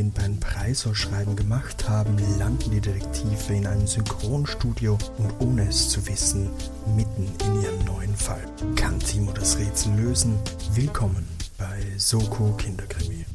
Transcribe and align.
Wind 0.00 0.14
beim 0.14 0.40
Preisausschreiben 0.40 1.36
gemacht 1.36 1.86
haben, 1.86 2.16
landen 2.38 2.70
die 2.70 2.80
Detektive 2.80 3.52
in 3.52 3.66
einem 3.66 3.86
Synchronstudio 3.86 4.96
und 5.18 5.30
ohne 5.40 5.68
es 5.68 5.90
zu 5.90 6.06
wissen, 6.06 6.48
mitten 6.96 7.30
in 7.44 7.60
ihrem 7.60 7.84
neuen 7.84 8.16
Fall. 8.16 8.42
Kann 8.76 8.98
Timo 8.98 9.30
das 9.32 9.58
Rätsel 9.58 9.92
lösen? 9.96 10.38
Willkommen 10.74 11.28
bei 11.58 11.84
Soko 11.98 12.54
Kinderkrimi. 12.56 13.26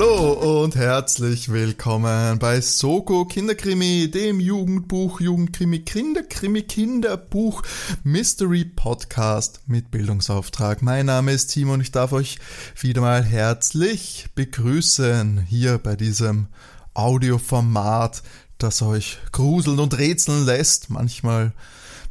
Hallo 0.00 0.62
und 0.62 0.76
herzlich 0.76 1.48
willkommen 1.48 2.38
bei 2.38 2.60
Soko 2.60 3.24
Kinderkrimi, 3.24 4.08
dem 4.08 4.38
Jugendbuch, 4.38 5.20
Jugendkrimi, 5.20 5.80
Kinderkrimi, 5.80 6.62
Kinderbuch, 6.62 7.64
Mystery 8.04 8.64
Podcast 8.64 9.60
mit 9.66 9.90
Bildungsauftrag. 9.90 10.82
Mein 10.82 11.06
Name 11.06 11.32
ist 11.32 11.48
Timo 11.48 11.72
und 11.72 11.80
ich 11.80 11.90
darf 11.90 12.12
euch 12.12 12.38
wieder 12.80 13.00
mal 13.00 13.24
herzlich 13.24 14.28
begrüßen 14.36 15.40
hier 15.40 15.78
bei 15.78 15.96
diesem 15.96 16.46
Audioformat, 16.94 18.22
das 18.58 18.82
euch 18.82 19.18
gruseln 19.32 19.80
und 19.80 19.98
rätseln 19.98 20.46
lässt, 20.46 20.90
manchmal 20.90 21.52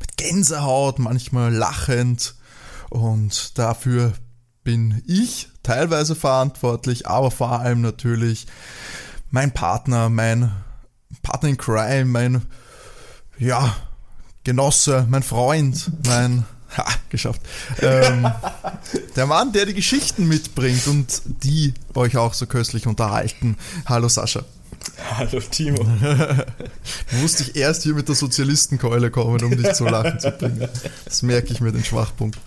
mit 0.01 0.17
Gänsehaut, 0.17 0.99
manchmal 0.99 1.53
lachend 1.53 2.35
und 2.89 3.57
dafür 3.57 4.11
bin 4.65 5.01
ich 5.07 5.47
teilweise 5.67 6.15
verantwortlich, 6.15 7.07
aber 7.07 7.29
vor 7.29 7.59
allem 7.59 7.81
natürlich 7.81 8.47
mein 9.31 9.53
Partner, 9.53 10.07
mein 10.09 10.51
Partner 11.21 11.49
in 11.49 11.57
Crime, 11.57 12.05
mein, 12.05 12.41
ja, 13.37 13.75
Genosse, 14.45 15.05
mein 15.09 15.23
Freund, 15.23 15.91
mein, 16.05 16.45
ha, 16.77 16.85
geschafft, 17.09 17.41
ähm, 17.81 18.31
der 19.17 19.25
Mann, 19.25 19.51
der 19.51 19.65
die 19.65 19.73
Geschichten 19.73 20.29
mitbringt 20.29 20.87
und 20.87 21.21
die 21.43 21.73
euch 21.95 22.15
auch 22.15 22.33
so 22.33 22.45
köstlich 22.45 22.87
unterhalten. 22.87 23.57
Hallo 23.85 24.07
Sascha. 24.07 24.43
Hallo 25.11 25.39
Timo. 25.39 25.83
Musste 27.21 27.43
ich 27.43 27.55
erst 27.55 27.83
hier 27.83 27.93
mit 27.93 28.07
der 28.07 28.15
Sozialistenkeule 28.15 29.09
kommen, 29.09 29.43
um 29.43 29.55
dich 29.55 29.73
zum 29.73 29.87
Lachen 29.87 30.19
zu 30.19 30.31
bringen. 30.31 30.67
Das 31.05 31.23
merke 31.23 31.53
ich 31.53 31.61
mir, 31.61 31.71
den 31.71 31.83
Schwachpunkt. 31.83 32.37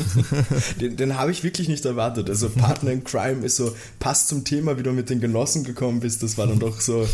Den, 0.80 0.96
den 0.96 1.16
habe 1.16 1.30
ich 1.30 1.42
wirklich 1.42 1.68
nicht 1.68 1.84
erwartet. 1.84 2.28
Also 2.28 2.48
Partner 2.48 2.90
in 2.90 3.04
Crime 3.04 3.44
ist 3.44 3.56
so, 3.56 3.74
passt 3.98 4.28
zum 4.28 4.44
Thema, 4.44 4.78
wie 4.78 4.82
du 4.82 4.92
mit 4.92 5.10
den 5.10 5.20
Genossen 5.20 5.64
gekommen 5.64 6.00
bist. 6.00 6.22
Das 6.22 6.36
war 6.38 6.46
dann 6.46 6.58
doch 6.58 6.80
so 6.80 7.06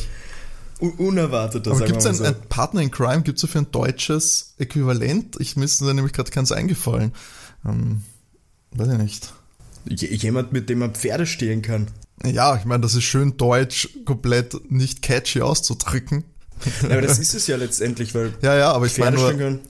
un 0.81 0.93
unerwartet. 0.93 1.69
Aber 1.69 1.85
gibt 1.85 2.01
es 2.01 2.07
ein, 2.07 2.15
so. 2.15 2.25
ein, 2.25 2.35
Partner 2.49 2.83
in 2.83 2.91
Crime, 2.91 3.23
gibt 3.23 3.43
es 3.43 3.51
für 3.51 3.59
ein 3.59 3.71
deutsches 3.71 4.55
Äquivalent? 4.59 5.37
Ich 5.39 5.57
mir 5.57 5.65
ist 5.65 5.81
da 5.81 5.93
nämlich 5.93 6.13
gerade 6.13 6.31
keins 6.31 6.51
eingefallen. 6.53 7.13
Ähm, 7.65 8.03
weiß 8.73 8.89
ich 8.89 8.99
nicht. 8.99 9.33
Jemand, 9.87 10.53
mit 10.53 10.69
dem 10.69 10.79
man 10.81 10.95
Pferde 10.95 11.27
stehlen 11.27 11.63
kann. 11.63 11.89
Ja, 12.25 12.57
ich 12.57 12.65
meine, 12.65 12.83
das 12.83 12.95
ist 12.95 13.05
schön 13.05 13.37
deutsch, 13.37 13.89
komplett 14.05 14.71
nicht 14.71 15.03
catchy 15.03 15.41
auszudrücken. 15.41 16.25
Ja, 16.83 16.91
aber 16.91 17.03
das 17.03 17.19
ist 17.19 17.35
es 17.35 17.47
ja 17.47 17.57
letztendlich, 17.57 18.15
weil 18.15 18.35
ja, 18.43 18.57
ja, 18.57 18.73
aber 18.73 18.87
ich 18.87 18.99
meine 18.99 19.17
nur, 19.17 19.61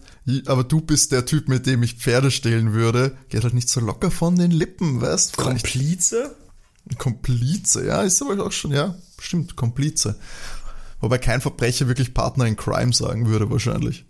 aber 0.47 0.63
du 0.63 0.81
bist 0.81 1.13
der 1.13 1.25
Typ, 1.25 1.49
mit 1.49 1.67
dem 1.67 1.83
ich 1.83 1.95
Pferde 1.95 2.31
stehlen 2.31 2.75
würde. 2.75 3.17
Geht 3.29 3.45
halt 3.45 3.55
nicht 3.55 3.69
so 3.69 3.81
locker 3.81 4.11
von 4.11 4.37
den 4.37 4.51
Lippen, 4.51 5.01
weißt 5.01 5.37
du? 5.37 5.43
Komplize? 5.43 6.37
Komplize, 6.99 7.87
ja, 7.87 8.03
ist 8.03 8.23
aber 8.23 8.45
auch 8.45 8.53
schon, 8.53 8.73
ja, 8.73 8.97
stimmt, 9.19 9.57
Komplize. 9.57 10.17
Wobei 11.01 11.19
kein 11.19 11.41
Verbrecher 11.41 11.89
wirklich 11.89 12.15
Partner 12.15 12.47
in 12.47 12.57
Crime 12.57 12.93
sagen 12.93 13.27
würde, 13.27 13.51
wahrscheinlich. 13.51 14.05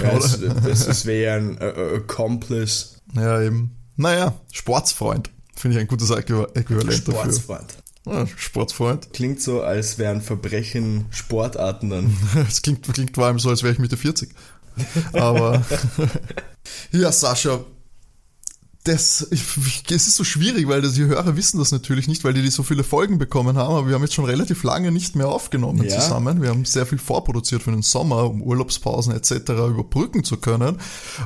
Ja, 0.00 0.16
es, 0.16 0.40
es, 0.40 0.86
es 0.86 1.06
wäre 1.06 1.36
ein 1.36 1.58
uh, 1.60 1.96
Accomplice. 1.96 2.96
Ja, 3.14 3.42
eben. 3.42 3.76
Naja, 3.96 4.34
Sportsfreund. 4.50 5.30
Finde 5.60 5.76
ich 5.76 5.82
ein 5.82 5.88
gutes 5.88 6.08
Äquivalent 6.08 6.94
Sportsfreund. 6.94 7.74
dafür. 8.06 8.22
Ah, 8.22 8.26
Sportsfreund. 8.34 9.12
Klingt 9.12 9.42
so, 9.42 9.60
als 9.62 9.98
wären 9.98 10.22
Verbrechen 10.22 11.04
Sportarten 11.10 11.90
dann. 11.90 12.16
Es 12.48 12.62
klingt, 12.62 12.90
klingt 12.90 13.14
vor 13.14 13.26
allem 13.26 13.38
so, 13.38 13.50
als 13.50 13.62
wäre 13.62 13.74
ich 13.74 13.78
Mitte 13.78 13.98
40. 13.98 14.30
Aber 15.12 15.62
ja, 16.92 17.12
Sascha, 17.12 17.60
das, 18.84 19.28
ich, 19.30 19.42
es 19.90 20.06
ist 20.06 20.16
so 20.16 20.24
schwierig, 20.24 20.66
weil 20.66 20.80
die 20.80 21.04
Hörer 21.04 21.36
wissen 21.36 21.58
das 21.58 21.70
natürlich 21.70 22.08
nicht, 22.08 22.24
weil 22.24 22.32
die, 22.32 22.40
die 22.40 22.50
so 22.50 22.62
viele 22.62 22.82
Folgen 22.82 23.18
bekommen 23.18 23.58
haben, 23.58 23.74
aber 23.74 23.88
wir 23.88 23.94
haben 23.94 24.02
jetzt 24.02 24.14
schon 24.14 24.24
relativ 24.24 24.62
lange 24.62 24.90
nicht 24.90 25.16
mehr 25.16 25.28
aufgenommen 25.28 25.84
ja. 25.84 26.00
zusammen. 26.00 26.40
Wir 26.40 26.48
haben 26.48 26.64
sehr 26.64 26.86
viel 26.86 26.96
vorproduziert 26.96 27.62
für 27.62 27.72
den 27.72 27.82
Sommer, 27.82 28.24
um 28.24 28.42
Urlaubspausen 28.42 29.14
etc. 29.14 29.50
überbrücken 29.50 30.24
zu 30.24 30.38
können. 30.38 30.78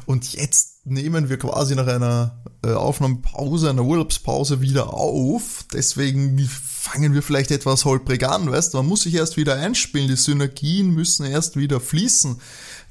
Und 0.04 0.32
jetzt 0.32 0.84
nehmen 0.84 1.28
wir 1.28 1.38
quasi 1.38 1.76
nach 1.76 1.86
einer 1.86 2.42
äh, 2.64 2.72
Aufnahmepause, 2.72 3.70
einer 3.70 3.84
Urlaubspause 3.84 4.60
wieder 4.60 4.92
auf. 4.92 5.64
Deswegen 5.72 6.36
fangen 6.48 7.14
wir 7.14 7.22
vielleicht 7.22 7.52
etwas 7.52 7.84
holprig 7.84 8.26
an, 8.26 8.50
weißt 8.50 8.74
du? 8.74 8.78
Man 8.78 8.86
muss 8.86 9.02
sich 9.02 9.14
erst 9.14 9.36
wieder 9.36 9.54
einspielen, 9.54 10.08
die 10.08 10.16
Synergien 10.16 10.90
müssen 10.90 11.24
erst 11.24 11.56
wieder 11.56 11.80
fließen 11.80 12.40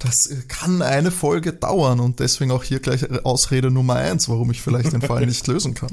das 0.04 0.30
kann 0.48 0.82
eine 0.82 1.12
Folge 1.12 1.54
dauern 1.54 2.00
und 2.00 2.20
deswegen 2.20 2.52
auch 2.52 2.64
hier 2.64 2.80
gleich 2.80 3.10
Ausrede 3.26 3.72
Nummer 3.72 3.96
eins, 3.96 4.30
warum 4.30 4.52
ich 4.52 4.62
vielleicht 4.62 4.94
den 4.94 5.02
Fall 5.02 5.26
nicht 5.26 5.48
lösen 5.48 5.74
kann. 5.74 5.92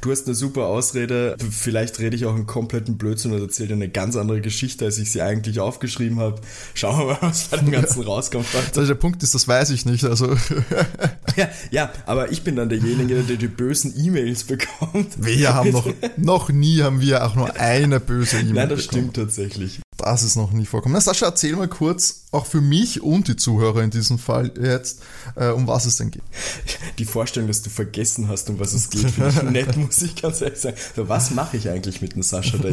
Du 0.00 0.10
hast 0.10 0.26
eine 0.26 0.34
super 0.34 0.66
Ausrede. 0.66 1.36
Vielleicht 1.50 1.98
rede 1.98 2.16
ich 2.16 2.26
auch 2.26 2.34
einen 2.34 2.46
kompletten 2.46 2.96
Blödsinn 2.98 3.32
und 3.32 3.40
erzähle 3.40 3.68
dir 3.68 3.74
eine 3.74 3.88
ganz 3.88 4.16
andere 4.16 4.40
Geschichte, 4.40 4.84
als 4.84 4.98
ich 4.98 5.12
sie 5.12 5.22
eigentlich 5.22 5.60
aufgeschrieben 5.60 6.18
habe. 6.18 6.40
Schauen 6.74 6.98
wir 6.98 7.06
mal, 7.06 7.18
was 7.20 7.48
bei 7.48 7.58
dem 7.58 7.70
Ganzen 7.70 8.02
ja. 8.02 8.06
rauskommt. 8.06 8.46
Also 8.54 8.86
der 8.86 8.94
Punkt 8.94 9.22
ist, 9.22 9.34
das 9.34 9.46
weiß 9.46 9.70
ich 9.70 9.86
nicht. 9.86 10.04
Also 10.04 10.34
ja, 11.36 11.48
ja, 11.70 11.92
aber 12.06 12.32
ich 12.32 12.42
bin 12.42 12.56
dann 12.56 12.68
derjenige, 12.68 13.22
der 13.22 13.36
die 13.36 13.48
bösen 13.48 13.94
E-Mails 13.96 14.44
bekommt. 14.44 15.24
Wir 15.24 15.54
haben 15.54 15.70
noch, 15.70 15.86
noch 16.16 16.48
nie 16.48 16.82
haben 16.82 17.00
wir 17.00 17.24
auch 17.24 17.34
nur 17.34 17.54
eine 17.56 18.00
böse 18.00 18.40
E-Mail 18.40 18.54
Nein, 18.54 18.68
das 18.70 18.86
bekommen. 18.86 19.02
stimmt 19.02 19.16
tatsächlich. 19.16 19.80
Das 20.00 20.22
ist 20.22 20.36
noch 20.36 20.52
nie 20.52 20.66
vorkommen. 20.66 20.94
Na, 20.94 21.00
Sascha, 21.00 21.26
erzähl 21.26 21.54
mal 21.56 21.68
kurz, 21.68 22.22
auch 22.32 22.46
für 22.46 22.60
mich 22.60 23.02
und 23.02 23.28
die 23.28 23.36
Zuhörer 23.36 23.82
in 23.82 23.90
diesem 23.90 24.18
Fall 24.18 24.52
jetzt, 24.60 25.02
äh, 25.36 25.48
um 25.48 25.66
was 25.66 25.84
es 25.84 25.96
denn 25.96 26.10
geht. 26.10 26.22
Die 26.98 27.04
Vorstellung, 27.04 27.48
dass 27.48 27.62
du 27.62 27.70
vergessen 27.70 28.28
hast, 28.28 28.48
um 28.50 28.60
was 28.60 28.72
es 28.72 28.88
geht, 28.90 29.10
finde 29.10 29.30
ich 29.30 29.42
nett, 29.50 29.76
muss 29.76 30.00
ich 30.00 30.20
ganz 30.20 30.40
ehrlich 30.40 30.58
sagen. 30.58 30.76
So, 30.96 31.08
was 31.08 31.32
mache 31.32 31.56
ich 31.56 31.68
eigentlich 31.68 32.00
mit 32.00 32.14
einem 32.14 32.22
Sascha 32.22 32.56
da 32.58 32.70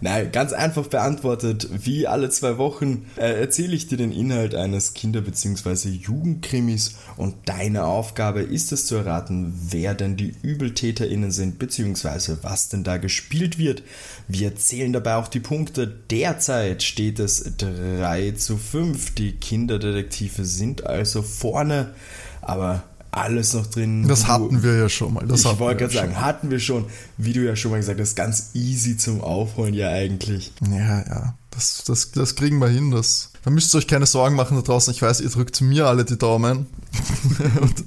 Nein, 0.00 0.30
ganz 0.32 0.52
einfach 0.52 0.86
beantwortet. 0.86 1.68
Wie 1.72 2.06
alle 2.06 2.30
zwei 2.30 2.58
Wochen 2.58 3.06
äh, 3.16 3.40
erzähle 3.40 3.74
ich 3.74 3.88
dir 3.88 3.98
den 3.98 4.12
Inhalt 4.12 4.54
eines 4.54 4.94
Kinder- 4.94 5.20
bzw. 5.20 5.88
Jugendkrimis 5.88 6.96
und 7.16 7.34
deine 7.46 7.84
Aufgabe 7.84 8.42
ist 8.42 8.72
es 8.72 8.86
zu 8.86 8.94
erraten, 8.94 9.52
wer 9.68 9.94
denn 9.94 10.16
die 10.16 10.34
ÜbeltäterInnen 10.42 11.32
sind, 11.32 11.58
bzw. 11.58 12.36
was 12.42 12.68
denn 12.68 12.84
da 12.84 12.98
gespielt 12.98 13.58
wird. 13.58 13.82
Wir 14.28 14.56
zählen 14.56 14.92
dabei 14.92 15.16
auch 15.16 15.28
die 15.28 15.40
Punkte. 15.40 15.86
Derzeit 16.14 16.84
steht 16.84 17.18
es 17.18 17.42
3 17.58 18.34
zu 18.36 18.56
5. 18.56 19.16
Die 19.16 19.32
Kinderdetektive 19.32 20.44
sind 20.44 20.86
also 20.86 21.22
vorne, 21.22 21.92
aber 22.40 22.84
alles 23.10 23.52
noch 23.52 23.66
drin. 23.66 24.06
Das 24.06 24.28
hatten 24.28 24.62
wir 24.62 24.76
ja 24.76 24.88
schon 24.88 25.14
mal. 25.14 25.26
Das 25.26 25.44
ich 25.44 25.58
wollte 25.58 25.80
gerade 25.80 25.92
sagen, 25.92 26.20
hatten 26.20 26.52
wir 26.52 26.60
schon. 26.60 26.86
Wie 27.16 27.32
du 27.32 27.44
ja 27.44 27.56
schon 27.56 27.72
mal 27.72 27.78
gesagt 27.78 27.98
hast, 27.98 28.14
ganz 28.14 28.50
easy 28.54 28.96
zum 28.96 29.22
Aufholen 29.22 29.74
ja 29.74 29.88
eigentlich. 29.88 30.52
Ja, 30.70 31.00
ja. 31.00 31.34
Das, 31.50 31.82
das, 31.84 32.12
das 32.12 32.36
kriegen 32.36 32.60
wir 32.60 32.68
hin. 32.68 32.92
Das, 32.92 33.30
da 33.42 33.50
müsst 33.50 33.74
ihr 33.74 33.78
euch 33.78 33.88
keine 33.88 34.06
Sorgen 34.06 34.36
machen 34.36 34.56
da 34.56 34.62
draußen. 34.62 34.94
Ich 34.94 35.02
weiß, 35.02 35.20
ihr 35.20 35.30
drückt 35.30 35.60
mir 35.62 35.88
alle 35.88 36.04
die 36.04 36.16
Daumen. 36.16 36.66
Und 37.60 37.84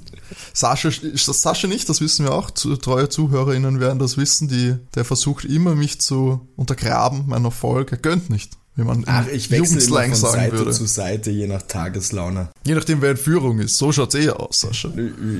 Sascha, 0.52 0.90
Sascha 1.14 1.68
nicht, 1.68 1.88
das 1.88 2.00
wissen 2.00 2.24
wir 2.24 2.32
auch. 2.32 2.50
Treue 2.50 3.08
ZuhörerInnen 3.08 3.80
werden 3.80 3.98
das 3.98 4.16
wissen. 4.16 4.48
Die, 4.48 4.76
der 4.94 5.04
versucht 5.04 5.44
immer, 5.44 5.74
mich 5.74 6.00
zu 6.00 6.48
untergraben, 6.56 7.24
meinen 7.26 7.44
Erfolg. 7.44 7.92
Er 7.92 7.98
gönnt 7.98 8.30
nicht 8.30 8.58
wie 8.78 8.84
man 8.84 9.02
Ach, 9.06 9.26
ich 9.26 9.50
wechsle 9.50 9.80
immer 9.80 10.04
von 10.04 10.14
sagen 10.14 10.40
Seite 10.40 10.52
würde. 10.52 10.70
zu 10.70 10.86
Seite, 10.86 11.32
je 11.32 11.48
nach 11.48 11.62
Tageslaune. 11.62 12.50
Je 12.64 12.76
nachdem, 12.76 13.02
wer 13.02 13.10
in 13.10 13.16
Führung 13.16 13.58
ist. 13.58 13.76
So 13.76 13.90
schaut 13.90 14.14
es 14.14 14.24
eh 14.24 14.30
aus, 14.30 14.60
Sascha. 14.60 14.90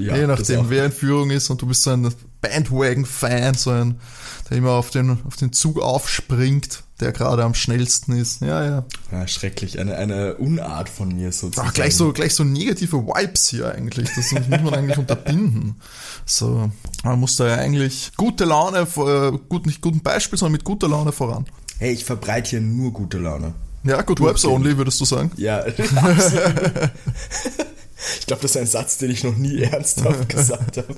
Ja, 0.00 0.17
je 0.17 0.26
nachdem, 0.26 0.69
wer 0.70 0.87
in 0.87 0.93
Führung 0.93 1.31
ist 1.31 1.49
und 1.49 1.62
du 1.62 1.67
bist 1.67 1.84
so 1.84 1.91
ein 1.91 2.12
Bandwagon-Fan, 2.40 3.55
so 3.55 3.70
ein, 3.70 4.00
der 4.49 4.58
immer 4.58 4.73
auf 4.73 4.90
den, 4.90 5.19
auf 5.26 5.37
den 5.37 5.52
Zug 5.52 5.81
aufspringt, 5.81 6.85
der 7.00 7.12
gerade 7.12 7.44
am 7.44 7.55
schnellsten 7.55 8.12
ist. 8.12 8.40
Ja, 8.40 8.64
ja. 8.64 8.85
Ja, 9.12 9.29
schrecklich. 9.29 9.79
Eine, 9.79 9.96
eine 9.96 10.35
Unart 10.37 10.88
von 10.88 11.08
mir 11.08 11.32
sozusagen. 11.32 11.69
Ach, 11.69 11.75
gleich 11.75 11.96
so, 11.96 12.12
gleich 12.12 12.35
so 12.35 12.44
negative 12.44 12.99
Vibes 13.06 13.49
hier 13.49 13.73
eigentlich. 13.73 14.11
Das 14.14 14.32
muss 14.32 14.49
man 14.49 14.75
eigentlich 14.75 14.99
unterbinden. 14.99 15.76
So, 16.26 16.70
man 17.05 17.20
muss 17.20 17.37
da 17.37 17.49
ja 17.49 17.55
eigentlich 17.56 18.12
gute 18.17 18.44
Laune, 18.44 18.81
äh, 18.81 19.38
gut, 19.49 19.67
nicht 19.67 19.81
guten 19.81 20.00
Beispiel, 20.00 20.38
sondern 20.38 20.52
mit 20.52 20.64
guter 20.64 20.88
Laune 20.88 21.12
voran 21.12 21.46
hey, 21.79 21.93
ich 21.93 22.05
verbreite 22.05 22.50
hier 22.50 22.61
nur 22.61 22.93
gute 22.93 23.19
Laune. 23.19 23.55
Ja, 23.84 24.02
good 24.02 24.20
vibes 24.20 24.44
only, 24.44 24.76
würdest 24.76 25.00
du 25.00 25.05
sagen? 25.05 25.31
Ja, 25.37 25.64
Ich 28.20 28.26
glaube, 28.26 28.43
das 28.43 28.52
ist 28.52 28.56
ein 28.56 28.67
Satz, 28.67 28.99
den 28.99 29.11
ich 29.11 29.25
noch 29.25 29.37
nie 29.37 29.61
ernsthaft 29.62 30.29
gesagt 30.34 30.76
habe. 30.76 30.94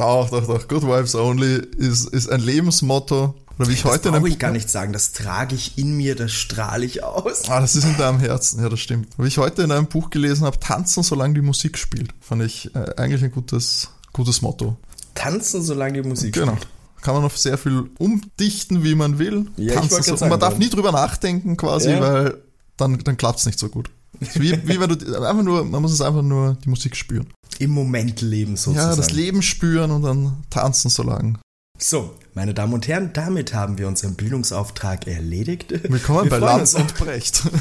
Doch, 0.00 0.30
doch, 0.30 0.46
doch. 0.46 0.66
Good 0.68 0.82
vibes 0.82 1.14
only 1.14 1.56
ist, 1.78 2.06
ist 2.08 2.28
ein 2.30 2.40
Lebensmotto, 2.40 3.34
Oder 3.58 3.68
wie 3.68 3.72
ich 3.74 3.82
das 3.82 3.92
heute 3.92 4.10
brauche 4.10 4.28
ich 4.28 4.38
gar 4.38 4.50
nicht 4.50 4.68
sagen. 4.70 4.92
Das 4.92 5.12
trage 5.12 5.54
ich 5.54 5.76
in 5.78 5.96
mir, 5.96 6.14
das 6.16 6.32
strahle 6.32 6.84
ich 6.86 7.04
aus. 7.04 7.48
Ah, 7.48 7.60
das 7.60 7.76
ist 7.76 7.84
in 7.84 7.96
deinem 7.96 8.18
Herzen, 8.18 8.60
ja, 8.62 8.68
das 8.68 8.80
stimmt. 8.80 9.08
Wie 9.18 9.28
ich 9.28 9.38
heute 9.38 9.62
in 9.62 9.70
einem 9.72 9.86
Buch 9.86 10.10
gelesen 10.10 10.44
habe, 10.46 10.58
tanzen, 10.58 11.02
solange 11.02 11.34
die 11.34 11.42
Musik 11.42 11.76
spielt. 11.78 12.12
Fand 12.20 12.42
ich 12.42 12.74
äh, 12.74 12.94
eigentlich 12.96 13.22
ein 13.22 13.30
gutes, 13.32 13.90
gutes 14.12 14.42
Motto. 14.42 14.76
Tanzen, 15.14 15.62
solange 15.62 16.02
die 16.02 16.08
Musik 16.08 16.34
Genau. 16.34 16.52
spielt. 16.56 16.68
Kann 17.02 17.14
man 17.14 17.24
auf 17.24 17.38
sehr 17.38 17.56
viel 17.56 17.90
umdichten, 17.98 18.84
wie 18.84 18.94
man 18.94 19.18
will. 19.18 19.46
Ja, 19.56 19.74
Tanzen 19.74 20.02
so. 20.02 20.12
Und 20.24 20.28
man 20.30 20.38
darf 20.40 20.58
nie 20.58 20.68
drüber 20.68 20.92
nachdenken, 20.92 21.56
quasi, 21.56 21.90
Ja. 21.90 22.00
weil 22.00 22.38
dann, 22.76 22.98
dann 22.98 23.16
klappt 23.16 23.38
es 23.40 23.46
nicht 23.46 23.58
so 23.58 23.68
gut. 23.68 23.90
Wie, 24.18 24.52
wie 24.68 24.80
wenn 24.80 24.88
du 24.90 25.22
einfach 25.22 25.42
nur, 25.42 25.64
man 25.64 25.82
muss 25.82 25.92
es 25.92 26.00
einfach 26.00 26.22
nur 26.22 26.56
die 26.64 26.68
Musik 26.68 26.96
spüren. 26.96 27.26
Im 27.58 27.70
Moment 27.70 28.20
leben 28.20 28.56
sozusagen. 28.56 28.90
Ja, 28.90 28.96
das 28.96 29.12
Leben 29.12 29.42
spüren 29.42 29.90
und 29.90 30.02
dann 30.02 30.42
tanzen 30.50 30.90
so 30.90 31.02
lang. 31.02 31.38
So, 31.78 32.14
meine 32.34 32.52
Damen 32.52 32.74
und 32.74 32.88
Herren, 32.88 33.12
damit 33.12 33.54
haben 33.54 33.78
wir 33.78 33.88
unseren 33.88 34.14
Bildungsauftrag 34.14 35.06
erledigt. 35.06 35.72
Willkommen 35.90 36.24
Wir 36.24 36.30
bei 36.30 36.38
Lanz 36.38 36.74
und 36.74 36.94
Brecht. 36.96 37.42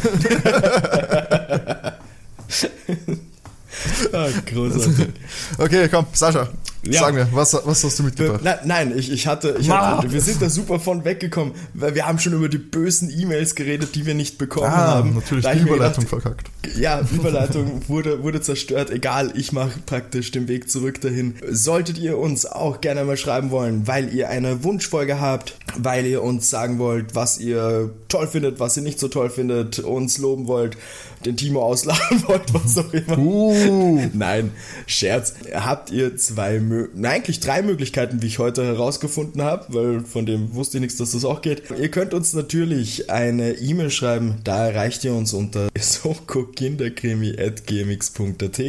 Ah, 4.12 4.28
großartig. 4.46 5.08
Okay, 5.58 5.88
komm, 5.90 6.06
Sascha, 6.14 6.50
Ja. 6.84 7.02
sag 7.02 7.14
mir, 7.14 7.28
was, 7.34 7.54
was 7.66 7.84
hast 7.84 8.00
du 8.00 8.04
mitgebracht? 8.04 8.42
Nein, 8.44 8.58
nein, 8.64 8.98
ich, 8.98 9.12
ich 9.12 9.28
hatte, 9.28 9.58
ich 9.60 9.70
hatte, 9.70 10.12
wir 10.12 10.22
sind 10.22 10.42
da 10.42 10.50
super 10.50 10.80
von 10.80 11.04
weggekommen, 11.04 11.54
weil 11.74 11.94
wir 11.94 12.08
haben 12.08 12.20
schon 12.20 12.34
über 12.34 12.48
die 12.48 12.58
bösen 12.58 13.10
E-Mails 13.10 13.54
geredet, 13.56 13.96
die 13.96 14.06
wir 14.06 14.16
nicht 14.16 14.38
bekommen 14.38 14.68
Ah, 14.68 14.96
haben. 14.96 15.16
natürlich, 15.16 15.44
Da 15.44 15.54
die 15.54 15.62
Überleitung 15.62 16.06
gedacht, 16.06 16.22
verkackt. 16.24 16.48
Ja, 16.78 17.02
Überleitung 17.12 17.82
wurde, 17.90 18.24
wurde 18.24 18.40
zerstört. 18.42 18.92
Egal, 18.92 19.32
ich 19.36 19.52
mache 19.52 19.72
praktisch 19.86 20.32
den 20.32 20.48
Weg 20.48 20.70
zurück 20.70 21.02
dahin. 21.02 21.36
Solltet 21.50 21.98
ihr 21.98 22.18
uns 22.18 22.46
auch 22.46 22.80
gerne 22.80 23.04
mal 23.04 23.18
schreiben 23.18 23.52
wollen, 23.52 23.86
weil 23.88 24.14
ihr 24.14 24.30
eine 24.30 24.64
Wunschfolge 24.64 25.20
habt, 25.20 25.56
weil 25.78 26.06
ihr 26.06 26.24
uns 26.24 26.50
sagen 26.50 26.80
wollt, 26.80 27.14
was 27.14 27.40
ihr 27.40 27.94
toll 28.08 28.28
findet, 28.28 28.60
was 28.60 28.78
ihr 28.78 28.84
nicht 28.84 29.00
so 29.00 29.10
toll 29.10 29.30
findet, 29.30 29.80
uns 29.80 30.18
loben 30.18 30.48
wollt, 30.48 30.78
den 31.26 31.38
Timo 31.38 31.62
auslachen 31.62 32.24
wollt, 32.28 32.54
was 32.54 32.78
auch 32.78 32.94
immer. 32.94 33.18
Uh, 33.18 34.06
Nein, 34.14 34.52
Scherz. 34.88 35.36
Habt 35.54 35.92
ihr 35.92 36.18
zwei, 36.18 36.60
Mö 36.60 36.88
Nein, 36.96 37.20
eigentlich 37.20 37.42
drei 37.42 37.62
Möglichkeiten, 37.62 38.22
wie 38.22 38.28
ich 38.28 38.40
heute 38.40 38.66
herausgefunden 38.66 39.42
habe, 39.42 39.74
weil 39.74 40.00
von 40.02 40.26
dem 40.26 40.56
wusste 40.56 40.78
ich 40.78 40.82
nichts, 40.82 40.96
dass 40.98 41.12
das 41.12 41.26
auch 41.26 41.42
geht. 41.42 41.64
Ihr 41.78 41.92
könnt 41.92 42.14
uns 42.14 42.34
natürlich 42.34 43.10
eine 43.10 43.52
E-Mail 43.54 43.90
schreiben, 43.90 44.36
da 44.44 44.68
erreicht 44.68 45.04
ihr 45.04 45.14
uns 45.14 45.34
unter 45.34 45.70
sokokinderkrimi.gmx.at 45.78 48.62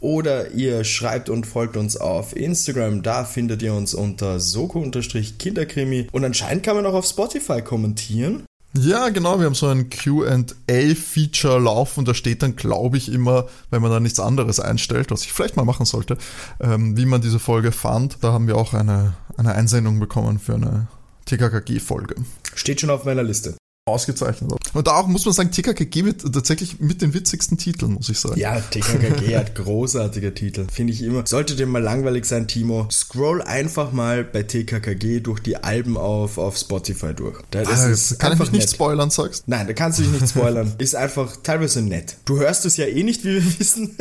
oder 0.00 0.50
ihr 0.50 0.84
schreibt 0.84 1.28
und 1.28 1.46
folgt 1.46 1.76
uns 1.76 1.96
auf 1.96 2.36
Instagram, 2.36 3.02
da 3.02 3.24
findet 3.24 3.62
ihr 3.62 3.72
uns 3.72 3.94
unter 3.94 4.40
soko-kinderkrimi 4.40 6.08
und 6.12 6.24
anscheinend 6.24 6.64
kann 6.64 6.76
man 6.76 6.86
auch 6.86 6.94
auf 6.94 7.06
Spotify 7.06 7.62
kommentieren. 7.62 8.44
Ja, 8.74 9.10
genau, 9.10 9.38
wir 9.38 9.46
haben 9.46 9.54
so 9.54 9.66
ein 9.68 9.90
QA-Feature 9.90 11.60
laufen. 11.60 12.06
Da 12.06 12.14
steht 12.14 12.42
dann, 12.42 12.56
glaube 12.56 12.96
ich, 12.96 13.12
immer, 13.12 13.46
wenn 13.70 13.82
man 13.82 13.90
da 13.90 14.00
nichts 14.00 14.18
anderes 14.18 14.60
einstellt, 14.60 15.10
was 15.10 15.24
ich 15.24 15.32
vielleicht 15.32 15.56
mal 15.56 15.64
machen 15.64 15.84
sollte, 15.84 16.16
ähm, 16.58 16.96
wie 16.96 17.04
man 17.04 17.20
diese 17.20 17.38
Folge 17.38 17.70
fand. 17.70 18.18
Da 18.22 18.32
haben 18.32 18.46
wir 18.46 18.56
auch 18.56 18.72
eine, 18.72 19.14
eine 19.36 19.54
Einsendung 19.54 20.00
bekommen 20.00 20.38
für 20.38 20.54
eine 20.54 20.86
TKKG-Folge. 21.26 22.14
Steht 22.54 22.80
schon 22.80 22.90
auf 22.90 23.04
meiner 23.04 23.22
Liste. 23.22 23.56
Ausgezeichnet. 23.84 24.52
Und 24.74 24.86
da 24.86 24.92
auch 24.92 25.08
muss 25.08 25.24
man 25.24 25.34
sagen, 25.34 25.50
TKKG 25.50 26.04
wird 26.04 26.20
tatsächlich 26.32 26.78
mit 26.78 27.02
den 27.02 27.14
witzigsten 27.14 27.58
Titeln, 27.58 27.94
muss 27.94 28.08
ich 28.10 28.20
sagen. 28.20 28.38
Ja, 28.38 28.60
TKKG 28.60 29.36
hat 29.36 29.56
großartige 29.56 30.32
Titel. 30.34 30.66
Finde 30.72 30.92
ich 30.92 31.02
immer. 31.02 31.26
Sollte 31.26 31.56
dir 31.56 31.66
mal 31.66 31.82
langweilig 31.82 32.24
sein, 32.24 32.46
Timo, 32.46 32.86
scroll 32.92 33.42
einfach 33.42 33.90
mal 33.90 34.22
bei 34.22 34.44
TKKG 34.44 35.18
durch 35.18 35.40
die 35.40 35.56
Alben 35.56 35.96
auf, 35.96 36.38
auf 36.38 36.56
Spotify 36.56 37.12
durch. 37.12 37.40
Da, 37.50 37.62
das 37.64 37.80
Ah, 37.80 37.88
ist 37.88 38.20
kann 38.20 38.34
ich 38.34 38.38
mich 38.38 38.52
nicht 38.52 38.60
nett. 38.66 38.70
spoilern, 38.70 39.10
sagst 39.10 39.48
Nein, 39.48 39.66
da 39.66 39.72
kannst 39.72 39.98
du 39.98 40.04
dich 40.04 40.12
nicht 40.12 40.28
spoilern. 40.30 40.72
Ist 40.78 40.94
einfach 40.94 41.36
teilweise 41.42 41.82
nett. 41.82 42.18
Du 42.24 42.38
hörst 42.38 42.64
es 42.64 42.76
ja 42.76 42.86
eh 42.86 43.02
nicht, 43.02 43.24
wie 43.24 43.34
wir 43.34 43.44
wissen. 43.58 43.96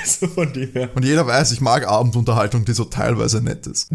also 0.00 0.28
von 0.28 0.50
dem 0.54 0.72
her. 0.72 0.88
Und 0.94 1.04
jeder 1.04 1.26
weiß, 1.26 1.52
ich 1.52 1.60
mag 1.60 1.86
Abendunterhaltung, 1.86 2.64
die 2.64 2.72
so 2.72 2.84
teilweise 2.86 3.42
nett 3.42 3.66
ist. 3.66 3.88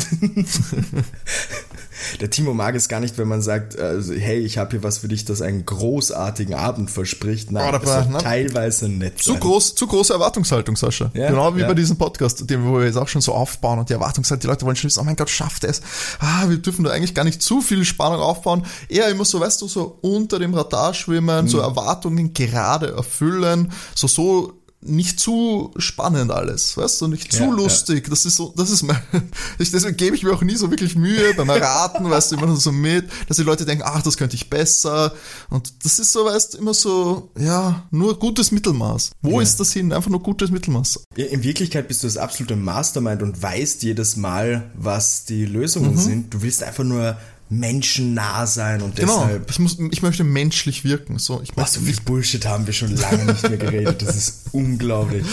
Der 2.22 2.30
Timo 2.30 2.54
mag 2.54 2.76
es 2.76 2.88
gar 2.90 3.00
nicht, 3.00 3.18
wenn 3.18 3.28
man 3.28 3.42
sagt, 3.42 3.80
also, 3.80 4.14
hey, 4.14 4.40
ich 4.40 4.58
habe 4.58 4.72
hier 4.72 4.84
was 4.84 5.00
für 5.00 5.08
dich, 5.08 5.26
das 5.26 5.42
einen 5.42 5.66
großartigen 5.66 6.54
Abend 6.56 6.92
verspricht. 6.92 7.52
Nein, 7.52 7.72
da 7.72 7.78
es 7.80 7.86
war- 7.88 8.04
soll 8.04 8.12
ne? 8.14 8.18
teilweise 8.20 8.90
nett 8.90 9.20
Zu, 9.22 9.32
sein. 9.32 9.40
groß, 9.40 9.76
zu 9.76 9.88
große 9.88 10.14
Erwartungshaltung, 10.14 10.76
Sascha. 10.76 11.12
Ja, 11.14 11.30
genau 11.30 11.56
wie 11.56 11.62
ja. 11.62 11.68
bei 11.68 11.74
diesem 11.74 11.98
Podcast, 11.98 12.50
den 12.50 12.64
wir 12.64 12.84
jetzt 12.86 12.98
auch 12.98 13.08
schon 13.08 13.22
so 13.22 13.34
aufbauen 13.34 13.80
und 13.80 13.90
die 13.90 13.94
Erwartungshaltung, 13.94 14.42
die 14.42 14.48
Leute 14.48 14.66
wollen 14.66 14.76
schon 14.76 14.90
wissen, 14.90 15.00
oh 15.00 15.04
mein 15.04 15.16
Gott, 15.16 15.30
schafft 15.30 15.64
er 15.64 15.72
es. 15.72 15.82
Ah, 16.20 16.46
wir 16.50 16.58
dürfen 16.58 16.84
da 16.84 16.92
eigentlich 16.92 17.14
gar 17.14 17.24
nicht 17.26 17.42
zu 17.42 17.62
viel 17.62 17.86
Spannung 17.86 18.20
aufbauen. 18.20 18.66
Eher 18.90 19.08
immer 19.10 19.26
so, 19.26 19.40
weißt 19.40 19.62
du, 19.62 19.68
so 19.68 19.98
unter 20.02 20.40
dem 20.40 20.54
Radar 20.54 20.94
schwimmen, 20.94 21.46
Mhm. 21.46 21.50
so 21.50 21.60
Erwartungen 21.60 22.34
gerade 22.34 22.94
erfüllen, 22.94 23.72
so, 23.96 24.08
so 24.08 24.54
nicht 24.88 25.20
zu 25.20 25.72
spannend 25.78 26.32
alles, 26.32 26.78
weißt 26.78 27.02
du, 27.02 27.08
nicht 27.08 27.32
zu 27.32 27.40
Ja, 27.44 27.46
ja. 27.50 27.52
lustig. 27.56 28.10
Das 28.10 28.26
ist 28.26 28.36
so, 28.36 28.54
das 28.56 28.70
ist 28.70 28.84
mein, 28.84 28.98
ich, 29.60 29.72
deswegen 29.72 29.98
gebe 29.98 30.16
ich 30.16 30.24
mir 30.24 30.34
auch 30.34 30.42
nie 30.42 30.56
so 30.56 30.70
wirklich 30.70 30.96
Mühe 30.96 31.34
beim 31.36 31.50
Erraten, 31.50 32.10
weißt 32.10 32.32
du, 32.32 32.36
immer 32.38 32.48
nur 32.48 32.58
so 32.58 32.72
mit, 32.72 33.10
dass 33.28 33.38
die 33.38 33.44
Leute 33.44 33.66
denken, 33.66 33.84
ach, 33.86 34.02
das 34.02 34.18
könnte 34.18 34.36
ich 34.36 34.50
besser. 34.50 35.14
Und 35.50 35.74
das 35.84 36.00
ist 36.00 36.12
so, 36.12 36.26
weißt 36.26 36.54
du, 36.54 36.58
immer 36.60 36.74
so, 36.74 37.30
ja, 37.38 37.86
nur 37.92 38.18
gutes 38.20 38.52
Mittelmaß. 38.52 39.12
Wo 39.22 39.38
Ja. 39.38 39.42
ist 39.44 39.60
das 39.60 39.72
hin? 39.74 39.92
Einfach 39.94 40.10
nur 40.10 40.22
gutes 40.24 40.52
Mittelmaß. 40.52 41.02
In 41.16 41.44
Wirklichkeit 41.44 41.88
bist 41.88 42.04
du 42.04 42.08
das 42.08 42.18
absolute 42.18 42.56
Mastermind 42.56 43.22
und 43.24 43.42
weißt 43.42 43.84
jedes 43.84 44.16
Mal, 44.16 44.72
was 44.76 45.26
die 45.26 45.46
Mhm. 45.48 45.54
Lösungen 45.54 45.98
sind. 45.98 46.34
Du 46.34 46.42
willst 46.42 46.62
einfach 46.64 46.84
nur 46.84 47.18
menschennah 47.50 48.48
sein 48.48 48.82
und 48.82 48.96
Genau. 48.96 49.22
deshalb. 49.24 49.50
Ich 49.52 49.60
muss, 49.60 49.78
ich 49.92 50.02
möchte 50.02 50.24
menschlich 50.24 50.84
wirken. 50.84 51.20
So, 51.20 51.42
ich 51.44 51.50
Was 51.56 51.78
viel 51.78 51.96
Bullshit 52.04 52.46
haben 52.46 52.66
wir 52.66 52.74
schon 52.74 52.96
lange 52.96 53.26
nicht 53.26 53.48
mehr 53.48 53.58
geredet. 53.58 54.02
Das 54.02 54.16
ist 54.16 54.42
unglaublich. 54.52 55.26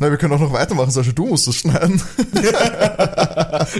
Nein, 0.00 0.10
wir 0.10 0.16
können 0.16 0.32
auch 0.32 0.40
noch 0.40 0.52
weitermachen, 0.52 0.90
Sascha, 0.90 1.12
du 1.12 1.26
musst 1.26 1.46
das 1.46 1.56
schneiden. 1.56 2.00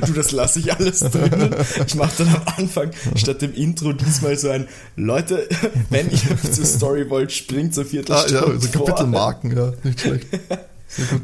Du, 0.07 0.13
das 0.13 0.33
lasse 0.33 0.59
ich 0.61 0.73
alles 0.73 1.01
drinnen. 1.01 1.55
Ich 1.87 1.95
mache 1.95 2.25
dann 2.25 2.29
am 2.35 2.43
Anfang 2.57 2.91
statt 3.15 3.41
dem 3.43 3.55
Intro 3.55 3.93
diesmal 3.93 4.37
so 4.37 4.51
ein 4.51 4.67
Leute, 4.97 5.49
wenn 5.91 6.11
ihr 6.11 6.53
zur 6.53 6.65
Story 6.65 7.09
wollt, 7.09 7.31
springt 7.33 7.77
Ah, 7.79 7.85
Viertelstunde 7.85 8.55
ja, 8.55 8.61
so. 8.61 8.69
Kapitelmarken, 8.69 9.57
ja, 9.57 9.73
nicht 9.83 10.01
schlecht. 10.01 10.27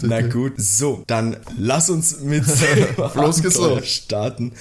Na 0.02 0.20
Idee. 0.20 0.28
gut, 0.28 0.52
so, 0.56 1.02
dann 1.06 1.36
lass 1.58 1.90
uns 1.90 2.20
mit 2.20 2.44
Abenteuer 2.98 3.82
starten. 3.82 4.52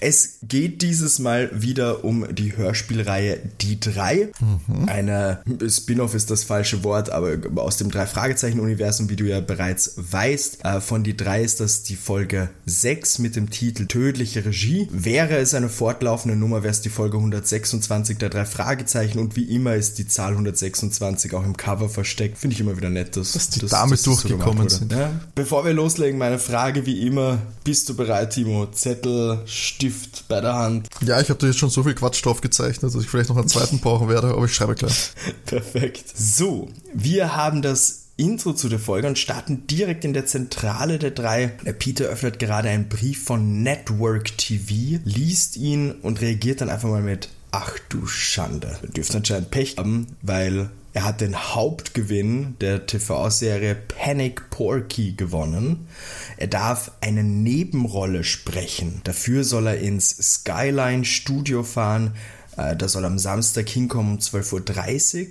Es 0.00 0.38
geht 0.42 0.82
dieses 0.82 1.18
Mal 1.18 1.50
wieder 1.54 2.04
um 2.04 2.26
die 2.34 2.56
Hörspielreihe 2.56 3.38
Die 3.62 3.80
Drei. 3.80 4.28
Mhm. 4.68 4.86
Eine 4.86 5.40
Spin-off 5.66 6.14
ist 6.14 6.30
das 6.30 6.44
falsche 6.44 6.84
Wort, 6.84 7.08
aber 7.10 7.38
aus 7.56 7.78
dem 7.78 7.90
Drei-Fragezeichen-Universum, 7.90 9.08
wie 9.08 9.16
du 9.16 9.24
ja 9.24 9.40
bereits 9.40 9.94
weißt. 9.96 10.62
Äh, 10.62 10.80
Von 10.82 11.04
Die 11.04 11.16
Drei 11.16 11.42
ist 11.42 11.60
das 11.60 11.84
die 11.84 11.96
Folge 11.96 12.50
6 12.66 13.18
mit 13.20 13.34
dem 13.36 13.48
Titel 13.48 13.86
Tödliche 13.86 14.44
Regie. 14.44 14.88
Wäre 14.90 15.36
es 15.38 15.54
eine 15.54 15.70
fortlaufende 15.70 16.36
Nummer, 16.36 16.62
wäre 16.62 16.72
es 16.72 16.82
die 16.82 16.90
Folge 16.90 17.16
126 17.16 18.18
der 18.18 18.28
Drei 18.28 18.44
Fragezeichen 18.44 19.18
und 19.20 19.36
wie 19.36 19.44
immer 19.54 19.74
ist 19.74 19.96
die 19.98 20.06
Zahl 20.08 20.32
126 20.32 21.32
auch 21.32 21.44
im 21.44 21.56
Cover 21.56 21.88
versteckt. 21.88 22.36
Finde 22.36 22.54
ich 22.54 22.60
immer 22.60 22.76
wieder 22.76 22.90
nett, 22.90 23.16
dass, 23.16 23.32
Dass 23.32 23.48
die 23.48 23.60
dass- 23.60 23.70
damit 23.70 23.92
das 24.00 24.02
durchgekommen 24.02 24.53
wurde. 24.58 24.70
sind. 24.70 24.92
Ja. 24.92 25.10
Bevor 25.34 25.64
wir 25.64 25.72
loslegen, 25.72 26.18
meine 26.18 26.38
Frage 26.38 26.86
wie 26.86 27.06
immer. 27.06 27.38
Bist 27.64 27.88
du 27.88 27.96
bereit, 27.96 28.34
Timo? 28.34 28.66
Zettel, 28.66 29.40
Stift 29.46 30.28
bei 30.28 30.40
der 30.40 30.54
Hand. 30.54 30.88
Ja, 31.04 31.20
ich 31.20 31.28
habe 31.28 31.38
da 31.38 31.46
jetzt 31.46 31.58
schon 31.58 31.70
so 31.70 31.82
viel 31.82 31.94
Quatsch 31.94 32.24
drauf 32.24 32.40
gezeichnet, 32.40 32.94
dass 32.94 33.02
ich 33.02 33.08
vielleicht 33.08 33.30
noch 33.30 33.36
einen 33.36 33.48
zweiten 33.48 33.78
brauchen 33.80 34.08
werde, 34.08 34.28
aber 34.28 34.44
ich 34.44 34.54
schreibe 34.54 34.74
gleich. 34.74 35.10
Perfekt. 35.46 36.04
So, 36.16 36.68
wir 36.92 37.36
haben 37.36 37.62
das 37.62 38.04
Intro 38.16 38.52
zu 38.52 38.68
der 38.68 38.78
Folge 38.78 39.08
und 39.08 39.18
starten 39.18 39.66
direkt 39.66 40.04
in 40.04 40.12
der 40.12 40.26
Zentrale 40.26 40.98
der 40.98 41.10
drei. 41.10 41.52
Der 41.64 41.72
Peter 41.72 42.04
öffnet 42.04 42.38
gerade 42.38 42.68
einen 42.68 42.88
Brief 42.88 43.24
von 43.24 43.62
Network 43.62 44.38
TV, 44.38 45.00
liest 45.04 45.56
ihn 45.56 45.90
und 45.90 46.20
reagiert 46.20 46.60
dann 46.60 46.70
einfach 46.70 46.88
mal 46.88 47.02
mit 47.02 47.28
Ach 47.50 47.78
du 47.88 48.06
Schande. 48.06 48.78
Er 48.82 48.88
dürfte 48.88 49.18
anscheinend 49.18 49.50
Pech 49.50 49.76
haben, 49.78 50.08
weil 50.22 50.70
er 50.94 51.04
hat 51.04 51.20
den 51.20 51.36
Hauptgewinn 51.36 52.56
der 52.60 52.86
TV-Serie 52.86 53.74
Panic 53.74 54.48
Porky 54.50 55.12
gewonnen. 55.12 55.88
Er 56.36 56.46
darf 56.46 56.92
eine 57.00 57.24
Nebenrolle 57.24 58.22
sprechen. 58.22 59.00
Dafür 59.02 59.42
soll 59.42 59.66
er 59.66 59.80
ins 59.80 60.10
Skyline 60.10 61.04
Studio 61.04 61.64
fahren. 61.64 62.12
Äh, 62.56 62.76
Da 62.76 62.86
soll 62.86 63.04
am 63.04 63.18
Samstag 63.18 63.68
hinkommen 63.68 64.14
um 64.14 64.18
12.30 64.20 65.24
Uhr. 65.24 65.28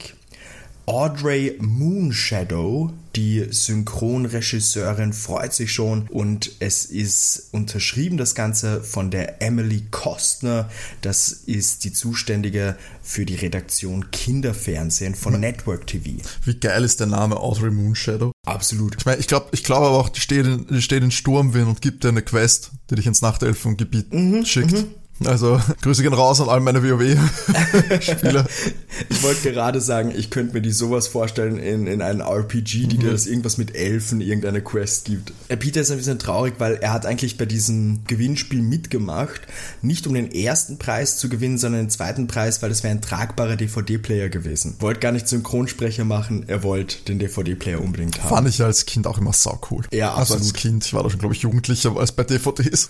Audrey 0.86 1.58
Moonshadow, 1.62 2.92
die 3.16 3.46
Synchronregisseurin, 3.50 5.14
freut 5.14 5.54
sich 5.54 5.72
schon 5.72 6.08
und 6.10 6.52
es 6.60 6.86
ist 6.86 7.50
unterschrieben 7.52 8.18
das 8.18 8.34
Ganze 8.34 8.82
von 8.82 9.12
der 9.12 9.42
Emily 9.42 9.86
Kostner. 9.92 10.70
Das 11.02 11.32
ist 11.32 11.84
die 11.84 11.94
Zuständige 11.94 12.76
für 13.02 13.26
die 13.26 13.36
Redaktion 13.36 14.10
Kinderfernsehen 14.12 15.14
von 15.14 15.40
Network 15.40 15.86
TV. 15.86 16.22
Wie 16.44 16.56
geil 16.56 16.84
ist 16.84 17.00
der 17.00 17.08
Name 17.08 17.38
Audrey 17.38 17.72
Moonshadow? 17.72 18.32
Absolut. 18.46 18.96
Ich 18.98 19.06
meine, 19.06 19.20
ich 19.20 19.28
glaube 19.28 19.50
ich 19.52 19.64
glaub 19.64 19.84
aber 19.84 20.00
auch, 20.00 20.10
die 20.10 20.22
steht, 20.22 20.46
in, 20.46 20.68
die 20.68 20.82
steht 20.82 21.04
in 21.04 21.12
Sturmwind 21.12 21.68
und 21.68 21.82
gibt 21.82 22.04
dir 22.04 22.10
eine 22.10 22.24
Quest, 22.24 22.72
die 22.90 22.96
dich 22.96 23.06
ins 23.06 23.22
Nachtelfengebiet 23.22 24.14
mhm, 24.14 24.46
schickt. 24.46 24.72
Mhm. 24.72 25.03
Also 25.28 25.60
Grüße 25.82 26.04
gehen 26.04 26.14
raus 26.14 26.42
an 26.42 26.50
all 26.50 26.60
meine 26.60 26.84
WoW-Spieler. 26.84 28.46
ich 29.10 29.24
wollte 29.24 29.52
gerade 29.52 29.82
sagen, 29.82 30.12
ich 30.16 30.30
könnte 30.30 30.54
mir 30.54 30.62
die 30.62 30.72
sowas 30.72 31.08
vorstellen 31.08 31.58
in, 31.58 31.88
in 31.88 32.02
einem 32.02 32.22
RPG, 32.22 32.88
die 32.88 32.98
mhm. 32.98 33.02
dir 33.02 33.12
das 33.12 33.26
irgendwas 33.26 33.58
mit 33.58 33.76
Elfen, 33.76 34.22
irgendeine 34.22 34.62
Quest 34.62 35.06
gibt. 35.06 35.34
Äh, 35.50 35.58
Peter 35.58 35.82
ist 35.82 35.92
ein 35.92 35.98
bisschen 35.98 36.20
traurig, 36.20 36.56
weil 36.60 36.76
er 36.76 36.94
hat 36.94 37.06
eigentlich 37.06 37.38
bei 37.38 37.46
diesem 37.46 38.04
Gewinnspiel 38.08 38.62
mitgemacht, 38.62 39.42
nicht 39.82 40.08
um 40.08 40.14
den 40.14 40.32
ersten 40.32 40.78
Preis 40.78 41.18
zu 41.18 41.30
gewinnen, 41.30 41.58
sondern 41.58 41.84
den 41.84 41.90
zweiten 41.90 42.28
Preis, 42.28 42.62
weil 42.62 42.70
das 42.70 42.84
wäre 42.84 42.94
ein 42.94 43.02
tragbarer 43.02 43.56
DVD-Player 43.56 44.30
gewesen. 44.30 44.76
Wollte 44.80 45.00
gar 45.00 45.12
nicht 45.12 45.28
Synchronsprecher 45.28 46.06
machen, 46.06 46.46
er 46.48 46.64
wollte 46.64 47.04
den 47.06 47.20
DVD-Player 47.20 47.82
unbedingt 47.82 48.22
haben. 48.22 48.30
Fand 48.30 48.50
ich 48.50 48.62
als 48.62 48.86
Kind 48.86 49.08
auch 49.08 49.18
immer 49.18 49.34
sau 49.34 49.60
cool. 49.72 49.84
Ja, 49.92 50.14
also 50.14 50.36
als 50.36 50.54
Kind, 50.54 50.86
ich 50.86 50.94
war 50.94 51.04
da 51.04 51.10
schon, 51.10 51.20
glaube 51.20 51.36
ich, 51.36 51.42
jugendlicher 51.42 51.96
als 51.98 52.12
bei 52.12 52.24
DVDs. 52.24 52.88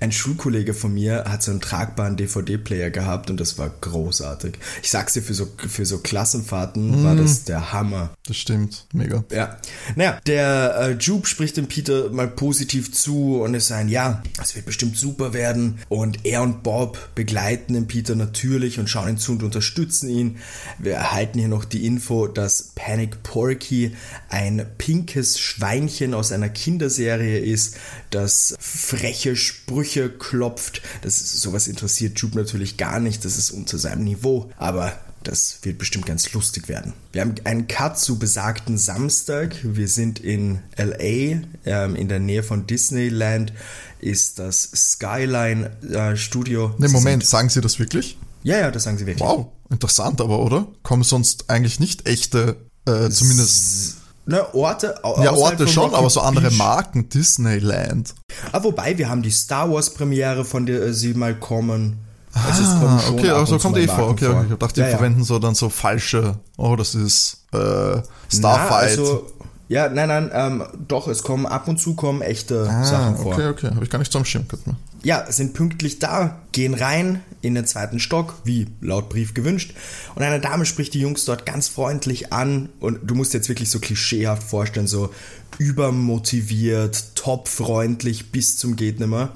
Ein 0.00 0.12
Schulkollege 0.12 0.74
von 0.74 0.92
mir 0.92 1.24
hat 1.28 1.42
so 1.42 1.50
einen 1.50 1.60
tragbaren 1.70 2.16
DVD-Player 2.16 2.90
gehabt 2.90 3.30
und 3.30 3.38
das 3.38 3.56
war 3.56 3.70
großartig. 3.80 4.54
Ich 4.82 4.90
sag's 4.90 5.12
dir, 5.12 5.22
für 5.22 5.34
so, 5.34 5.46
für 5.56 5.86
so 5.86 5.98
Klassenfahrten 5.98 7.02
mm. 7.02 7.04
war 7.04 7.14
das 7.14 7.44
der 7.44 7.72
Hammer. 7.72 8.10
Das 8.26 8.36
stimmt, 8.36 8.86
mega. 8.92 9.24
Ja. 9.30 9.56
Naja, 9.94 10.20
der 10.26 10.76
äh, 10.80 10.92
Jupe 10.94 11.28
spricht 11.28 11.56
dem 11.56 11.68
Peter 11.68 12.10
mal 12.10 12.26
positiv 12.26 12.92
zu 12.92 13.40
und 13.40 13.54
ist 13.54 13.70
ein, 13.70 13.88
ja, 13.88 14.20
es 14.42 14.56
wird 14.56 14.66
bestimmt 14.66 14.96
super 14.96 15.32
werden. 15.32 15.78
Und 15.88 16.26
er 16.26 16.42
und 16.42 16.64
Bob 16.64 16.98
begleiten 17.14 17.74
den 17.74 17.86
Peter 17.86 18.16
natürlich 18.16 18.80
und 18.80 18.90
schauen 18.90 19.10
ihn 19.10 19.18
zu 19.18 19.32
und 19.32 19.44
unterstützen 19.44 20.08
ihn. 20.08 20.38
Wir 20.80 20.94
erhalten 20.94 21.38
hier 21.38 21.48
noch 21.48 21.64
die 21.64 21.86
Info, 21.86 22.26
dass 22.26 22.72
Panic 22.74 23.22
Porky 23.22 23.94
ein 24.28 24.66
pinkes 24.76 25.38
Schweinchen 25.38 26.14
aus 26.14 26.32
einer 26.32 26.48
Kinderserie 26.48 27.38
ist, 27.38 27.76
das 28.10 28.56
freche 28.58 29.36
Sprüche 29.36 30.10
klopft. 30.10 30.82
Das 31.02 31.20
ist 31.20 31.40
sowas 31.50 31.66
interessiert 31.66 32.18
Jupe 32.18 32.38
natürlich 32.38 32.76
gar 32.76 33.00
nicht, 33.00 33.24
das 33.24 33.36
ist 33.36 33.50
unter 33.50 33.78
seinem 33.78 34.04
Niveau, 34.04 34.50
aber 34.56 34.92
das 35.24 35.58
wird 35.62 35.78
bestimmt 35.78 36.06
ganz 36.06 36.32
lustig 36.32 36.68
werden. 36.68 36.94
Wir 37.12 37.20
haben 37.22 37.34
einen 37.44 37.68
Cut 37.68 37.98
zu 37.98 38.18
besagten 38.18 38.78
Samstag. 38.78 39.56
Wir 39.62 39.88
sind 39.88 40.18
in 40.18 40.60
LA, 40.78 41.42
ähm, 41.66 41.94
in 41.94 42.08
der 42.08 42.20
Nähe 42.20 42.42
von 42.42 42.66
Disneyland 42.66 43.52
ist 43.98 44.38
das 44.38 44.70
Skyline 44.74 45.76
äh, 45.82 46.16
Studio. 46.16 46.74
Ne, 46.78 46.88
Moment, 46.88 47.26
sagen 47.26 47.50
Sie 47.50 47.60
das 47.60 47.78
wirklich? 47.78 48.16
Ja, 48.44 48.58
ja, 48.58 48.70
das 48.70 48.84
sagen 48.84 48.96
Sie 48.96 49.04
wirklich. 49.04 49.28
Wow, 49.28 49.48
interessant 49.68 50.22
aber, 50.22 50.38
oder? 50.38 50.68
Kommen 50.82 51.02
sonst 51.02 51.50
eigentlich 51.50 51.80
nicht 51.80 52.08
echte, 52.08 52.56
äh, 52.86 53.10
zumindest 53.10 53.96
Ne, 54.30 54.54
Orte. 54.54 54.94
Ja, 55.02 55.32
Orte 55.32 55.66
schon, 55.66 55.92
aber 55.92 56.08
so 56.08 56.20
andere 56.20 56.52
Marken, 56.52 57.08
Disneyland. 57.08 58.14
Ah, 58.52 58.62
wobei, 58.62 58.96
wir 58.96 59.08
haben 59.08 59.22
die 59.22 59.30
Star 59.32 59.72
Wars 59.72 59.90
Premiere, 59.90 60.44
von 60.44 60.66
der 60.66 60.82
äh, 60.82 60.94
sie 60.94 61.14
mal 61.14 61.34
kommen. 61.34 61.98
Also 62.32 62.62
ah, 62.62 63.02
okay, 63.10 63.30
also 63.30 63.58
kommt 63.58 63.76
eh 63.76 63.88
vor. 63.88 64.10
Okay, 64.10 64.28
okay, 64.28 64.46
ich 64.52 64.56
dachte, 64.56 64.74
die 64.74 64.80
ja, 64.82 64.96
verwenden 64.96 65.24
so 65.24 65.40
dann 65.40 65.56
so 65.56 65.68
falsche, 65.68 66.36
oh, 66.56 66.76
das 66.76 66.94
ist 66.94 67.38
äh, 67.52 68.00
Starfight. 68.32 68.70
Na, 68.70 68.76
also, 68.76 69.26
ja, 69.70 69.88
nein, 69.88 70.08
nein, 70.08 70.30
ähm, 70.34 70.64
doch, 70.88 71.06
es 71.06 71.22
kommen 71.22 71.46
ab 71.46 71.68
und 71.68 71.78
zu 71.78 71.94
kommen 71.94 72.22
echte 72.22 72.68
ah, 72.68 72.82
Sachen 72.82 73.16
vor. 73.16 73.34
Okay, 73.34 73.46
okay, 73.46 73.70
habe 73.72 73.84
ich 73.84 73.90
gar 73.90 74.00
nicht 74.00 74.14
am 74.16 74.24
Schirm 74.24 74.48
gehabt. 74.48 74.64
Ja, 75.04 75.30
sind 75.30 75.54
pünktlich 75.54 76.00
da, 76.00 76.40
gehen 76.50 76.74
rein 76.74 77.22
in 77.40 77.54
den 77.54 77.64
zweiten 77.66 78.00
Stock, 78.00 78.34
wie 78.42 78.66
laut 78.80 79.08
Brief 79.08 79.32
gewünscht. 79.32 79.72
Und 80.16 80.24
eine 80.24 80.40
Dame 80.40 80.66
spricht 80.66 80.92
die 80.92 81.00
Jungs 81.00 81.24
dort 81.24 81.46
ganz 81.46 81.68
freundlich 81.68 82.32
an 82.32 82.68
und 82.80 82.98
du 83.04 83.14
musst 83.14 83.32
jetzt 83.32 83.48
wirklich 83.48 83.70
so 83.70 83.78
klischeehaft 83.78 84.42
vorstellen, 84.42 84.88
so 84.88 85.10
übermotiviert, 85.58 87.14
topfreundlich 87.14 88.32
bis 88.32 88.58
zum 88.58 88.74
geht 88.74 88.98
nimmer 88.98 89.30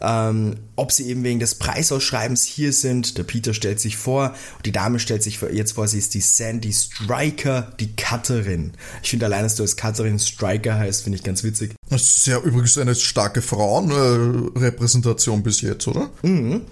ähm, 0.00 0.56
ob 0.76 0.92
sie 0.92 1.08
eben 1.08 1.24
wegen 1.24 1.40
des 1.40 1.56
Preisausschreibens 1.56 2.44
hier 2.44 2.72
sind. 2.72 3.18
Der 3.18 3.24
Peter 3.24 3.54
stellt 3.54 3.80
sich 3.80 3.96
vor, 3.96 4.34
die 4.64 4.72
Dame 4.72 4.98
stellt 4.98 5.22
sich 5.22 5.40
jetzt 5.52 5.72
vor, 5.72 5.88
sie 5.88 5.98
ist 5.98 6.14
die 6.14 6.20
Sandy 6.20 6.72
Striker, 6.72 7.72
die 7.80 7.94
Cutterin. 7.96 8.72
Ich 9.02 9.10
finde 9.10 9.26
allein, 9.26 9.42
dass 9.42 9.56
du 9.56 9.62
als 9.62 9.76
Cutterin 9.76 10.18
Striker 10.18 10.78
heißt, 10.78 11.02
finde 11.02 11.18
ich 11.18 11.24
ganz 11.24 11.42
witzig. 11.42 11.74
Das 11.88 12.02
ist 12.02 12.26
ja 12.26 12.38
übrigens 12.38 12.78
eine 12.78 12.94
starke 12.94 13.42
Frauenrepräsentation 13.42 15.42
bis 15.42 15.60
jetzt, 15.60 15.88
oder? 15.88 16.10
Mhm. 16.22 16.62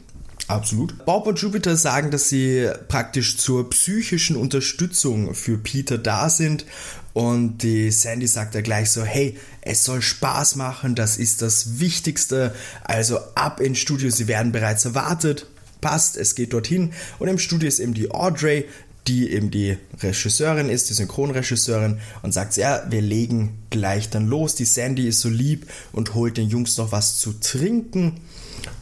Absolut. 0.49 1.04
Bob 1.04 1.26
und 1.26 1.38
Jupiter 1.40 1.76
sagen, 1.76 2.11
dass 2.11 2.30
sie 2.30 2.70
praktisch 2.88 3.37
zur 3.37 3.68
psychischen 3.68 4.35
Unterstützung 4.35 5.35
für 5.35 5.58
Peter 5.58 5.99
da 5.99 6.30
sind. 6.30 6.64
Und 7.18 7.64
die 7.64 7.90
Sandy 7.90 8.28
sagt 8.28 8.54
ja 8.54 8.60
gleich 8.60 8.92
so, 8.92 9.02
hey, 9.02 9.37
es 9.60 9.82
soll 9.82 10.02
Spaß 10.02 10.54
machen, 10.54 10.94
das 10.94 11.16
ist 11.16 11.42
das 11.42 11.80
Wichtigste. 11.80 12.54
Also 12.84 13.18
ab 13.34 13.58
ins 13.58 13.80
Studio, 13.80 14.08
sie 14.08 14.28
werden 14.28 14.52
bereits 14.52 14.84
erwartet. 14.84 15.46
Passt, 15.80 16.16
es 16.16 16.37
geht 16.37 16.52
dorthin. 16.52 16.92
Und 17.18 17.26
im 17.26 17.40
Studio 17.40 17.66
ist 17.66 17.80
eben 17.80 17.92
die 17.92 18.12
Audrey, 18.12 18.66
die 19.08 19.32
eben 19.32 19.50
die 19.50 19.78
Regisseurin 20.00 20.68
ist, 20.68 20.90
die 20.90 20.94
Synchronregisseurin, 20.94 21.98
und 22.22 22.34
sagt, 22.34 22.56
ja, 22.56 22.87
wir 22.88 23.02
legen 23.02 23.64
gleich 23.70 24.10
dann 24.10 24.28
los. 24.28 24.54
Die 24.54 24.64
Sandy 24.64 25.08
ist 25.08 25.18
so 25.18 25.28
lieb 25.28 25.68
und 25.90 26.14
holt 26.14 26.37
den 26.37 26.48
Jungs 26.48 26.76
noch 26.76 26.92
was 26.92 27.18
zu 27.18 27.32
trinken. 27.32 28.20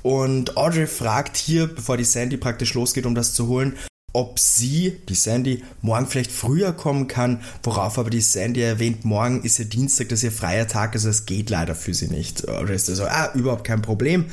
Und 0.02 0.58
Audrey 0.58 0.86
fragt 0.86 1.38
hier, 1.38 1.68
bevor 1.68 1.96
die 1.96 2.04
Sandy 2.04 2.36
praktisch 2.36 2.74
losgeht, 2.74 3.06
um 3.06 3.14
das 3.14 3.32
zu 3.32 3.46
holen, 3.46 3.78
ob 4.16 4.38
sie, 4.38 4.96
die 5.10 5.14
Sandy, 5.14 5.62
morgen 5.82 6.06
vielleicht 6.06 6.32
früher 6.32 6.72
kommen 6.72 7.06
kann, 7.06 7.42
worauf 7.62 7.98
aber 7.98 8.08
die 8.08 8.22
Sandy 8.22 8.62
erwähnt, 8.62 9.04
morgen 9.04 9.42
ist 9.42 9.58
ja 9.58 9.66
Dienstag, 9.66 10.08
das 10.08 10.20
ist 10.20 10.24
ihr 10.24 10.32
freier 10.32 10.66
Tag, 10.66 10.94
also 10.94 11.10
es 11.10 11.26
geht 11.26 11.50
leider 11.50 11.74
für 11.74 11.92
sie 11.92 12.08
nicht. 12.08 12.48
Audrey 12.48 12.76
ist 12.76 12.86
so, 12.86 13.04
ah, 13.04 13.30
überhaupt 13.34 13.64
kein 13.64 13.82
Problem. 13.82 14.24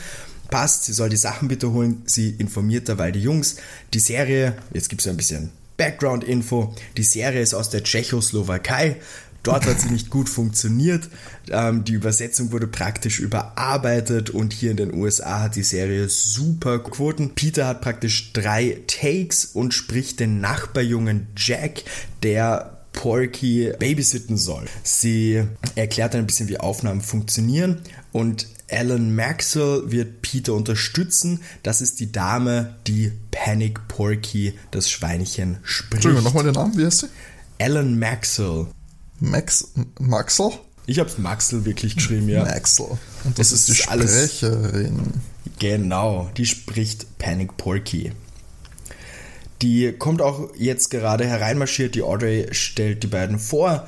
Passt, 0.49 0.85
sie 0.85 0.93
soll 0.93 1.09
die 1.09 1.17
Sachen 1.17 1.49
bitte 1.49 1.73
holen. 1.73 2.01
Sie 2.05 2.29
informiert 2.29 2.87
dabei 2.87 3.11
die 3.11 3.21
Jungs. 3.21 3.57
Die 3.93 3.99
Serie, 3.99 4.55
jetzt 4.73 4.87
gibt 4.87 5.01
es 5.01 5.07
ein 5.07 5.17
bisschen 5.17 5.49
Background-Info. 5.75 6.73
Die 6.95 7.03
Serie 7.03 7.41
ist 7.41 7.53
aus 7.53 7.69
der 7.69 7.83
Tschechoslowakei. 7.83 9.01
Dort 9.43 9.65
hat 9.65 9.81
sie 9.81 9.89
nicht 9.89 10.09
gut 10.09 10.29
funktioniert. 10.29 11.09
Ähm, 11.49 11.83
die 11.83 11.93
Übersetzung 11.93 12.51
wurde 12.53 12.67
praktisch 12.67 13.19
überarbeitet 13.19 14.29
und 14.29 14.53
hier 14.53 14.71
in 14.71 14.77
den 14.77 14.93
USA 14.93 15.41
hat 15.41 15.57
die 15.57 15.63
Serie 15.63 16.07
super 16.07 16.79
Quoten. 16.79 17.35
Peter 17.35 17.67
hat 17.67 17.81
praktisch 17.81 18.31
drei 18.31 18.81
Takes 18.87 19.45
und 19.45 19.73
spricht 19.73 20.21
den 20.21 20.39
Nachbarjungen 20.39 21.27
Jack, 21.35 21.83
der 22.23 22.79
Porky 22.93 23.73
babysitten 23.77 24.37
soll. 24.37 24.65
Sie 24.83 25.43
erklärt 25.75 26.13
dann 26.13 26.21
ein 26.21 26.27
bisschen, 26.27 26.47
wie 26.47 26.59
Aufnahmen 26.59 27.01
funktionieren 27.01 27.81
und 28.11 28.47
Alan 28.71 29.13
Maxwell 29.13 29.91
wird 29.91 30.21
Peter 30.21 30.53
unterstützen. 30.53 31.41
Das 31.63 31.81
ist 31.81 31.99
die 31.99 32.11
Dame, 32.11 32.75
die 32.87 33.11
Panic 33.31 33.87
Porky, 33.87 34.53
das 34.71 34.89
Schweinchen, 34.89 35.57
spricht. 35.63 35.95
Entschuldigung, 35.95 36.23
nochmal 36.23 36.43
den 36.45 36.53
Namen, 36.53 36.77
wie 36.77 36.85
heißt 36.85 37.01
sie? 37.01 37.07
Alan 37.59 37.99
Maxwell. 37.99 38.67
Max, 39.23 39.69
Maxel? 39.99 40.51
Ich 40.85 40.99
hab's 40.99 41.17
Maxel 41.17 41.63
wirklich 41.63 41.95
geschrieben, 41.95 42.27
ja. 42.27 42.43
Maxel. 42.43 42.87
Und 43.23 43.39
das, 43.39 43.51
das 43.51 43.59
ist 43.59 43.69
die 43.69 43.75
Sprecherin. 43.75 44.99
Alles, 44.99 45.59
genau, 45.59 46.29
die 46.35 46.45
spricht 46.45 47.17
Panic 47.19 47.55
Porky. 47.55 48.11
Die 49.61 49.93
kommt 49.93 50.21
auch 50.21 50.49
jetzt 50.57 50.89
gerade 50.89 51.25
hereinmarschiert. 51.25 51.95
Die 51.95 52.03
Audrey 52.03 52.49
stellt 52.51 53.03
die 53.03 53.07
beiden 53.07 53.39
vor. 53.39 53.87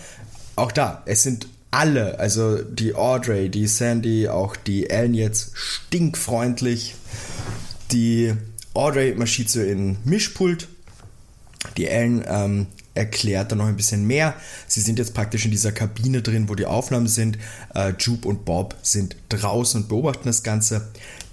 Auch 0.56 0.72
da, 0.72 1.04
es 1.06 1.24
sind 1.24 1.50
alle, 1.70 2.18
also 2.18 2.62
die 2.62 2.96
Audrey, 2.96 3.50
die 3.50 3.68
Sandy, 3.68 4.30
auch 4.30 4.56
die 4.56 4.90
Ellen 4.90 5.14
jetzt 5.14 5.52
stinkfreundlich. 5.54 6.96
Die 7.92 8.34
Audrey 8.74 9.16
marschiert 9.16 9.50
so 9.50 9.62
in 9.62 9.98
Mischpult. 10.06 10.70
Die 11.76 11.88
Ellen 11.88 12.24
ähm, 12.26 12.68
erklärt 12.96 13.52
dann 13.52 13.60
noch 13.60 13.68
ein 13.68 13.76
bisschen 13.76 14.08
mehr. 14.08 14.34
Sie 14.68 14.82
sind 14.82 14.98
jetzt 14.98 15.14
praktisch 15.14 15.46
in 15.46 15.52
dieser 15.52 15.72
Kabine 15.72 16.22
drin, 16.22 16.50
wo 16.50 16.56
die 16.56 16.66
Aufnahmen 16.66 17.08
sind. 17.08 17.38
Äh, 17.74 17.94
Jupe 18.00 18.28
und 18.28 18.46
Bob 18.46 18.76
sind 18.82 19.16
draußen 19.30 19.84
und 19.84 19.90
beobachten 19.90 20.26
das 20.26 20.44
Ganze. 20.44 20.88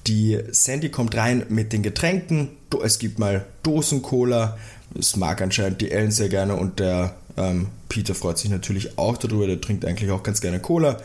Die 0.07 0.39
Sandy 0.51 0.91
kommt 0.91 1.15
rein 1.17 1.47
mit 1.49 1.73
den 1.73 1.83
Getränken. 1.83 2.51
Es 2.83 2.99
gibt 2.99 3.19
mal 3.19 3.47
Dosen-Cola. 3.63 4.59
Das 4.95 5.17
mag 5.17 5.41
anscheinend 5.41 5.81
die 5.81 5.91
Ellen 5.91 6.11
sehr 6.11 6.29
gerne 6.29 6.57
und 6.57 6.81
der 6.81 7.15
ähm, 7.37 7.69
Peter 7.89 8.15
freut 8.15 8.39
sich 8.39 8.51
natürlich 8.51 8.99
auch 8.99 9.17
darüber. 9.17 9.47
Der 9.47 9.61
trinkt 9.61 9.85
eigentlich 9.85 10.11
auch 10.11 10.23
ganz 10.23 10.41
gerne 10.41 10.61
Cola. 10.61 11.01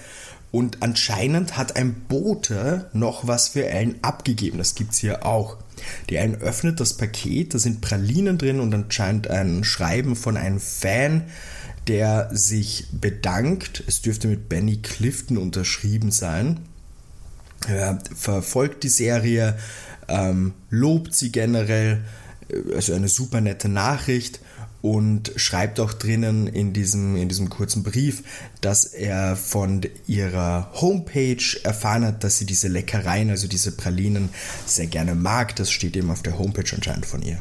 Und 0.51 0.81
anscheinend 0.81 1.57
hat 1.57 1.75
ein 1.75 1.93
Bote 2.07 2.89
noch 2.93 3.27
was 3.27 3.49
für 3.49 3.67
Ellen 3.67 3.95
abgegeben. 4.01 4.57
Das 4.57 4.75
gibt 4.75 4.93
es 4.93 4.97
hier 4.97 5.25
auch. 5.25 5.57
Die 6.09 6.15
Ellen 6.15 6.35
öffnet 6.35 6.79
das 6.79 6.93
Paket, 6.93 7.53
da 7.53 7.59
sind 7.59 7.81
Pralinen 7.81 8.37
drin 8.37 8.59
und 8.59 8.73
anscheinend 8.73 9.29
ein 9.29 9.63
Schreiben 9.63 10.15
von 10.15 10.37
einem 10.37 10.59
Fan, 10.59 11.23
der 11.87 12.29
sich 12.31 12.87
bedankt. 12.91 13.83
Es 13.87 14.01
dürfte 14.01 14.27
mit 14.27 14.49
Benny 14.49 14.77
Clifton 14.77 15.37
unterschrieben 15.37 16.11
sein. 16.11 16.59
Er 17.67 17.99
verfolgt 18.15 18.83
die 18.83 18.89
Serie, 18.89 19.57
ähm, 20.07 20.53
lobt 20.69 21.13
sie 21.13 21.31
generell, 21.31 22.03
also 22.75 22.93
eine 22.93 23.07
super 23.07 23.41
nette 23.41 23.69
Nachricht 23.69 24.39
und 24.81 25.31
schreibt 25.35 25.79
auch 25.79 25.93
drinnen 25.93 26.47
in 26.47 26.73
diesem, 26.73 27.15
in 27.15 27.29
diesem 27.29 27.49
kurzen 27.49 27.83
Brief, 27.83 28.23
dass 28.61 28.85
er 28.85 29.35
von 29.35 29.81
ihrer 30.05 30.71
Homepage 30.73 31.43
erfahren 31.63 32.05
hat, 32.05 32.23
dass 32.23 32.37
sie 32.37 32.45
diese 32.45 32.67
Leckereien, 32.67 33.29
also 33.29 33.47
diese 33.47 33.71
Pralinen, 33.71 34.29
sehr 34.65 34.87
gerne 34.87 35.15
mag. 35.15 35.55
Das 35.55 35.71
steht 35.71 35.97
eben 35.97 36.11
auf 36.11 36.21
der 36.21 36.37
Homepage 36.37 36.69
anscheinend 36.73 37.05
von 37.05 37.21
ihr. 37.21 37.39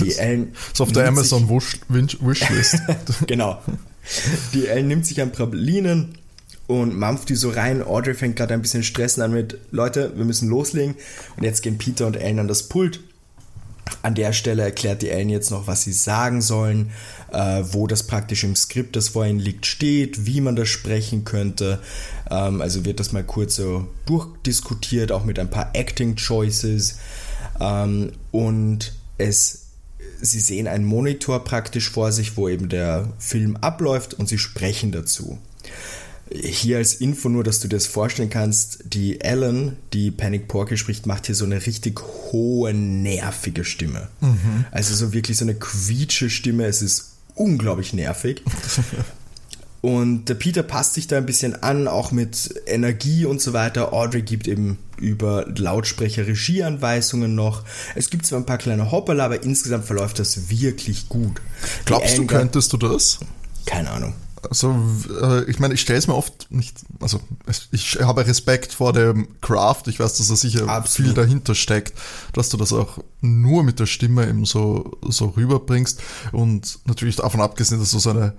Die 0.00 0.14
Ellen 0.14 0.54
so 0.72 0.84
auf 0.84 0.92
der 0.92 1.06
Amazon 1.06 1.48
Wishlist. 1.48 2.78
genau. 3.26 3.62
Die 4.52 4.66
Ellen 4.66 4.88
nimmt 4.88 5.06
sich 5.06 5.20
an 5.20 5.32
Pralinen 5.32 6.18
und 6.66 6.96
mampft 6.96 7.28
die 7.28 7.36
so 7.36 7.50
rein. 7.50 7.82
Audrey 7.82 8.14
fängt 8.14 8.36
gerade 8.36 8.54
ein 8.54 8.62
bisschen 8.62 8.82
Stress 8.82 9.18
an 9.18 9.32
mit, 9.32 9.58
Leute, 9.70 10.12
wir 10.16 10.24
müssen 10.24 10.48
loslegen. 10.48 10.96
Und 11.36 11.44
jetzt 11.44 11.62
gehen 11.62 11.78
Peter 11.78 12.06
und 12.06 12.16
Ellen 12.16 12.40
an 12.40 12.48
das 12.48 12.64
Pult 12.64 13.00
an 14.04 14.14
der 14.14 14.34
Stelle 14.34 14.62
erklärt 14.62 15.00
die 15.00 15.08
Ellen 15.08 15.30
jetzt 15.30 15.50
noch, 15.50 15.66
was 15.66 15.82
sie 15.82 15.92
sagen 15.92 16.42
sollen, 16.42 16.90
äh, 17.32 17.62
wo 17.64 17.86
das 17.86 18.02
praktisch 18.02 18.44
im 18.44 18.54
Skript, 18.54 18.96
das 18.96 19.08
vor 19.08 19.24
ihnen 19.24 19.38
liegt, 19.38 19.64
steht, 19.64 20.26
wie 20.26 20.42
man 20.42 20.56
das 20.56 20.68
sprechen 20.68 21.24
könnte. 21.24 21.80
Ähm, 22.30 22.60
also 22.60 22.84
wird 22.84 23.00
das 23.00 23.12
mal 23.12 23.24
kurz 23.24 23.56
so 23.56 23.88
durchdiskutiert, 24.04 25.10
auch 25.10 25.24
mit 25.24 25.38
ein 25.38 25.48
paar 25.48 25.70
Acting 25.72 26.16
Choices. 26.16 26.98
Ähm, 27.58 28.12
und 28.30 28.92
es, 29.16 29.68
sie 30.20 30.40
sehen 30.40 30.68
einen 30.68 30.84
Monitor 30.84 31.42
praktisch 31.42 31.90
vor 31.90 32.12
sich, 32.12 32.36
wo 32.36 32.50
eben 32.50 32.68
der 32.68 33.10
Film 33.18 33.56
abläuft 33.56 34.12
und 34.12 34.28
sie 34.28 34.38
sprechen 34.38 34.92
dazu. 34.92 35.38
Hier 36.30 36.78
als 36.78 36.94
Info 36.94 37.28
nur, 37.28 37.44
dass 37.44 37.60
du 37.60 37.68
dir 37.68 37.76
das 37.76 37.86
vorstellen 37.86 38.30
kannst, 38.30 38.84
die 38.84 39.20
Ellen, 39.20 39.76
die 39.92 40.10
Panic 40.10 40.48
Porky 40.48 40.76
spricht, 40.76 41.06
macht 41.06 41.26
hier 41.26 41.34
so 41.34 41.44
eine 41.44 41.64
richtig 41.66 42.00
hohe, 42.32 42.72
nervige 42.72 43.64
Stimme. 43.64 44.08
Mhm. 44.20 44.64
Also 44.70 44.94
so 44.94 45.12
wirklich 45.12 45.36
so 45.36 45.44
eine 45.44 45.54
quietsche 45.54 46.30
Stimme. 46.30 46.64
Es 46.64 46.82
ist 46.82 47.12
unglaublich 47.34 47.92
nervig. 47.92 48.42
Und 49.84 50.30
der 50.30 50.34
Peter 50.34 50.62
passt 50.62 50.94
sich 50.94 51.08
da 51.08 51.18
ein 51.18 51.26
bisschen 51.26 51.62
an, 51.62 51.88
auch 51.88 52.10
mit 52.10 52.54
Energie 52.64 53.26
und 53.26 53.42
so 53.42 53.52
weiter. 53.52 53.92
Audrey 53.92 54.22
gibt 54.22 54.48
eben 54.48 54.78
über 54.96 55.44
Lautsprecher 55.54 56.26
Regieanweisungen 56.26 57.34
noch. 57.34 57.64
Es 57.94 58.08
gibt 58.08 58.24
zwar 58.24 58.38
ein 58.38 58.46
paar 58.46 58.56
kleine 58.56 58.90
Hopperl, 58.90 59.20
aber 59.20 59.42
insgesamt 59.42 59.84
verläuft 59.84 60.18
das 60.20 60.48
wirklich 60.48 61.10
gut. 61.10 61.42
Glaubst 61.84 62.16
du, 62.16 62.26
könntest 62.26 62.72
du 62.72 62.78
das? 62.78 63.18
Keine 63.66 63.90
Ahnung. 63.90 64.14
Also, 64.48 64.74
äh, 65.20 65.44
ich 65.44 65.58
meine, 65.58 65.74
ich 65.74 65.80
stelle 65.80 65.98
es 65.98 66.06
mir 66.06 66.14
oft 66.14 66.50
nicht, 66.50 66.84
also 67.00 67.20
ich 67.72 67.98
habe 68.00 68.26
Respekt 68.26 68.72
vor 68.72 68.92
dem 68.92 69.40
Craft, 69.40 69.82
ich 69.86 70.00
weiß, 70.00 70.18
dass 70.18 70.28
da 70.28 70.36
sicher 70.36 70.68
Absolut. 70.68 71.08
viel 71.08 71.14
dahinter 71.14 71.54
steckt, 71.54 71.94
dass 72.32 72.48
du 72.48 72.56
das 72.56 72.72
auch 72.72 72.98
nur 73.20 73.62
mit 73.62 73.80
der 73.80 73.86
Stimme 73.86 74.28
eben 74.28 74.44
so, 74.44 74.98
so 75.02 75.26
rüberbringst 75.26 76.00
und 76.32 76.78
natürlich 76.84 77.16
davon 77.16 77.40
abgesehen, 77.40 77.80
dass 77.80 77.90
du 77.90 77.98
so 77.98 78.10
eine 78.10 78.34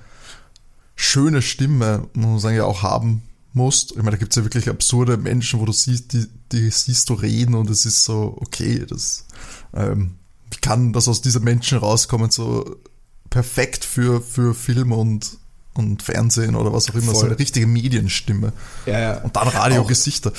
schöne 0.95 1.41
Stimme, 1.41 2.07
muss 2.13 2.25
man 2.25 2.39
sagen, 2.39 2.55
ja 2.57 2.65
auch 2.65 2.83
haben 2.83 3.23
musst. 3.53 3.91
Ich 3.91 3.97
meine, 3.97 4.11
da 4.11 4.17
gibt 4.17 4.31
es 4.31 4.35
ja 4.35 4.43
wirklich 4.43 4.69
absurde 4.69 5.17
Menschen, 5.17 5.59
wo 5.59 5.65
du 5.65 5.71
siehst, 5.71 6.13
die, 6.13 6.27
die 6.51 6.69
siehst 6.69 7.09
du 7.09 7.13
reden 7.13 7.55
und 7.55 7.69
es 7.69 7.85
ist 7.85 8.03
so, 8.03 8.37
okay, 8.41 8.85
das 8.87 9.25
ähm, 9.73 10.15
kann 10.61 10.93
das 10.93 11.07
aus 11.07 11.21
diesen 11.21 11.43
Menschen 11.43 11.77
rauskommen, 11.77 12.31
so 12.31 12.77
perfekt 13.29 13.83
für, 13.83 14.21
für 14.21 14.53
Film 14.53 14.91
und 14.91 15.37
und 15.75 16.01
Fernsehen 16.01 16.55
oder 16.55 16.71
was 16.71 16.89
auch 16.89 16.95
immer, 16.95 17.11
Voll. 17.11 17.15
so 17.15 17.25
eine 17.25 17.37
richtige 17.37 17.67
Medienstimme. 17.67 18.53
Ja, 18.85 18.99
ja. 18.99 19.17
Und 19.21 19.35
dann 19.35 19.47
Radiogesichter. 19.47 20.31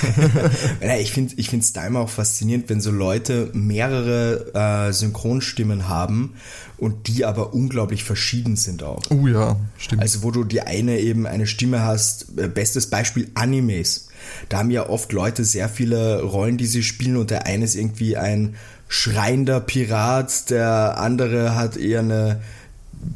ja, 0.80 0.96
ich 0.96 1.12
finde 1.12 1.34
ich 1.36 1.52
es 1.52 1.72
da 1.74 1.86
immer 1.86 2.00
auch 2.00 2.08
faszinierend, 2.08 2.70
wenn 2.70 2.80
so 2.80 2.90
Leute 2.90 3.50
mehrere 3.52 4.88
äh, 4.88 4.92
Synchronstimmen 4.92 5.88
haben 5.88 6.34
und 6.78 7.08
die 7.08 7.26
aber 7.26 7.52
unglaublich 7.52 8.04
verschieden 8.04 8.56
sind 8.56 8.82
auch. 8.82 9.02
Oh 9.10 9.26
ja, 9.26 9.56
stimmt. 9.76 10.00
Also 10.00 10.22
wo 10.22 10.30
du 10.30 10.44
die 10.44 10.62
eine 10.62 10.98
eben 10.98 11.26
eine 11.26 11.46
Stimme 11.46 11.82
hast, 11.82 12.38
äh, 12.38 12.48
bestes 12.48 12.88
Beispiel 12.88 13.30
Animes. 13.34 14.08
Da 14.48 14.58
haben 14.58 14.70
ja 14.70 14.88
oft 14.88 15.12
Leute 15.12 15.44
sehr 15.44 15.68
viele 15.68 16.22
Rollen, 16.22 16.56
die 16.56 16.66
sie 16.66 16.82
spielen 16.82 17.18
und 17.18 17.30
der 17.30 17.46
eine 17.46 17.66
ist 17.66 17.74
irgendwie 17.74 18.16
ein 18.16 18.54
schreiender 18.88 19.60
Pirat, 19.60 20.48
der 20.50 20.98
andere 20.98 21.54
hat 21.54 21.76
eher 21.76 22.00
eine 22.00 22.40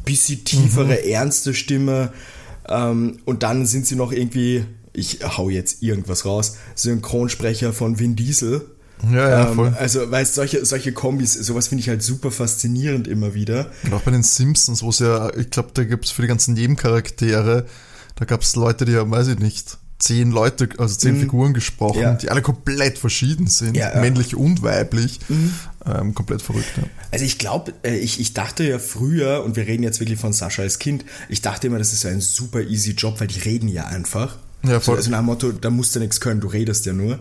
bisschen 0.05 0.45
tiefere, 0.45 0.99
mhm. 1.03 1.11
ernste 1.11 1.55
Stimme. 1.55 2.13
Ähm, 2.69 3.19
und 3.25 3.43
dann 3.43 3.67
sind 3.67 3.87
sie 3.87 3.97
noch 3.97 4.13
irgendwie, 4.13 4.65
ich 4.93 5.21
hau 5.23 5.49
jetzt 5.49 5.83
irgendwas 5.83 6.25
raus, 6.25 6.57
Synchronsprecher 6.75 7.73
von 7.73 7.99
Vin 7.99 8.17
Diesel. 8.17 8.63
Ja, 9.13 9.29
ja, 9.29 9.49
ähm, 9.49 9.55
voll. 9.55 9.75
Also, 9.79 10.11
weißt 10.11 10.35
solche, 10.35 10.65
solche 10.65 10.93
Kombis, 10.93 11.35
sowas 11.35 11.69
finde 11.69 11.83
ich 11.83 11.89
halt 11.89 12.03
super 12.03 12.31
faszinierend 12.31 13.07
immer 13.07 13.35
wieder. 13.35 13.71
Und 13.85 13.95
auch 13.95 14.03
bei 14.03 14.11
den 14.11 14.23
Simpsons, 14.23 14.83
wo 14.83 14.91
es 14.91 14.99
ja, 14.99 15.35
ich 15.37 15.51
glaube, 15.51 15.71
da 15.75 15.85
gibt 15.85 16.05
es 16.05 16.11
für 16.11 16.23
die 16.23 16.29
ganzen 16.29 16.55
Nebencharaktere, 16.55 17.67
da 18.17 18.25
gab 18.25 18.43
es 18.43 18.57
Leute, 18.57 18.85
die 18.85 18.93
ja, 18.93 19.09
weiß 19.09 19.29
ich 19.29 19.39
nicht, 19.39 19.79
zehn 19.99 20.31
Leute, 20.31 20.69
also 20.79 20.95
zehn 20.95 21.17
mhm. 21.17 21.21
Figuren 21.21 21.55
gesprochen, 21.55 22.01
ja. 22.01 22.15
die 22.15 22.31
alle 22.31 22.43
komplett 22.43 22.99
verschieden 22.99 23.49
sind, 23.49 23.77
ja, 23.77 23.95
ja. 23.95 24.01
männlich 24.01 24.37
und 24.37 24.63
weiblich. 24.63 25.19
Mhm. 25.29 25.55
Ähm, 25.87 26.15
komplett 26.15 26.43
verrückt. 26.43 26.69
Also 27.11 27.25
ich 27.25 27.39
glaube, 27.39 27.73
äh, 27.83 27.97
ich, 27.97 28.21
ich 28.21 28.35
dachte 28.35 28.63
ja 28.63 28.79
früher, 28.79 29.43
und 29.45 29.57
wir 29.57 29.67
reden 29.67 29.83
jetzt 29.83 30.01
wirklich 30.01 30.21
von 30.21 30.33
Sascha 30.33 30.63
als 30.63 30.79
Kind, 30.79 31.05
ich 31.29 31.43
dachte 31.43 31.67
immer, 31.67 31.79
das 31.79 31.93
ist 31.93 32.07
ein 32.07 32.21
super 32.21 32.61
easy 32.61 32.93
Job, 32.93 33.21
weil 33.21 33.27
die 33.27 33.41
reden 33.41 33.69
ja 33.69 33.87
einfach. 33.87 34.37
Ja, 34.65 34.81
voll. 34.81 34.97
Also 34.97 35.11
nach 35.11 35.19
dem 35.19 35.27
Motto, 35.27 35.53
da 35.53 35.71
musst 35.71 35.95
du 35.95 36.01
nichts 36.01 36.21
können, 36.21 36.41
du 36.41 36.49
redest 36.49 36.85
ja 36.87 36.93
nur. 36.93 37.15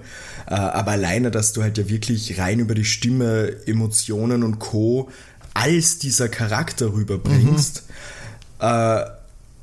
Äh, 0.48 0.54
aber 0.54 0.92
alleine, 0.92 1.32
dass 1.32 1.54
du 1.54 1.64
halt 1.64 1.78
ja 1.78 1.88
wirklich 1.88 2.38
rein 2.40 2.60
über 2.60 2.76
die 2.76 2.86
Stimme, 2.86 3.56
Emotionen 3.66 4.44
und 4.44 4.60
Co. 4.60 5.10
als 5.54 6.00
dieser 6.00 6.30
Charakter 6.30 6.94
rüberbringst. 6.94 7.84
Mhm. 8.60 8.68
Äh, 8.68 9.17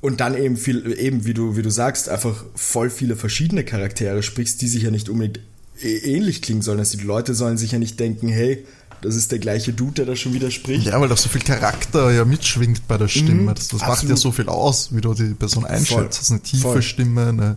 und 0.05 0.21
dann 0.21 0.37
eben 0.37 0.59
viel, 0.59 0.95
eben 0.99 1.25
wie 1.25 1.33
du, 1.33 1.57
wie 1.57 1.63
du 1.63 1.71
sagst, 1.71 2.11
einfach 2.11 2.45
voll 2.55 2.91
viele 2.91 3.17
verschiedene 3.17 3.65
Charaktere 3.65 4.23
sprichst, 4.23 4.61
die 4.61 4.69
sich 4.69 4.83
ja 4.83 4.91
nicht 4.91 5.09
unbedingt 5.09 5.41
ähnlich 5.81 6.43
klingen 6.43 6.61
sollen. 6.61 6.79
Also 6.79 6.99
die 6.99 7.05
Leute 7.05 7.35
sollen 7.35 7.57
sich 7.57 7.73
ja 7.73 7.79
nicht 7.79 7.99
denken, 7.99 8.29
hey, 8.29 8.67
das 9.01 9.15
ist 9.15 9.33
der 9.33 9.39
gleiche 9.39 9.73
Dude, 9.73 9.93
der 9.93 10.05
da 10.05 10.15
schon 10.15 10.35
wieder 10.35 10.51
spricht. 10.51 10.85
Ja, 10.85 11.01
weil 11.01 11.09
da 11.09 11.17
so 11.17 11.31
viel 11.31 11.41
Charakter 11.41 12.13
ja 12.13 12.27
mitschwingt 12.27 12.87
bei 12.87 12.99
der 12.99 13.09
Stimme. 13.09 13.45
Mhm, 13.45 13.55
das, 13.55 13.69
das 13.69 13.81
macht 13.81 14.07
ja 14.07 14.15
so 14.15 14.31
viel 14.31 14.51
aus, 14.51 14.95
wie 14.95 15.01
du 15.01 15.15
die 15.15 15.33
Person 15.33 15.65
einschätzt. 15.65 16.19
Das 16.19 16.21
ist 16.25 16.31
eine 16.33 16.41
tiefe 16.43 16.63
voll. 16.65 16.83
Stimme, 16.83 17.29
eine, 17.29 17.57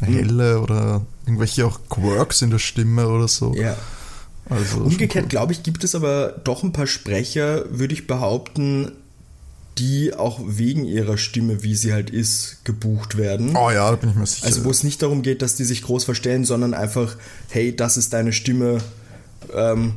eine 0.00 0.10
mhm. 0.10 0.14
helle 0.14 0.60
oder 0.60 1.02
irgendwelche 1.26 1.66
auch 1.66 1.78
Quirks 1.90 2.40
in 2.40 2.48
der 2.48 2.58
Stimme 2.58 3.06
oder 3.06 3.28
so. 3.28 3.54
Ja. 3.54 3.76
Also 4.48 4.78
Umgekehrt, 4.78 5.24
cool. 5.24 5.28
glaube 5.28 5.52
ich, 5.52 5.62
gibt 5.62 5.84
es 5.84 5.94
aber 5.94 6.40
doch 6.42 6.62
ein 6.62 6.72
paar 6.72 6.86
Sprecher, 6.86 7.66
würde 7.68 7.92
ich 7.92 8.06
behaupten, 8.06 8.92
die 9.82 10.14
auch 10.14 10.38
wegen 10.44 10.84
ihrer 10.84 11.18
Stimme, 11.18 11.64
wie 11.64 11.74
sie 11.74 11.92
halt 11.92 12.10
ist, 12.10 12.64
gebucht 12.64 13.16
werden. 13.16 13.56
Oh 13.56 13.68
ja, 13.68 13.90
da 13.90 13.96
bin 13.96 14.10
ich 14.10 14.14
mir 14.14 14.26
sicher. 14.26 14.46
Also 14.46 14.64
wo 14.64 14.70
es 14.70 14.84
nicht 14.84 15.02
darum 15.02 15.22
geht, 15.22 15.42
dass 15.42 15.56
die 15.56 15.64
sich 15.64 15.82
groß 15.82 16.04
verstellen, 16.04 16.44
sondern 16.44 16.72
einfach, 16.72 17.16
hey, 17.48 17.74
das 17.74 17.96
ist 17.96 18.12
deine 18.12 18.32
Stimme, 18.32 18.78
ähm, 19.52 19.94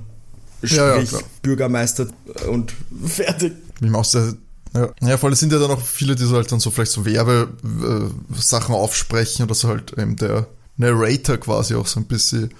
sprich 0.63 0.77
ja, 0.77 0.97
ja, 0.99 1.19
Bürgermeister 1.43 2.07
und 2.49 2.73
fertig. 3.05 3.53
Ich 3.79 3.93
auch 3.93 4.03
sehr, 4.03 4.33
ja. 4.73 4.89
ja, 5.01 5.17
vor 5.19 5.29
allem 5.29 5.35
sind 5.35 5.53
ja 5.53 5.59
dann 5.59 5.69
auch 5.69 5.81
viele, 5.81 6.15
die 6.15 6.23
so 6.23 6.35
halt 6.35 6.51
dann 6.51 6.59
so 6.59 6.71
vielleicht 6.71 6.91
so 6.91 7.05
Werbesachen 7.05 8.73
äh, 8.73 8.77
aufsprechen 8.77 9.45
oder 9.45 9.53
so 9.53 9.67
halt 9.67 9.93
eben 9.99 10.15
der 10.15 10.47
Narrator 10.77 11.37
quasi 11.37 11.75
auch 11.75 11.85
so 11.85 11.99
ein 11.99 12.05
bisschen 12.05 12.51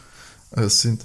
äh, 0.52 0.70
sind. 0.70 1.04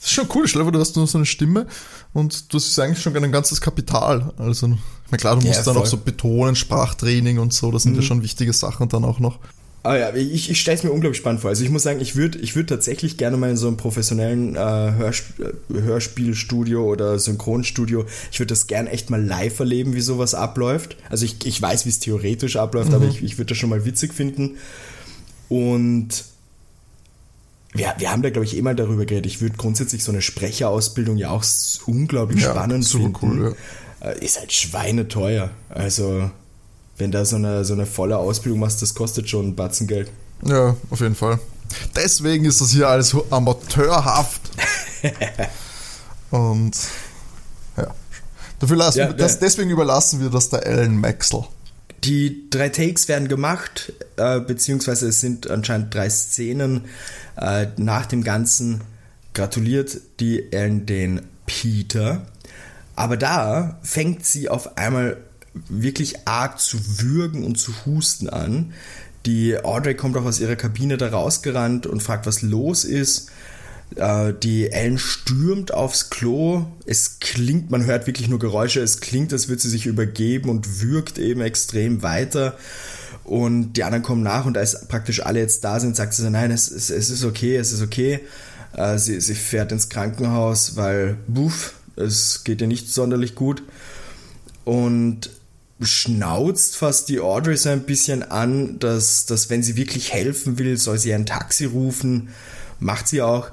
Das 0.00 0.10
ist 0.10 0.14
schon 0.14 0.28
cool, 0.34 0.46
stell 0.46 0.64
dir 0.64 0.72
du 0.72 0.78
hast 0.78 0.96
nur 0.96 1.06
so 1.06 1.18
eine 1.18 1.26
Stimme 1.26 1.66
und 2.12 2.54
das 2.54 2.66
ist 2.66 2.78
eigentlich 2.78 3.02
schon 3.02 3.16
ein 3.16 3.32
ganzes 3.32 3.60
Kapital. 3.60 4.32
Also, 4.38 4.68
na 5.10 5.16
klar, 5.16 5.36
du 5.36 5.44
musst 5.44 5.58
ja, 5.58 5.64
dann 5.64 5.76
auch 5.76 5.86
so 5.86 5.96
betonen, 5.96 6.54
Sprachtraining 6.54 7.38
und 7.38 7.52
so, 7.52 7.72
das 7.72 7.82
sind 7.82 7.92
mhm. 7.92 8.00
ja 8.00 8.02
schon 8.02 8.22
wichtige 8.22 8.52
Sachen 8.52 8.88
dann 8.88 9.04
auch 9.04 9.18
noch. 9.18 9.40
Ah 9.84 9.96
ja, 9.96 10.14
ich, 10.14 10.50
ich 10.50 10.60
stelle 10.60 10.76
es 10.76 10.82
mir 10.82 10.90
unglaublich 10.90 11.18
spannend 11.18 11.40
vor. 11.40 11.50
Also 11.50 11.64
ich 11.64 11.70
muss 11.70 11.84
sagen, 11.84 12.00
ich 12.00 12.16
würde 12.16 12.38
ich 12.38 12.56
würd 12.56 12.68
tatsächlich 12.68 13.16
gerne 13.16 13.36
mal 13.36 13.50
in 13.50 13.56
so 13.56 13.68
einem 13.68 13.76
professionellen 13.76 14.56
äh, 14.56 14.58
Hörsp 14.58 15.40
äh, 15.40 15.80
Hörspielstudio 15.80 16.84
oder 16.84 17.18
Synchronstudio, 17.18 18.04
ich 18.30 18.40
würde 18.40 18.48
das 18.48 18.66
gerne 18.66 18.90
echt 18.90 19.08
mal 19.08 19.24
live 19.24 19.58
erleben, 19.60 19.94
wie 19.94 20.00
sowas 20.00 20.34
abläuft. 20.34 20.96
Also 21.10 21.24
ich, 21.24 21.46
ich 21.46 21.62
weiß, 21.62 21.86
wie 21.86 21.90
es 21.90 22.00
theoretisch 22.00 22.56
abläuft, 22.56 22.90
mhm. 22.90 22.96
aber 22.96 23.06
ich, 23.06 23.22
ich 23.22 23.38
würde 23.38 23.50
das 23.50 23.58
schon 23.58 23.70
mal 23.70 23.84
witzig 23.84 24.14
finden. 24.14 24.56
Und 25.48 26.24
wir, 27.72 27.94
wir 27.98 28.10
haben 28.10 28.22
da, 28.22 28.30
glaube 28.30 28.46
ich, 28.46 28.56
eh 28.56 28.62
mal 28.62 28.74
darüber 28.74 29.04
geredet. 29.04 29.26
Ich 29.26 29.40
würde 29.40 29.56
grundsätzlich 29.56 30.02
so 30.02 30.12
eine 30.12 30.22
Sprecherausbildung 30.22 31.16
ja 31.16 31.30
auch 31.30 31.44
unglaublich 31.86 32.42
ja, 32.42 32.50
spannend 32.50 32.84
super 32.84 33.18
finden. 33.18 33.40
Cool, 33.40 33.56
ja. 34.00 34.10
Äh, 34.10 34.24
ist 34.24 34.38
halt 34.38 34.52
schweineteuer. 34.52 35.50
Also, 35.68 36.30
wenn 36.96 37.10
da 37.10 37.24
so 37.24 37.36
eine, 37.36 37.64
so 37.64 37.74
eine 37.74 37.86
volle 37.86 38.16
Ausbildung 38.16 38.60
machst, 38.60 38.80
das 38.82 38.94
kostet 38.94 39.28
schon 39.28 39.48
ein 39.48 39.56
Batzen 39.56 39.86
Geld. 39.86 40.10
Ja, 40.44 40.76
auf 40.90 41.00
jeden 41.00 41.14
Fall. 41.14 41.38
Deswegen 41.94 42.44
ist 42.44 42.60
das 42.60 42.70
hier 42.70 42.88
alles 42.88 43.10
so 43.10 43.26
amateurhaft. 43.30 44.40
Und 46.30 46.76
ja. 47.76 47.94
Dafür 48.58 48.76
lassen, 48.76 48.98
ja, 48.98 49.12
das, 49.12 49.38
deswegen 49.38 49.70
überlassen 49.70 50.20
wir 50.20 50.30
das 50.30 50.48
der 50.48 50.66
Ellen 50.66 50.98
Maxwell. 50.98 51.44
Die 52.04 52.48
drei 52.48 52.68
Takes 52.68 53.08
werden 53.08 53.28
gemacht, 53.28 53.92
äh, 54.16 54.40
beziehungsweise 54.40 55.08
es 55.08 55.20
sind 55.20 55.50
anscheinend 55.50 55.92
drei 55.92 56.08
Szenen. 56.08 56.84
Äh, 57.40 57.68
nach 57.76 58.06
dem 58.06 58.24
Ganzen 58.24 58.80
gratuliert 59.34 60.00
die 60.20 60.52
Ellen 60.52 60.86
den 60.86 61.22
Peter. 61.46 62.26
Aber 62.96 63.16
da 63.16 63.78
fängt 63.82 64.24
sie 64.24 64.48
auf 64.48 64.76
einmal 64.76 65.18
wirklich 65.68 66.26
arg 66.26 66.58
zu 66.58 66.78
würgen 67.00 67.44
und 67.44 67.56
zu 67.56 67.72
husten 67.86 68.28
an. 68.28 68.72
Die 69.26 69.56
Audrey 69.62 69.94
kommt 69.94 70.16
auch 70.16 70.24
aus 70.24 70.40
ihrer 70.40 70.56
Kabine 70.56 70.96
da 70.96 71.08
rausgerannt 71.08 71.86
und 71.86 72.02
fragt, 72.02 72.26
was 72.26 72.42
los 72.42 72.84
ist. 72.84 73.30
Äh, 73.96 74.34
die 74.42 74.70
Ellen 74.70 74.98
stürmt 74.98 75.72
aufs 75.72 76.10
Klo. 76.10 76.66
Es 76.86 77.20
klingt, 77.20 77.70
man 77.70 77.86
hört 77.86 78.06
wirklich 78.06 78.28
nur 78.28 78.38
Geräusche. 78.38 78.80
Es 78.80 79.00
klingt, 79.00 79.32
als 79.32 79.48
würde 79.48 79.62
sie 79.62 79.70
sich 79.70 79.86
übergeben 79.86 80.50
und 80.50 80.80
würgt 80.80 81.18
eben 81.18 81.40
extrem 81.40 82.02
weiter. 82.02 82.56
Und 83.28 83.74
die 83.74 83.84
anderen 83.84 84.02
kommen 84.02 84.22
nach 84.22 84.46
und 84.46 84.56
als 84.56 84.88
praktisch 84.88 85.24
alle 85.24 85.40
jetzt 85.40 85.62
da 85.62 85.78
sind, 85.80 85.94
sagt 85.94 86.14
sie 86.14 86.22
so, 86.22 86.30
nein, 86.30 86.50
es, 86.50 86.70
es, 86.70 86.88
es 86.88 87.10
ist 87.10 87.24
okay, 87.24 87.56
es 87.56 87.72
ist 87.72 87.82
okay. 87.82 88.20
Äh, 88.72 88.96
sie, 88.96 89.20
sie 89.20 89.34
fährt 89.34 89.70
ins 89.70 89.90
Krankenhaus, 89.90 90.76
weil, 90.76 91.18
buff, 91.26 91.74
es 91.96 92.42
geht 92.44 92.62
ihr 92.62 92.66
nicht 92.66 92.90
sonderlich 92.90 93.34
gut. 93.34 93.62
Und 94.64 95.28
schnauzt 95.78 96.76
fast 96.76 97.10
die 97.10 97.20
Audrey 97.20 97.58
so 97.58 97.68
ein 97.68 97.82
bisschen 97.82 98.22
an, 98.22 98.78
dass, 98.78 99.26
dass 99.26 99.50
wenn 99.50 99.62
sie 99.62 99.76
wirklich 99.76 100.14
helfen 100.14 100.58
will, 100.58 100.78
soll 100.78 100.98
sie 100.98 101.12
ein 101.12 101.26
Taxi 101.26 101.66
rufen. 101.66 102.30
Macht 102.80 103.08
sie 103.08 103.20
auch. 103.20 103.50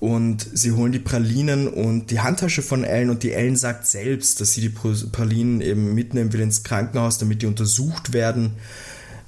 Und 0.00 0.48
sie 0.54 0.72
holen 0.72 0.92
die 0.92 1.00
Pralinen 1.00 1.68
und 1.68 2.10
die 2.10 2.20
Handtasche 2.20 2.62
von 2.62 2.82
Ellen 2.82 3.10
und 3.10 3.22
die 3.22 3.32
Ellen 3.32 3.56
sagt 3.56 3.86
selbst, 3.86 4.40
dass 4.40 4.52
sie 4.52 4.62
die 4.62 4.70
Pralinen 4.70 5.60
eben 5.60 5.94
mitnehmen 5.94 6.32
will 6.32 6.40
ins 6.40 6.62
Krankenhaus, 6.62 7.18
damit 7.18 7.42
die 7.42 7.46
untersucht 7.46 8.14
werden. 8.14 8.54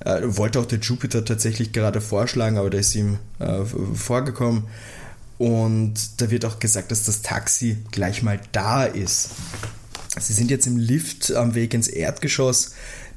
Äh, 0.01 0.21
wollte 0.25 0.61
auch 0.61 0.67
der 0.67 0.81
Jupiter 0.81 1.25
tatsächlich 1.25 1.73
gerade 1.73 2.01
vorschlagen, 2.01 2.59
aber 2.59 2.71
der 2.71 2.81
ist 2.81 2.95
ihm 2.95 3.19
äh, 3.39 3.65
vorgekommen. 3.95 4.65
Und 5.39 6.21
da 6.21 6.31
wird 6.31 6.45
auch 6.45 6.59
gesagt, 6.59 6.91
dass 6.91 7.05
das 7.05 7.23
Taxi 7.23 7.79
gleich 7.91 8.23
mal 8.23 8.41
da 8.53 8.85
ist. 8.85 9.31
Sie 10.19 10.33
sind 10.33 10.51
jetzt 10.51 10.67
im 10.67 10.77
Lift 10.77 11.33
am 11.35 11.55
Weg 11.55 11.75
ins 11.75 11.89
Erdgeschoss. 11.89 12.73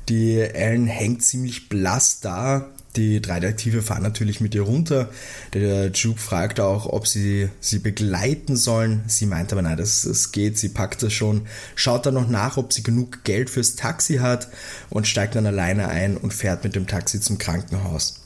Die 0.09 0.39
Ellen 0.39 0.87
hängt 0.87 1.23
ziemlich 1.23 1.69
blass 1.69 2.21
da. 2.21 2.69
Die 2.97 3.21
drei 3.21 3.39
Detektive 3.39 3.83
fahren 3.83 4.01
natürlich 4.01 4.41
mit 4.41 4.55
ihr 4.55 4.63
runter. 4.63 5.09
Der 5.53 5.91
Jupe 5.91 6.19
fragt 6.19 6.59
auch, 6.59 6.87
ob 6.87 7.07
sie 7.07 7.49
sie 7.59 7.77
begleiten 7.77 8.55
sollen. 8.55 9.03
Sie 9.07 9.27
meint 9.27 9.51
aber, 9.51 9.61
nein, 9.61 9.77
das, 9.77 10.01
das 10.01 10.31
geht, 10.31 10.57
sie 10.57 10.69
packt 10.69 11.03
das 11.03 11.13
schon. 11.13 11.43
Schaut 11.75 12.07
dann 12.07 12.15
noch 12.15 12.27
nach, 12.27 12.57
ob 12.57 12.73
sie 12.73 12.81
genug 12.81 13.23
Geld 13.23 13.51
fürs 13.51 13.75
Taxi 13.75 14.15
hat 14.15 14.49
und 14.89 15.07
steigt 15.07 15.35
dann 15.35 15.45
alleine 15.45 15.89
ein 15.89 16.17
und 16.17 16.33
fährt 16.33 16.63
mit 16.63 16.75
dem 16.75 16.87
Taxi 16.87 17.21
zum 17.21 17.37
Krankenhaus. 17.37 18.21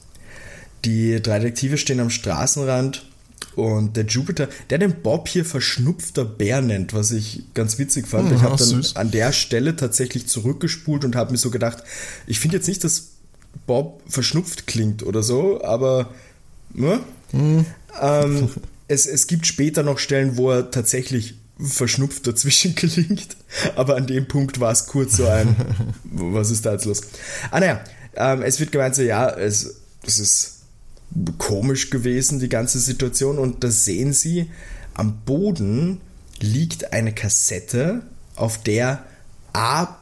Die 0.86 1.22
drei 1.22 1.40
Detektive 1.40 1.78
stehen 1.78 2.00
am 2.00 2.10
Straßenrand 2.10 3.06
und 3.56 3.98
der 3.98 4.06
Jupiter, 4.06 4.48
der 4.70 4.78
den 4.78 5.02
Bob 5.02 5.28
hier 5.28 5.44
verschnupfter 5.44 6.24
Bär 6.24 6.62
nennt, 6.62 6.94
was 6.94 7.12
ich 7.12 7.44
ganz 7.54 7.78
witzig 7.78 8.08
fand. 8.08 8.30
Mhm, 8.30 8.36
ich 8.38 8.42
habe 8.42 8.56
dann 8.56 8.68
süß. 8.68 8.96
an 8.96 9.12
der 9.12 9.34
Stelle 9.34 9.76
tatsächlich 9.76 10.28
zurückgespult 10.28 11.04
und 11.04 11.16
habe 11.16 11.32
mir 11.32 11.38
so 11.38 11.52
gedacht, 11.52 11.84
ich 12.26 12.40
finde 12.40 12.58
jetzt 12.58 12.68
nicht, 12.68 12.84
dass 12.84 13.11
Bob 13.72 14.02
verschnupft 14.06 14.68
klingt 14.68 15.02
oder 15.02 15.24
so, 15.24 15.64
aber 15.64 16.14
ne? 16.74 17.00
Mhm. 17.32 17.66
Ähm, 18.02 18.50
es, 18.90 19.08
es 19.08 19.28
gibt 19.28 19.48
später 19.48 19.82
noch 19.82 19.98
Stellen, 19.98 20.36
wo 20.36 20.52
er 20.52 20.72
tatsächlich 20.72 21.36
verschnupft 21.58 22.28
dazwischen 22.28 22.76
klingt, 22.76 23.38
aber 23.78 23.96
an 23.96 24.08
dem 24.08 24.28
Punkt 24.28 24.60
war 24.60 24.74
es 24.74 24.88
kurz 24.88 25.16
so 25.16 25.26
ein, 25.26 25.56
was 26.04 26.52
ist 26.52 26.66
da 26.66 26.74
jetzt 26.74 26.84
los? 26.84 27.00
Ah 27.50 27.62
naja, 27.62 27.82
ähm, 28.16 28.42
es 28.42 28.60
wird 28.60 28.74
gemeint 28.74 28.94
so, 28.94 29.04
ja, 29.04 29.30
es, 29.30 29.76
es 30.06 30.20
ist 30.20 30.58
komisch 31.38 31.92
gewesen, 31.92 32.40
die 32.40 32.50
ganze 32.50 32.78
Situation. 32.78 33.40
Und 33.40 33.64
da 33.64 33.72
sehen 33.72 34.12
Sie, 34.12 34.50
am 34.96 35.22
Boden 35.26 36.02
liegt 36.42 36.92
eine 36.92 37.14
Kassette, 37.14 38.02
auf 38.36 38.62
der 38.64 39.06
A. 39.54 39.98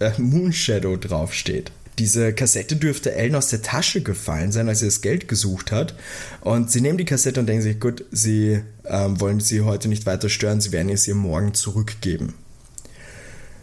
Äh, 0.00 0.10
Moonshadow 0.16 0.96
draufsteht. 0.96 1.72
Diese 2.02 2.32
Kassette 2.32 2.74
dürfte 2.74 3.14
Ellen 3.14 3.36
aus 3.36 3.46
der 3.46 3.62
Tasche 3.62 4.02
gefallen 4.02 4.50
sein, 4.50 4.68
als 4.68 4.80
sie 4.80 4.86
das 4.86 5.02
Geld 5.02 5.28
gesucht 5.28 5.70
hat. 5.70 5.94
Und 6.40 6.68
sie 6.68 6.80
nehmen 6.80 6.98
die 6.98 7.04
Kassette 7.04 7.38
und 7.38 7.46
denken 7.46 7.62
sich, 7.62 7.78
gut, 7.78 8.04
sie 8.10 8.60
ähm, 8.86 9.20
wollen 9.20 9.38
sie 9.38 9.60
heute 9.60 9.86
nicht 9.88 10.04
weiter 10.04 10.28
stören, 10.28 10.60
sie 10.60 10.72
werden 10.72 10.88
es 10.88 11.06
ihr 11.06 11.14
morgen 11.14 11.54
zurückgeben. 11.54 12.34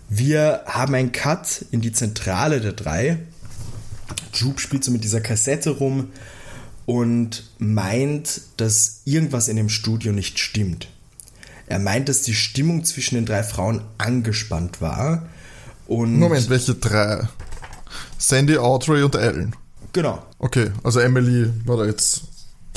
Wir 0.08 0.62
haben 0.67 0.95
einen 0.95 1.12
Cut 1.12 1.65
in 1.71 1.82
die 1.82 1.91
Zentrale 1.91 2.62
der 2.62 2.71
drei. 2.71 3.17
Jupe 4.34 4.62
spielt 4.62 4.86
so 4.86 4.91
mit 4.91 5.04
dieser 5.04 5.19
Kassette 5.19 5.71
rum 5.71 6.12
und 6.86 7.43
meint, 7.58 8.39
dass 8.56 9.02
irgendwas 9.04 9.49
in 9.49 9.58
dem 9.58 9.67
Studio 9.67 10.13
nicht 10.13 10.39
stimmt. 10.39 10.88
Er 11.67 11.80
meint, 11.80 12.08
dass 12.08 12.21
die 12.21 12.36
Stimmung 12.36 12.86
zwischen 12.86 13.15
den 13.15 13.25
drei 13.25 13.43
Frauen 13.43 13.82
angespannt 13.97 14.80
war. 14.80 15.28
Und 15.88 16.19
Moment, 16.19 16.49
welche 16.49 16.75
drei? 16.75 17.28
Sandy, 18.19 18.58
Audrey 18.58 19.01
und 19.01 19.15
Ellen. 19.15 19.55
Genau. 19.93 20.21
Okay, 20.38 20.71
also 20.84 20.99
Emily 20.99 21.51
war 21.65 21.77
da 21.77 21.86
jetzt. 21.86 22.23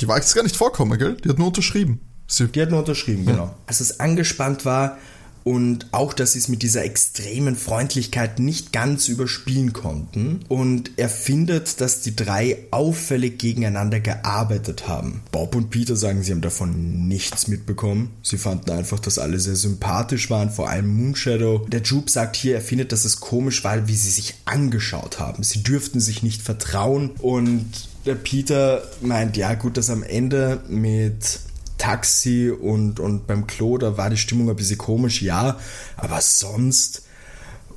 Die 0.01 0.07
war 0.07 0.17
jetzt 0.17 0.33
gar 0.33 0.41
nicht 0.41 0.55
vorkommen, 0.55 0.97
gell? 0.97 1.17
Die 1.23 1.29
hat 1.29 1.37
nur 1.37 1.47
unterschrieben. 1.47 1.99
Sie 2.25 2.47
die 2.47 2.61
hat 2.61 2.71
nur 2.71 2.79
unterschrieben, 2.79 3.25
genau. 3.25 3.53
Als 3.67 3.79
es 3.79 3.99
angespannt 3.99 4.65
war, 4.65 4.97
und 5.43 5.87
auch, 5.91 6.13
dass 6.13 6.33
sie 6.33 6.39
es 6.39 6.47
mit 6.47 6.61
dieser 6.61 6.83
extremen 6.83 7.55
Freundlichkeit 7.55 8.39
nicht 8.39 8.71
ganz 8.71 9.07
überspielen 9.07 9.73
konnten. 9.73 10.39
Und 10.47 10.91
er 10.97 11.09
findet, 11.09 11.81
dass 11.81 12.01
die 12.01 12.15
drei 12.15 12.57
auffällig 12.71 13.39
gegeneinander 13.39 13.99
gearbeitet 13.99 14.87
haben. 14.87 15.21
Bob 15.31 15.55
und 15.55 15.69
Peter 15.69 15.95
sagen, 15.95 16.23
sie 16.23 16.31
haben 16.31 16.41
davon 16.41 17.07
nichts 17.07 17.47
mitbekommen. 17.47 18.11
Sie 18.21 18.37
fanden 18.37 18.71
einfach, 18.71 18.99
dass 18.99 19.19
alle 19.19 19.39
sehr 19.39 19.55
sympathisch 19.55 20.29
waren, 20.29 20.49
vor 20.49 20.69
allem 20.69 20.87
Moonshadow. 20.87 21.65
Der 21.67 21.81
Jupe 21.81 22.09
sagt 22.09 22.35
hier, 22.35 22.55
er 22.55 22.61
findet, 22.61 22.91
dass 22.91 23.05
es 23.05 23.19
komisch 23.19 23.63
war, 23.63 23.87
wie 23.87 23.95
sie 23.95 24.11
sich 24.11 24.35
angeschaut 24.45 25.19
haben. 25.19 25.43
Sie 25.43 25.63
dürften 25.63 25.99
sich 25.99 26.23
nicht 26.23 26.41
vertrauen 26.41 27.11
und 27.19 27.65
der 28.05 28.15
Peter 28.15 28.83
meint, 29.01 29.37
ja 29.37 29.53
gut, 29.53 29.77
dass 29.77 29.89
am 29.89 30.03
Ende 30.03 30.61
mit 30.67 31.39
Taxi 31.83 32.49
und, 32.49 33.01
und 33.01 33.27
beim 33.27 33.45
Klo, 33.45 33.77
da 33.77 33.97
war 33.97 34.09
die 34.09 34.15
Stimmung 34.15 34.49
ein 34.49 34.55
bisschen 34.55 34.77
komisch, 34.77 35.21
ja, 35.21 35.59
aber 35.97 36.21
sonst. 36.21 37.03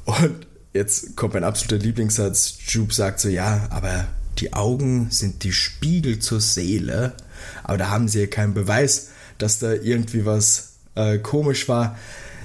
Und 0.04 0.46
jetzt 0.72 1.16
kommt 1.16 1.34
mein 1.34 1.42
absoluter 1.42 1.84
Lieblingssatz. 1.84 2.58
Jupe 2.68 2.94
sagt 2.94 3.18
so, 3.18 3.28
ja, 3.28 3.66
aber 3.70 4.06
die 4.38 4.52
Augen 4.52 5.08
sind 5.10 5.42
die 5.42 5.50
Spiegel 5.50 6.20
zur 6.20 6.40
Seele. 6.40 7.14
Aber 7.64 7.78
da 7.78 7.90
haben 7.90 8.06
sie 8.06 8.20
ja 8.20 8.26
keinen 8.28 8.54
Beweis, 8.54 9.08
dass 9.38 9.58
da 9.58 9.72
irgendwie 9.72 10.24
was 10.24 10.74
äh, 10.94 11.18
komisch 11.18 11.68
war. 11.68 11.98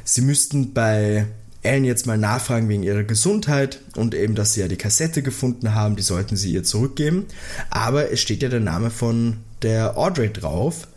Sie 0.04 0.22
müssten 0.22 0.74
bei 0.74 1.28
Ellen 1.62 1.86
jetzt 1.86 2.08
mal 2.08 2.18
nachfragen 2.18 2.70
wegen 2.70 2.82
ihrer 2.82 3.04
Gesundheit 3.04 3.82
und 3.96 4.16
eben, 4.16 4.34
dass 4.34 4.54
sie 4.54 4.62
ja 4.62 4.68
die 4.68 4.78
Kassette 4.78 5.22
gefunden 5.22 5.76
haben, 5.76 5.96
die 5.96 6.02
sollten 6.02 6.38
sie 6.38 6.54
ihr 6.54 6.64
zurückgeben. 6.64 7.28
Aber 7.70 8.12
es 8.12 8.20
steht 8.20 8.42
ja 8.42 8.50
der 8.50 8.62
Name 8.62 8.90
von 8.90 9.38
der 9.62 9.96
Audrey 9.96 10.34
drauf 10.34 10.88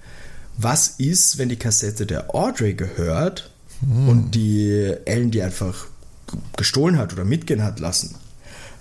was 0.57 0.89
ist, 0.99 1.39
wenn 1.39 1.49
die 1.49 1.57
Kassette 1.57 2.07
der 2.07 2.35
Audrey 2.35 2.75
gehört 2.75 3.51
hm. 3.81 4.09
und 4.09 4.31
die 4.33 4.95
Ellen 5.05 5.31
die 5.31 5.43
einfach 5.43 5.87
gestohlen 6.57 6.99
hat 6.99 7.13
oder 7.13 7.25
mitgehen 7.25 7.63
hat 7.63 7.81
lassen. 7.81 8.17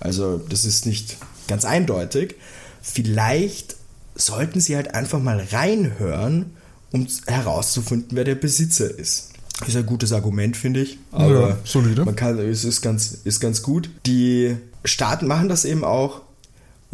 Also 0.00 0.38
das 0.38 0.64
ist 0.64 0.86
nicht 0.86 1.16
ganz 1.48 1.64
eindeutig. 1.64 2.36
Vielleicht 2.82 3.76
sollten 4.14 4.60
sie 4.60 4.76
halt 4.76 4.94
einfach 4.94 5.20
mal 5.20 5.40
reinhören, 5.50 6.52
um 6.92 7.06
herauszufinden, 7.26 8.16
wer 8.16 8.24
der 8.24 8.34
Besitzer 8.34 8.98
ist. 8.98 9.30
Ist 9.66 9.76
ein 9.76 9.86
gutes 9.86 10.12
Argument, 10.12 10.56
finde 10.56 10.80
ich. 10.80 10.98
Aber 11.12 11.48
ja, 11.48 11.58
solide. 11.64 12.04
Man 12.04 12.16
kann, 12.16 12.38
es 12.38 12.64
ist 12.64 12.82
ganz, 12.82 13.18
ist 13.24 13.40
ganz 13.40 13.62
gut. 13.62 13.88
Die 14.04 14.56
Staaten 14.84 15.26
machen 15.26 15.48
das 15.48 15.64
eben 15.64 15.84
auch 15.84 16.22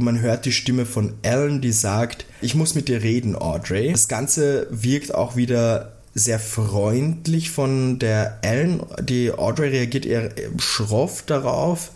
und 0.00 0.06
man 0.06 0.20
hört 0.22 0.46
die 0.46 0.52
Stimme 0.52 0.86
von 0.86 1.12
Ellen, 1.20 1.60
die 1.60 1.72
sagt, 1.72 2.24
ich 2.40 2.54
muss 2.54 2.74
mit 2.74 2.88
dir 2.88 3.02
reden, 3.02 3.36
Audrey. 3.36 3.92
Das 3.92 4.08
Ganze 4.08 4.66
wirkt 4.70 5.14
auch 5.14 5.36
wieder 5.36 5.92
sehr 6.14 6.38
freundlich 6.38 7.50
von 7.50 7.98
der 7.98 8.38
Ellen. 8.40 8.80
Die 9.02 9.30
Audrey 9.30 9.68
reagiert 9.68 10.06
eher 10.06 10.30
schroff 10.58 11.22
darauf. 11.26 11.90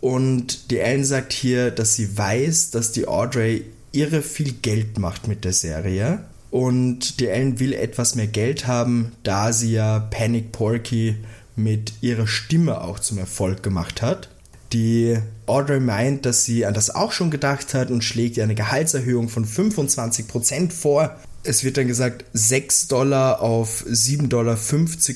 Und 0.00 0.72
die 0.72 0.80
Ellen 0.80 1.04
sagt 1.04 1.32
hier, 1.32 1.70
dass 1.70 1.94
sie 1.94 2.18
weiß, 2.18 2.72
dass 2.72 2.90
die 2.90 3.06
Audrey 3.06 3.64
irre 3.92 4.22
viel 4.22 4.50
Geld 4.50 4.98
macht 4.98 5.28
mit 5.28 5.44
der 5.44 5.52
Serie. 5.52 6.24
Und 6.50 7.20
die 7.20 7.28
Ellen 7.28 7.60
will 7.60 7.74
etwas 7.74 8.16
mehr 8.16 8.26
Geld 8.26 8.66
haben, 8.66 9.12
da 9.22 9.52
sie 9.52 9.74
ja 9.74 10.00
Panic 10.00 10.50
Porky 10.50 11.14
mit 11.54 11.92
ihrer 12.00 12.26
Stimme 12.26 12.80
auch 12.80 12.98
zum 12.98 13.18
Erfolg 13.18 13.62
gemacht 13.62 14.02
hat. 14.02 14.30
Die 14.72 15.18
Audrey 15.46 15.80
meint, 15.80 16.26
dass 16.26 16.44
sie 16.44 16.64
an 16.64 16.74
das 16.74 16.94
auch 16.94 17.10
schon 17.10 17.30
gedacht 17.30 17.74
hat 17.74 17.90
und 17.90 18.04
schlägt 18.04 18.36
ihr 18.36 18.44
eine 18.44 18.54
Gehaltserhöhung 18.54 19.28
von 19.28 19.44
25% 19.44 20.70
vor. 20.70 21.16
Es 21.42 21.64
wird 21.64 21.76
dann 21.76 21.88
gesagt 21.88 22.24
6 22.32 22.86
Dollar 22.86 23.40
auf 23.40 23.84
7,50 23.84 24.28
Dollar 24.28 24.56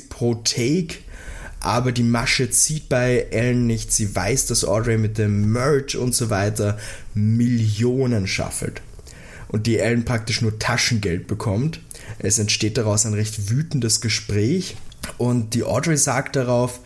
pro 0.09 0.35
Take. 0.37 0.97
Aber 1.61 1.93
die 1.93 2.03
Masche 2.03 2.51
zieht 2.51 2.89
bei 2.89 3.27
Ellen 3.31 3.67
nicht. 3.67 3.93
Sie 3.93 4.15
weiß, 4.15 4.47
dass 4.47 4.65
Audrey 4.65 4.99
mit 4.99 5.19
dem 5.19 5.51
Merch 5.53 5.97
und 5.97 6.15
so 6.15 6.31
weiter 6.31 6.77
Millionen 7.15 8.27
schaffelt. 8.27 8.83
Und 9.49 9.67
die 9.67 9.79
Ellen 9.79 10.05
praktisch 10.05 10.43
nur 10.43 10.59
Taschengeld 10.59 11.27
bekommt. 11.27 11.81
Es 12.19 12.39
entsteht 12.39 12.77
daraus 12.77 13.07
ein 13.07 13.15
recht 13.15 13.51
wütendes 13.51 14.01
Gespräch. 14.01 14.77
Und 15.17 15.55
die 15.55 15.63
Audrey 15.63 15.97
sagt 15.97 16.37
darauf 16.37 16.81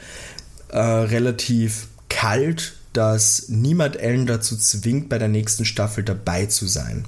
äh, 0.69 0.79
relativ 0.79 1.88
kalt, 2.09 2.75
dass 2.93 3.49
niemand 3.49 3.97
Ellen 3.97 4.27
dazu 4.27 4.57
zwingt, 4.57 5.09
bei 5.09 5.19
der 5.19 5.29
nächsten 5.29 5.65
Staffel 5.65 6.05
dabei 6.05 6.47
zu 6.47 6.67
sein. 6.67 7.05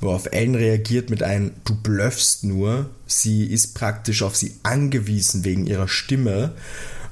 Worauf 0.00 0.26
Ellen 0.32 0.56
reagiert 0.56 1.10
mit 1.10 1.22
einem 1.22 1.52
Du 1.64 1.76
blöffst 1.76 2.42
nur. 2.42 2.90
Sie 3.06 3.44
ist 3.44 3.74
praktisch 3.74 4.22
auf 4.22 4.34
sie 4.34 4.56
angewiesen 4.64 5.44
wegen 5.44 5.66
ihrer 5.66 5.86
Stimme. 5.86 6.52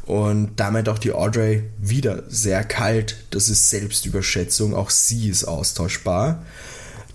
Und 0.07 0.57
damit 0.57 0.89
auch 0.89 0.99
die 0.99 1.13
Audrey 1.13 1.63
wieder 1.79 2.25
sehr 2.29 2.65
kalt. 2.65 3.17
Das 3.31 3.49
ist 3.49 3.71
Selbstüberschätzung. 3.71 4.75
Auch 4.75 4.91
sie 4.91 5.29
ist 5.29 5.45
austauschbar. 5.45 6.45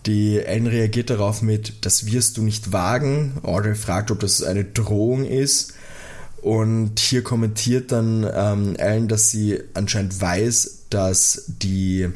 Die 0.05 0.39
Ellen 0.39 0.67
reagiert 0.67 1.09
darauf 1.09 1.41
mit, 1.41 1.85
das 1.85 2.05
wirst 2.05 2.37
du 2.37 2.43
nicht 2.43 2.71
wagen. 2.71 3.33
Audrey 3.43 3.75
fragt, 3.75 4.11
ob 4.11 4.19
das 4.19 4.43
eine 4.43 4.63
Drohung 4.63 5.25
ist. 5.25 5.73
Und 6.45 6.99
hier 6.99 7.23
kommentiert 7.23 7.91
dann 7.91 8.23
ähm, 8.31 8.75
Ellen, 8.75 9.07
dass 9.07 9.31
sie 9.31 9.63
anscheinend 9.73 10.21
weiß, 10.21 10.83
dass 10.91 11.45
die 11.47 12.07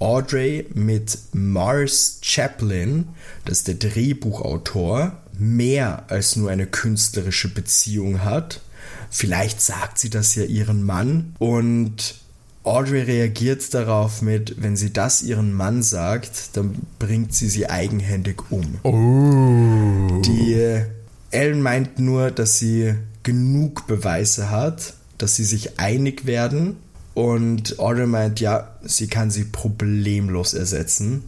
Audrey 0.00 0.66
mit 0.74 1.16
Mars 1.32 2.18
Chaplin, 2.20 3.06
das 3.44 3.58
ist 3.58 3.68
der 3.68 3.76
Drehbuchautor, 3.76 5.12
mehr 5.38 6.02
als 6.08 6.34
nur 6.34 6.50
eine 6.50 6.66
künstlerische 6.66 7.54
Beziehung 7.54 8.24
hat. 8.24 8.60
Vielleicht 9.08 9.60
sagt 9.60 10.00
sie 10.00 10.10
das 10.10 10.34
ja 10.34 10.42
ihren 10.42 10.82
Mann 10.82 11.36
und 11.38 12.16
Audrey 12.64 13.02
reagiert 13.02 13.72
darauf 13.72 14.20
mit, 14.20 14.60
wenn 14.60 14.76
sie 14.76 14.92
das 14.92 15.22
ihren 15.22 15.52
Mann 15.52 15.84
sagt, 15.84 16.56
dann 16.56 16.74
bringt 16.98 17.32
sie 17.34 17.48
sie 17.48 17.70
eigenhändig 17.70 18.50
um. 18.50 18.80
Oh. 18.82 20.20
Die 20.22 20.82
Ellen 21.30 21.62
meint 21.62 22.00
nur, 22.00 22.32
dass 22.32 22.58
sie 22.58 22.96
genug 23.26 23.86
Beweise 23.88 24.50
hat, 24.50 24.94
dass 25.18 25.34
sie 25.34 25.44
sich 25.44 25.80
einig 25.80 26.24
werden. 26.26 26.76
Und 27.12 27.78
Audrey 27.80 28.06
meint, 28.06 28.40
ja, 28.40 28.76
sie 28.82 29.08
kann 29.08 29.30
sie 29.30 29.44
problemlos 29.44 30.54
ersetzen. 30.54 31.24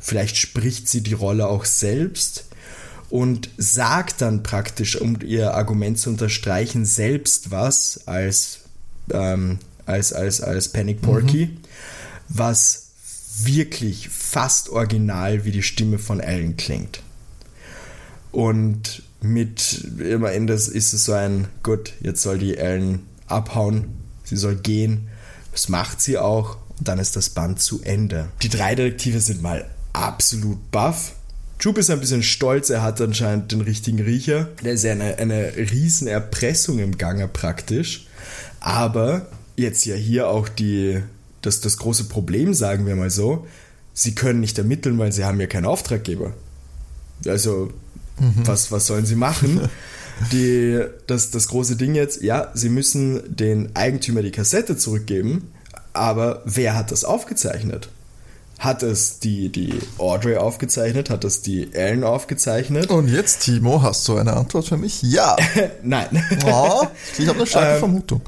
Vielleicht 0.00 0.36
spricht 0.36 0.88
sie 0.88 1.02
die 1.02 1.12
Rolle 1.12 1.46
auch 1.46 1.64
selbst 1.64 2.46
und 3.10 3.48
sagt 3.56 4.20
dann 4.20 4.42
praktisch, 4.42 5.00
um 5.00 5.20
ihr 5.22 5.54
Argument 5.54 5.98
zu 5.98 6.10
unterstreichen, 6.10 6.84
selbst 6.84 7.50
was 7.50 8.06
als 8.06 8.60
ähm, 9.12 9.60
als, 9.86 10.12
als, 10.12 10.40
als 10.40 10.68
Panic 10.68 11.00
Porky, 11.00 11.46
mhm. 11.46 11.58
was 12.28 12.88
wirklich 13.38 14.08
fast 14.08 14.68
original 14.70 15.44
wie 15.44 15.52
die 15.52 15.62
Stimme 15.62 15.98
von 15.98 16.18
Ellen 16.18 16.56
klingt. 16.56 17.02
Und 18.32 19.02
mit 19.20 19.84
immer 19.98 20.32
in 20.32 20.46
das 20.46 20.68
ist 20.68 20.92
es 20.92 21.04
so 21.04 21.12
ein, 21.12 21.48
gut, 21.62 21.92
jetzt 22.00 22.22
soll 22.22 22.38
die 22.38 22.56
Ellen 22.56 23.06
abhauen, 23.26 23.86
sie 24.24 24.36
soll 24.36 24.56
gehen. 24.56 25.08
Das 25.52 25.68
macht 25.68 26.00
sie 26.00 26.18
auch 26.18 26.58
und 26.78 26.88
dann 26.88 26.98
ist 26.98 27.16
das 27.16 27.30
Band 27.30 27.60
zu 27.60 27.82
Ende. 27.82 28.28
Die 28.42 28.48
drei 28.48 28.74
Detektive 28.74 29.20
sind 29.20 29.42
mal 29.42 29.66
absolut 29.92 30.70
baff. 30.70 31.12
Jupe 31.60 31.80
ist 31.80 31.90
ein 31.90 32.00
bisschen 32.00 32.22
stolz, 32.22 32.68
er 32.68 32.82
hat 32.82 33.00
anscheinend 33.00 33.52
den 33.52 33.62
richtigen 33.62 34.00
Riecher. 34.00 34.50
Da 34.62 34.70
ist 34.70 34.84
ja 34.84 34.92
eine, 34.92 35.16
eine 35.16 35.56
riesen 35.56 36.06
Erpressung 36.06 36.78
im 36.78 36.98
Gange 36.98 37.28
praktisch. 37.28 38.06
Aber 38.60 39.28
jetzt 39.56 39.86
ja 39.86 39.94
hier 39.94 40.28
auch 40.28 40.48
die, 40.48 41.02
das, 41.40 41.60
das 41.62 41.78
große 41.78 42.04
Problem, 42.04 42.52
sagen 42.52 42.86
wir 42.86 42.94
mal 42.94 43.10
so, 43.10 43.46
sie 43.94 44.14
können 44.14 44.40
nicht 44.40 44.58
ermitteln, 44.58 44.98
weil 44.98 45.12
sie 45.12 45.24
haben 45.24 45.40
ja 45.40 45.46
keinen 45.46 45.64
Auftraggeber. 45.64 46.34
Also, 47.26 47.72
mhm. 48.18 48.46
was, 48.46 48.72
was 48.72 48.86
sollen 48.86 49.06
sie 49.06 49.16
machen? 49.16 49.68
Die, 50.32 50.82
das, 51.06 51.30
das 51.30 51.48
große 51.48 51.76
Ding 51.76 51.94
jetzt, 51.94 52.22
ja, 52.22 52.50
sie 52.54 52.70
müssen 52.70 53.36
den 53.36 53.76
Eigentümer 53.76 54.22
die 54.22 54.30
Kassette 54.30 54.78
zurückgeben, 54.78 55.52
aber 55.92 56.40
wer 56.46 56.74
hat 56.74 56.90
das 56.90 57.04
aufgezeichnet? 57.04 57.90
Hat 58.58 58.82
es 58.82 59.18
die, 59.18 59.50
die 59.50 59.78
Audrey 59.98 60.36
aufgezeichnet? 60.36 61.10
Hat 61.10 61.24
es 61.24 61.42
die 61.42 61.74
Ellen 61.74 62.04
aufgezeichnet? 62.04 62.88
Und 62.88 63.08
jetzt, 63.08 63.42
Timo, 63.42 63.82
hast 63.82 64.08
du 64.08 64.16
eine 64.16 64.32
Antwort 64.32 64.64
für 64.66 64.78
mich? 64.78 65.02
Ja. 65.02 65.36
Nein. 65.82 66.24
Oh, 66.46 66.86
ich 67.18 67.28
habe 67.28 67.38
eine 67.38 67.46
starke 67.46 67.74
ähm, 67.74 67.78
Vermutung. 67.80 68.22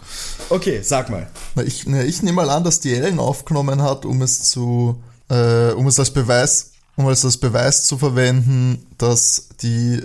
Okay, 0.50 0.80
sag 0.82 1.08
mal. 1.08 1.26
Ich, 1.64 1.86
ich 1.86 2.22
nehme 2.22 2.36
mal 2.36 2.50
an, 2.50 2.62
dass 2.62 2.80
die 2.80 2.94
Ellen 2.94 3.18
aufgenommen 3.18 3.80
hat, 3.80 4.04
um 4.04 4.20
es 4.20 4.42
zu, 4.42 5.02
äh, 5.30 5.70
um 5.70 5.86
es 5.86 5.98
als 5.98 6.10
Beweis, 6.10 6.72
um 6.98 7.06
als 7.06 7.36
Beweis 7.36 7.84
zu 7.84 7.96
verwenden, 7.96 8.84
dass 8.98 9.50
die 9.62 10.00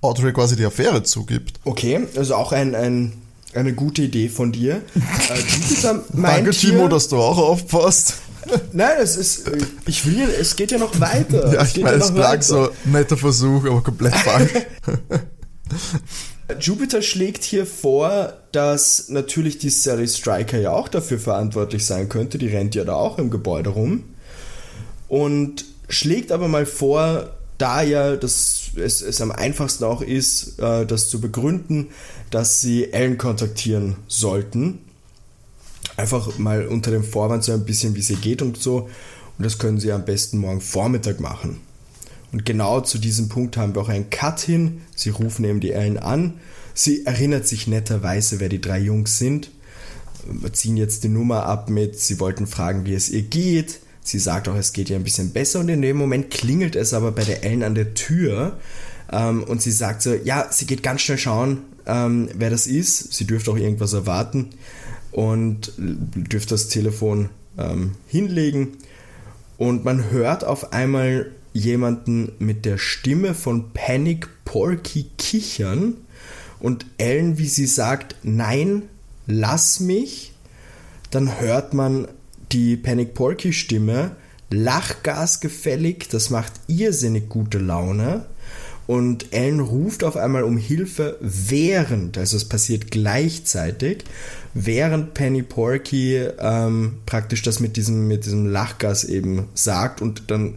Audrey 0.00 0.32
quasi 0.32 0.54
die 0.54 0.64
Affäre 0.64 1.02
zugibt. 1.02 1.58
Okay, 1.64 2.06
also 2.14 2.36
auch 2.36 2.52
ein, 2.52 2.76
ein 2.76 3.12
eine 3.54 3.72
gute 3.72 4.02
Idee 4.02 4.28
von 4.28 4.52
dir. 4.52 4.76
äh, 4.94 5.94
Danke, 6.12 6.50
Timo, 6.50 6.86
dass 6.86 7.08
du 7.08 7.16
auch 7.16 7.38
aufpasst. 7.38 8.14
Nein, 8.72 8.98
es 9.00 9.16
ist. 9.16 9.50
Ich 9.86 10.06
will. 10.06 10.28
Es 10.40 10.54
geht 10.54 10.70
ja 10.70 10.78
noch 10.78 11.00
weiter. 11.00 11.52
Ja, 11.52 11.64
ich 11.64 11.74
ja 11.74 11.92
es 11.92 12.46
so 12.46 12.68
netter 12.84 13.16
Versuch, 13.16 13.66
aber 13.66 13.82
komplett 13.82 14.14
falsch. 14.14 14.52
Jupiter 16.60 17.02
schlägt 17.02 17.42
hier 17.42 17.66
vor, 17.66 18.34
dass 18.52 19.08
natürlich 19.08 19.58
die 19.58 19.70
Sally 19.70 20.06
Striker 20.06 20.58
ja 20.58 20.70
auch 20.70 20.88
dafür 20.88 21.18
verantwortlich 21.18 21.84
sein 21.84 22.08
könnte. 22.08 22.38
Die 22.38 22.48
rennt 22.48 22.76
ja 22.76 22.84
da 22.84 22.94
auch 22.94 23.18
im 23.18 23.30
Gebäude 23.30 23.70
rum. 23.70 24.04
Und 25.08 25.64
schlägt 25.88 26.32
aber 26.32 26.48
mal 26.48 26.66
vor, 26.66 27.30
da 27.58 27.82
ja 27.82 28.16
das, 28.16 28.70
es, 28.76 29.02
es 29.02 29.20
am 29.20 29.32
einfachsten 29.32 29.84
auch 29.84 30.02
ist, 30.02 30.58
äh, 30.60 30.86
das 30.86 31.08
zu 31.08 31.20
begründen, 31.20 31.88
dass 32.30 32.60
sie 32.60 32.92
Ellen 32.92 33.18
kontaktieren 33.18 33.96
sollten 34.06 34.80
einfach 35.98 36.38
mal 36.38 36.66
unter 36.66 36.90
dem 36.90 37.04
Vorwand 37.04 37.44
so 37.44 37.52
ein 37.52 37.64
bisschen, 37.64 37.94
wie 37.94 38.00
es 38.00 38.10
ihr 38.10 38.16
geht 38.16 38.40
und 38.40 38.56
so. 38.56 38.88
Und 39.36 39.44
das 39.44 39.58
können 39.58 39.78
Sie 39.78 39.92
am 39.92 40.04
besten 40.04 40.38
morgen 40.38 40.60
Vormittag 40.60 41.20
machen. 41.20 41.60
Und 42.32 42.44
genau 42.44 42.80
zu 42.80 42.98
diesem 42.98 43.28
Punkt 43.28 43.56
haben 43.56 43.74
wir 43.74 43.82
auch 43.82 43.88
einen 43.88 44.10
Cut 44.10 44.40
hin. 44.40 44.82
Sie 44.94 45.10
rufen 45.10 45.44
eben 45.44 45.60
die 45.60 45.72
Ellen 45.72 45.98
an. 45.98 46.34
Sie 46.74 47.04
erinnert 47.06 47.46
sich 47.46 47.66
netterweise, 47.66 48.40
wer 48.40 48.48
die 48.48 48.60
drei 48.60 48.78
Jungs 48.78 49.18
sind. 49.18 49.50
Wir 50.30 50.52
ziehen 50.52 50.76
jetzt 50.76 51.04
die 51.04 51.08
Nummer 51.08 51.46
ab 51.46 51.70
mit, 51.70 51.98
sie 51.98 52.20
wollten 52.20 52.46
fragen, 52.46 52.84
wie 52.84 52.94
es 52.94 53.08
ihr 53.08 53.22
geht. 53.22 53.80
Sie 54.08 54.18
sagt 54.18 54.48
auch, 54.48 54.56
es 54.56 54.72
geht 54.72 54.90
ihr 54.90 54.96
ein 54.96 55.04
bisschen 55.04 55.30
besser. 55.30 55.60
Und 55.60 55.68
in 55.68 55.82
dem 55.82 55.96
Moment 55.96 56.30
klingelt 56.30 56.76
es 56.76 56.94
aber 56.94 57.12
bei 57.12 57.24
der 57.24 57.44
Ellen 57.44 57.62
an 57.62 57.74
der 57.74 57.94
Tür. 57.94 58.58
Ähm, 59.12 59.42
und 59.44 59.60
sie 59.62 59.72
sagt 59.72 60.02
so, 60.02 60.14
ja, 60.14 60.46
sie 60.50 60.66
geht 60.66 60.82
ganz 60.82 61.02
schnell 61.02 61.18
schauen, 61.18 61.58
ähm, 61.86 62.28
wer 62.34 62.50
das 62.50 62.66
ist. 62.66 63.12
Sie 63.12 63.26
dürfte 63.26 63.50
auch 63.50 63.56
irgendwas 63.56 63.92
erwarten 63.92 64.50
und 65.10 65.72
dürft 65.76 66.52
das 66.52 66.68
Telefon 66.68 67.30
ähm, 67.58 67.92
hinlegen 68.06 68.78
und 69.58 69.84
man 69.84 70.10
hört 70.10 70.44
auf 70.44 70.72
einmal 70.72 71.32
jemanden 71.52 72.32
mit 72.38 72.64
der 72.64 72.78
Stimme 72.78 73.34
von 73.34 73.72
Panic 73.72 74.28
Porky 74.44 75.06
kichern 75.18 75.94
und 76.60 76.86
Ellen, 76.98 77.38
wie 77.38 77.48
sie 77.48 77.66
sagt, 77.66 78.16
nein, 78.22 78.84
lass 79.26 79.80
mich, 79.80 80.32
dann 81.10 81.40
hört 81.40 81.74
man 81.74 82.06
die 82.52 82.76
Panic 82.76 83.14
Porky 83.14 83.52
Stimme, 83.52 84.12
Lachgas 84.50 85.40
gefällig, 85.40 86.08
das 86.08 86.30
macht 86.30 86.52
irrsinnig 86.68 87.28
gute 87.28 87.58
Laune 87.58 88.26
und 88.88 89.34
Ellen 89.34 89.60
ruft 89.60 90.02
auf 90.02 90.16
einmal 90.16 90.44
um 90.44 90.56
Hilfe 90.56 91.18
während, 91.20 92.16
also 92.16 92.38
es 92.38 92.46
passiert 92.46 92.90
gleichzeitig, 92.90 94.04
während 94.54 95.12
Penny 95.12 95.42
Porky 95.42 96.16
ähm, 96.16 96.94
praktisch 97.04 97.42
das 97.42 97.60
mit 97.60 97.76
diesem, 97.76 98.08
mit 98.08 98.24
diesem 98.24 98.46
Lachgas 98.46 99.04
eben 99.04 99.48
sagt 99.52 100.00
und 100.00 100.30
dann 100.30 100.54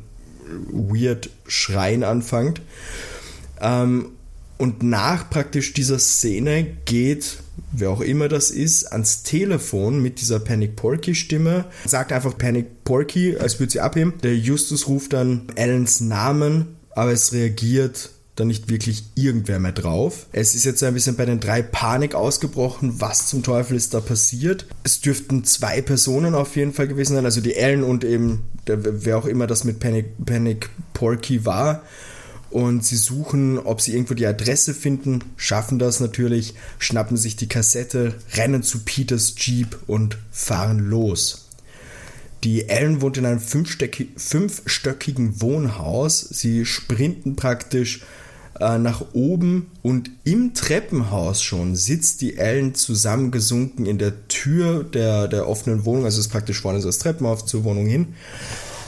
weird 0.72 1.30
schreien 1.46 2.04
anfängt. 2.04 2.62
Ähm, 3.60 4.12
und 4.58 4.82
nach 4.82 5.30
praktisch 5.30 5.74
dieser 5.74 6.00
Szene 6.00 6.66
geht, 6.86 7.40
wer 7.72 7.90
auch 7.90 8.02
immer 8.02 8.28
das 8.28 8.52
ist, 8.52 8.92
ans 8.92 9.24
Telefon 9.24 10.02
mit 10.02 10.22
dieser 10.22 10.40
Panic 10.40 10.76
Porky 10.76 11.16
Stimme, 11.16 11.66
sagt 11.86 12.12
einfach 12.12 12.38
Panic 12.38 12.84
Porky, 12.84 13.38
als 13.38 13.60
würde 13.60 13.72
sie 13.72 13.80
abheben. 13.80 14.14
Der 14.24 14.36
Justus 14.36 14.88
ruft 14.88 15.14
dann 15.14 15.48
Ellens 15.56 16.02
Namen, 16.02 16.76
aber 16.96 17.12
es 17.12 17.34
reagiert 17.34 18.12
da 18.36 18.46
nicht 18.46 18.70
wirklich 18.70 19.04
irgendwer 19.16 19.60
mehr 19.60 19.74
drauf. 19.74 20.26
Es 20.32 20.56
ist 20.56 20.64
jetzt 20.64 20.82
ein 20.84 20.94
bisschen 20.94 21.16
bei 21.16 21.26
den 21.26 21.40
drei 21.40 21.62
Panik 21.62 22.16
ausgebrochen. 22.16 23.00
Was 23.00 23.28
zum 23.28 23.44
Teufel 23.44 23.76
ist 23.76 23.94
da 23.94 24.00
passiert? 24.00 24.66
Es 24.84 25.02
dürften 25.02 25.44
zwei 25.44 25.82
Personen 25.82 26.34
auf 26.34 26.56
jeden 26.56 26.74
Fall 26.74 26.88
gewesen 26.88 27.16
sein, 27.16 27.26
also 27.26 27.42
die 27.42 27.56
Ellen 27.56 27.84
und 27.84 28.04
eben 28.04 28.44
der, 28.68 29.06
wer 29.06 29.18
auch 29.18 29.26
immer 29.26 29.48
das 29.48 29.64
mit 29.64 29.80
Panic, 29.80 30.26
Panic 30.26 30.70
Porky 30.94 31.46
war. 31.46 31.84
Und 32.52 32.84
sie 32.84 32.98
suchen, 32.98 33.58
ob 33.58 33.80
sie 33.80 33.94
irgendwo 33.94 34.14
die 34.14 34.28
Adresse 34.28 34.74
finden, 34.74 35.24
schaffen 35.38 35.80
das 35.80 36.02
natürlich, 36.02 36.54
schnappen 36.80 37.16
sich 37.16 37.38
die 37.38 37.48
Kassette, 37.48 38.16
rennen 38.34 38.62
zu 38.62 38.80
Peters 38.80 39.36
Jeep 39.38 39.78
und 39.88 40.18
fahren 40.32 40.80
los. 40.80 41.48
Die 42.44 42.68
Ellen 42.68 43.02
wohnt 43.02 43.18
in 43.18 43.26
einem 43.26 43.40
fünfstöckigen 43.40 45.42
Wohnhaus. 45.42 46.20
Sie 46.20 46.66
sprinten 46.66 47.36
praktisch 47.36 48.02
äh, 48.60 48.78
nach 48.78 49.06
oben 49.14 49.68
und 49.82 50.10
im 50.24 50.54
Treppenhaus 50.54 51.42
schon 51.42 51.76
sitzt 51.76 52.22
die 52.22 52.38
Ellen 52.38 52.76
zusammengesunken 52.76 53.86
in 53.86 53.98
der 53.98 54.28
Tür 54.28 54.84
der, 54.84 55.28
der 55.28 55.48
offenen 55.48 55.86
Wohnung, 55.86 56.06
also 56.06 56.20
ist 56.20 56.30
praktisch 56.30 56.62
vorne 56.62 56.82
das 56.82 57.00
Treppenhaus 57.00 57.46
zur 57.46 57.64
Wohnung 57.64 57.86
hin. 57.86 58.16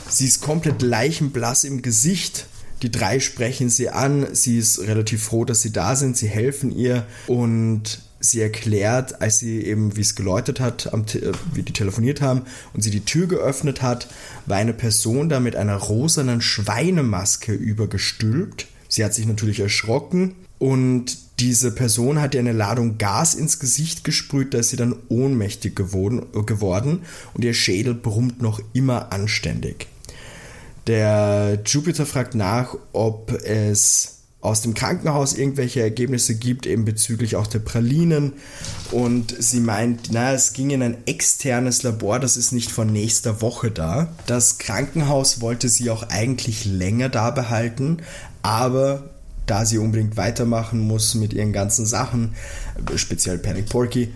Sie 0.10 0.26
ist 0.26 0.42
komplett 0.42 0.82
leichenblass 0.82 1.64
im 1.64 1.82
Gesicht. 1.82 2.48
Die 2.84 2.92
drei 2.92 3.22
sprechen 3.22 3.70
sie 3.70 3.90
an. 3.90 4.28
Sie 4.34 4.58
ist 4.58 4.80
relativ 4.82 5.24
froh, 5.24 5.46
dass 5.46 5.62
sie 5.62 5.72
da 5.72 5.96
sind. 5.96 6.18
Sie 6.18 6.28
helfen 6.28 6.76
ihr 6.76 7.06
und 7.28 8.02
sie 8.20 8.42
erklärt, 8.42 9.22
als 9.22 9.40
sie 9.40 9.62
eben, 9.62 9.96
wie 9.96 10.02
es 10.02 10.16
geläutet 10.16 10.60
hat, 10.60 10.88
äh, 10.88 11.32
wie 11.54 11.64
die 11.64 11.74
telefoniert 11.74 12.22
haben 12.22 12.44
und 12.74 12.82
sie 12.82 12.92
die 12.92 13.06
Tür 13.06 13.28
geöffnet 13.28 13.82
hat, 13.82 14.08
war 14.46 14.58
eine 14.58 14.74
Person 14.74 15.30
da 15.30 15.40
mit 15.40 15.56
einer 15.56 15.78
rosanen 15.78 16.42
Schweinemaske 16.42 17.54
übergestülpt. 17.54 18.68
Sie 18.90 19.04
hat 19.04 19.14
sich 19.14 19.26
natürlich 19.26 19.62
erschrocken 19.62 20.36
und 20.60 21.18
diese 21.40 21.72
Person 21.72 22.22
hat 22.22 22.34
ihr 22.36 22.42
eine 22.42 22.54
Ladung 22.54 22.98
Gas 22.98 23.34
ins 23.34 23.60
Gesicht 23.60 24.04
gesprüht, 24.04 24.54
da 24.54 24.60
ist 24.60 24.70
sie 24.70 24.78
dann 24.78 24.96
ohnmächtig 25.10 25.76
geworden, 25.76 26.26
geworden 26.46 27.00
und 27.34 27.44
ihr 27.44 27.54
Schädel 27.54 27.94
brummt 27.94 28.42
noch 28.42 28.62
immer 28.74 29.12
anständig. 29.12 29.88
Der 30.88 31.60
Jupiter 31.66 32.06
fragt 32.06 32.36
nach, 32.36 32.76
ob 32.92 33.32
es 33.44 34.14
aus 34.44 34.62
dem 34.62 34.74
Krankenhaus 34.74 35.34
irgendwelche 35.34 35.82
Ergebnisse 35.82 36.36
gibt, 36.36 36.66
eben 36.66 36.84
bezüglich 36.84 37.38
auch 37.38 37.48
der 37.48 37.60
Pralinen. 37.60 38.34
Und 38.92 39.34
sie 39.40 39.62
meint, 39.62 40.10
na, 40.12 40.34
es 40.34 40.52
ging 40.52 40.70
in 40.72 40.84
ein 40.84 40.98
externes 41.06 41.84
Labor, 41.84 42.20
das 42.20 42.36
ist 42.36 42.52
nicht 42.52 42.70
von 42.70 42.92
nächster 42.92 43.42
Woche 43.42 43.72
da. 43.72 44.10
Das 44.26 44.58
Krankenhaus 44.58 45.40
wollte 45.40 45.70
sie 45.70 45.90
auch 45.90 46.04
eigentlich 46.10 46.66
länger 46.66 47.08
da 47.08 47.32
behalten, 47.32 48.00
aber 48.42 49.10
da 49.46 49.66
sie 49.66 49.78
unbedingt 49.78 50.18
weitermachen 50.18 50.80
muss 50.80 51.16
mit 51.16 51.32
ihren 51.34 51.54
ganzen 51.54 51.86
Sachen, 51.86 52.36
speziell 52.96 53.38
Panic 53.38 53.70
Porky, 53.70 54.14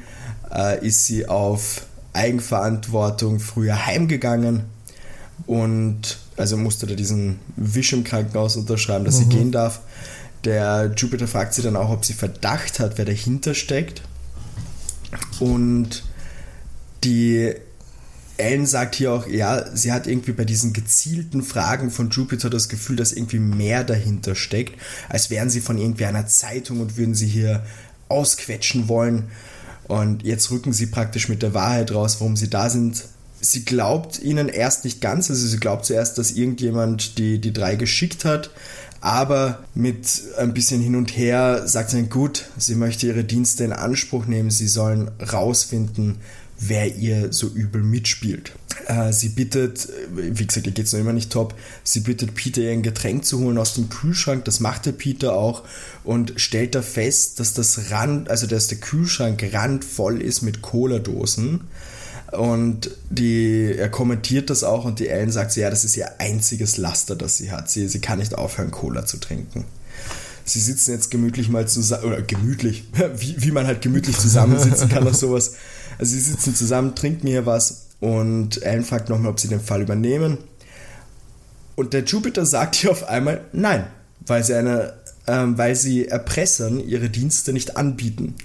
äh, 0.53 0.85
ist 0.85 1.05
sie 1.05 1.27
auf 1.27 1.85
Eigenverantwortung 2.11 3.39
früher 3.39 3.85
heimgegangen 3.85 4.63
und 5.45 6.17
also 6.37 6.55
musste 6.55 6.85
da 6.85 6.95
diesen 6.95 7.39
Wisch 7.55 7.93
im 7.93 8.03
Krankenhaus 8.03 8.55
unterschreiben, 8.55 9.05
dass 9.05 9.19
mhm. 9.19 9.23
sie 9.23 9.37
gehen 9.37 9.51
darf. 9.51 9.81
Der 10.45 10.93
Jupiter 10.95 11.27
fragt 11.27 11.53
sie 11.53 11.63
dann 11.63 11.75
auch, 11.75 11.89
ob 11.89 12.05
sie 12.05 12.13
Verdacht 12.13 12.79
hat, 12.79 12.97
wer 12.97 13.05
dahinter 13.05 13.53
steckt. 13.53 14.01
Und 15.39 16.03
die 17.03 17.53
Ellen 18.37 18.67
sagt 18.67 18.95
hier 18.95 19.13
auch, 19.13 19.27
ja, 19.27 19.75
sie 19.75 19.91
hat 19.91 20.05
irgendwie 20.05 20.31
bei 20.31 20.45
diesen 20.45 20.73
gezielten 20.73 21.41
Fragen 21.41 21.89
von 21.89 22.11
Jupiter 22.11 22.49
das 22.49 22.69
Gefühl, 22.69 22.95
dass 22.95 23.11
irgendwie 23.11 23.39
mehr 23.39 23.83
dahinter 23.83 24.35
steckt, 24.35 24.79
als 25.09 25.31
wären 25.31 25.49
sie 25.49 25.59
von 25.59 25.79
irgendwie 25.79 26.05
einer 26.05 26.27
Zeitung 26.27 26.79
und 26.81 26.97
würden 26.97 27.15
sie 27.15 27.27
hier 27.27 27.63
ausquetschen 28.09 28.87
wollen. 28.87 29.29
Und 29.87 30.23
jetzt 30.23 30.51
rücken 30.51 30.71
sie 30.71 30.85
praktisch 30.85 31.29
mit 31.29 31.41
der 31.41 31.53
Wahrheit 31.53 31.91
raus, 31.91 32.17
warum 32.19 32.35
sie 32.35 32.49
da 32.49 32.69
sind. 32.69 33.05
Sie 33.39 33.65
glaubt 33.65 34.19
ihnen 34.19 34.49
erst 34.49 34.83
nicht 34.83 34.99
ganz, 34.99 35.29
also 35.29 35.45
sie 35.45 35.59
glaubt 35.59 35.85
zuerst, 35.85 36.17
dass 36.17 36.31
irgendjemand 36.31 37.17
die, 37.17 37.39
die 37.39 37.53
drei 37.53 37.75
geschickt 37.75 38.25
hat, 38.25 38.49
aber 38.99 39.63
mit 39.75 40.23
ein 40.37 40.53
bisschen 40.53 40.81
hin 40.81 40.95
und 40.95 41.15
her 41.15 41.67
sagt 41.67 41.91
sie, 41.91 42.03
gut, 42.03 42.45
sie 42.57 42.75
möchte 42.75 43.07
ihre 43.07 43.23
Dienste 43.23 43.63
in 43.63 43.73
Anspruch 43.73 44.25
nehmen, 44.25 44.49
sie 44.49 44.67
sollen 44.67 45.11
rausfinden, 45.31 46.17
wer 46.59 46.95
ihr 46.95 47.31
so 47.31 47.47
übel 47.47 47.83
mitspielt. 47.83 48.53
Äh, 48.87 49.13
sie 49.13 49.29
bittet, 49.29 49.87
wie 50.11 50.45
gesagt, 50.45 50.65
ihr 50.65 50.73
geht 50.73 50.85
es 50.85 50.93
noch 50.93 50.99
immer 50.99 51.13
nicht 51.13 51.31
top, 51.31 51.53
sie 51.83 51.99
bittet 51.99 52.33
Peter 52.33 52.61
ihr 52.61 52.71
ein 52.71 52.81
Getränk 52.81 53.25
zu 53.25 53.39
holen 53.39 53.57
aus 53.57 53.75
dem 53.75 53.89
Kühlschrank, 53.89 54.45
das 54.45 54.59
macht 54.59 54.85
der 54.85 54.93
Peter 54.93 55.33
auch 55.33 55.63
und 56.03 56.33
stellt 56.37 56.73
da 56.73 56.81
fest, 56.81 57.39
dass 57.39 57.53
das 57.53 57.91
Rand, 57.91 58.29
also 58.29 58.47
dass 58.47 58.67
der 58.67 58.79
Kühlschrank 58.79 59.43
randvoll 59.53 60.21
ist 60.21 60.41
mit 60.41 60.61
Cola-Dosen 60.61 61.61
und 62.31 62.91
die, 63.09 63.73
er 63.77 63.89
kommentiert 63.89 64.49
das 64.49 64.63
auch 64.63 64.85
und 64.85 64.99
die 64.99 65.07
Ellen 65.07 65.31
sagt, 65.31 65.55
ja, 65.55 65.69
das 65.69 65.85
ist 65.85 65.95
ihr 65.95 66.19
einziges 66.19 66.77
Laster, 66.77 67.15
das 67.15 67.37
sie 67.37 67.51
hat. 67.51 67.69
Sie, 67.69 67.87
sie 67.87 67.99
kann 67.99 68.19
nicht 68.19 68.35
aufhören, 68.35 68.71
Cola 68.71 69.05
zu 69.05 69.17
trinken. 69.17 69.65
Sie 70.43 70.59
sitzen 70.59 70.91
jetzt 70.91 71.09
gemütlich 71.11 71.49
mal 71.49 71.67
zusammen, 71.67 72.05
oder 72.05 72.21
gemütlich, 72.21 72.85
wie, 73.17 73.35
wie 73.41 73.51
man 73.51 73.65
halt 73.65 73.81
gemütlich 73.81 74.17
zusammensitzen 74.17 74.89
kann, 74.89 75.03
oder 75.03 75.13
sowas. 75.13 75.53
Also 75.99 76.13
sie 76.13 76.21
sitzen 76.21 76.53
zusammen, 76.53 76.95
trinken 76.95 77.27
hier 77.27 77.45
was 77.45 77.87
und 77.99 78.61
Ellen 78.61 78.83
fragt 78.83 79.09
nochmal, 79.09 79.31
ob 79.31 79.39
sie 79.39 79.47
den 79.47 79.61
Fall 79.61 79.81
übernehmen. 79.81 80.37
Und 81.75 81.93
der 81.93 82.03
Jupiter 82.03 82.45
sagt 82.45 82.75
hier 82.75 82.91
auf 82.91 83.07
einmal 83.07 83.41
nein, 83.53 83.87
weil 84.25 84.43
sie 84.43 84.53
eine, 84.53 84.93
ähm, 85.27 85.57
weil 85.57 85.75
sie 85.75 86.07
Erpressern 86.07 86.79
ihre 86.79 87.09
Dienste 87.09 87.53
nicht 87.53 87.77
anbieten. 87.77 88.35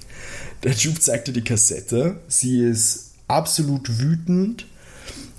Der 0.63 0.73
Jupe 0.73 1.01
zeigte 1.01 1.33
die 1.33 1.43
Kassette. 1.43 2.17
Sie 2.29 2.63
ist 2.63 3.12
absolut 3.33 3.99
wütend. 3.99 4.67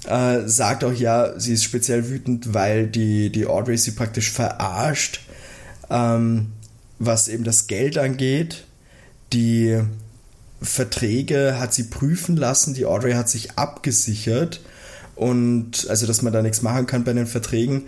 Äh, 0.06 0.47
sagt 0.47 0.84
auch 0.84 0.93
ja, 0.93 1.39
sie 1.39 1.53
ist 1.53 1.63
speziell 1.63 2.10
wütend, 2.10 2.53
weil 2.53 2.88
die, 2.88 3.29
die 3.29 3.45
Audrey 3.45 3.77
sie 3.77 3.91
praktisch 3.91 4.32
verarscht, 4.32 5.21
ähm, 5.89 6.47
was 6.99 7.29
eben 7.29 7.45
das 7.45 7.67
Geld 7.67 7.97
angeht. 7.97 8.65
Die 9.32 9.79
Verträge 10.62 11.58
hat 11.60 11.73
sie 11.73 11.84
prüfen 11.84 12.36
lassen, 12.36 12.73
die 12.73 12.86
Audrey 12.86 13.13
hat 13.13 13.29
sich 13.29 13.58
abgesichert 13.58 14.62
und 15.15 15.88
also, 15.89 16.06
dass 16.06 16.21
man 16.21 16.34
da 16.34 16.41
nichts 16.41 16.62
machen 16.62 16.86
kann 16.86 17.03
bei 17.03 17.13
den 17.13 17.27
Verträgen 17.27 17.84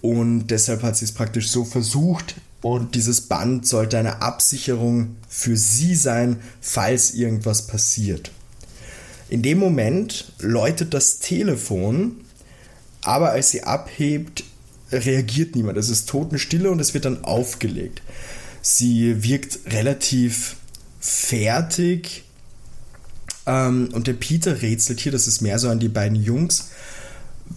und 0.00 0.48
deshalb 0.48 0.82
hat 0.82 0.96
sie 0.96 1.04
es 1.04 1.12
praktisch 1.12 1.50
so 1.50 1.64
versucht 1.64 2.36
und 2.60 2.94
dieses 2.94 3.22
Band 3.22 3.66
sollte 3.66 3.98
eine 3.98 4.22
Absicherung 4.22 5.16
für 5.28 5.56
sie 5.56 5.94
sein, 5.94 6.40
falls 6.60 7.12
irgendwas 7.12 7.66
passiert. 7.66 8.30
In 9.32 9.40
dem 9.40 9.56
Moment 9.56 10.30
läutet 10.40 10.92
das 10.92 11.18
Telefon, 11.18 12.16
aber 13.00 13.30
als 13.30 13.50
sie 13.50 13.62
abhebt, 13.62 14.44
reagiert 14.90 15.56
niemand. 15.56 15.78
Es 15.78 15.88
ist 15.88 16.06
Totenstille 16.06 16.70
und 16.70 16.80
es 16.80 16.92
wird 16.92 17.06
dann 17.06 17.24
aufgelegt. 17.24 18.02
Sie 18.60 19.22
wirkt 19.22 19.60
relativ 19.72 20.56
fertig. 21.00 22.24
Ähm, 23.46 23.88
und 23.94 24.06
der 24.06 24.12
Peter 24.12 24.60
rätselt 24.60 25.00
hier, 25.00 25.12
das 25.12 25.26
ist 25.26 25.40
mehr 25.40 25.58
so 25.58 25.70
an 25.70 25.80
die 25.80 25.88
beiden 25.88 26.22
Jungs. 26.22 26.68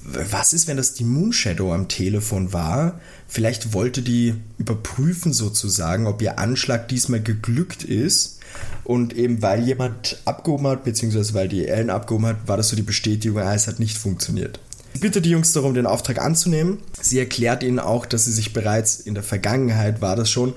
Was 0.04 0.54
ist, 0.54 0.68
wenn 0.68 0.78
das 0.78 0.94
die 0.94 1.04
Moonshadow 1.04 1.74
am 1.74 1.88
Telefon 1.88 2.54
war? 2.54 3.00
Vielleicht 3.28 3.74
wollte 3.74 4.02
die 4.02 4.36
überprüfen 4.58 5.34
sozusagen, 5.34 6.08
ob 6.08 6.22
ihr 6.22 6.40
Anschlag 6.40 6.88
diesmal 6.88 7.22
geglückt 7.22 7.84
ist 7.84 8.40
und 8.84 9.14
eben 9.14 9.42
weil 9.42 9.64
jemand 9.64 10.22
abgehoben 10.26 10.68
hat, 10.68 10.84
beziehungsweise 10.84 11.34
weil 11.34 11.48
die 11.48 11.68
Ellen 11.68 11.90
abgehoben 11.90 12.28
hat, 12.28 12.48
war 12.48 12.58
das 12.58 12.70
so 12.70 12.76
die 12.76 12.84
Bestätigung, 12.84 13.40
ah, 13.40 13.54
es 13.54 13.68
hat 13.68 13.80
nicht 13.80 13.98
funktioniert. 13.98 14.60
Sie 14.94 15.00
bittet 15.00 15.26
die 15.26 15.32
Jungs 15.32 15.52
darum, 15.52 15.74
den 15.74 15.88
Auftrag 15.88 16.22
anzunehmen. 16.22 16.78
Sie 17.02 17.20
erklärt 17.20 17.64
ihnen 17.64 17.80
auch, 17.80 18.06
dass 18.06 18.26
sie 18.26 18.32
sich 18.32 18.54
bereits 18.54 18.98
in 18.98 19.14
der 19.14 19.24
Vergangenheit, 19.24 20.02
war 20.02 20.16
das 20.16 20.30
schon, 20.30 20.54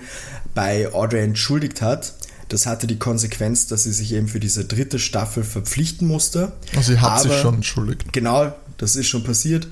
bei 0.55 0.93
Audrey 0.93 1.25
entschuldigt 1.25 1.83
hat. 1.83 2.15
Das 2.49 2.67
hatte 2.67 2.87
die 2.87 2.99
Konsequenz, 2.99 3.67
dass 3.67 3.83
sie 3.83 3.93
sich 3.93 4.13
eben 4.13 4.29
für 4.29 4.41
diese 4.41 4.65
dritte 4.65 4.99
Staffel 4.99 5.43
verpflichten 5.43 6.07
musste. 6.07 6.53
Also 6.77 6.93
sie 6.93 7.01
hat 7.01 7.21
Aber, 7.21 7.21
sich 7.23 7.41
schon 7.41 7.57
entschuldigt. 7.57 8.13
Genau, 8.13 8.53
das 8.79 8.97
ist 8.97 9.07
schon 9.07 9.25
passiert. 9.25 9.69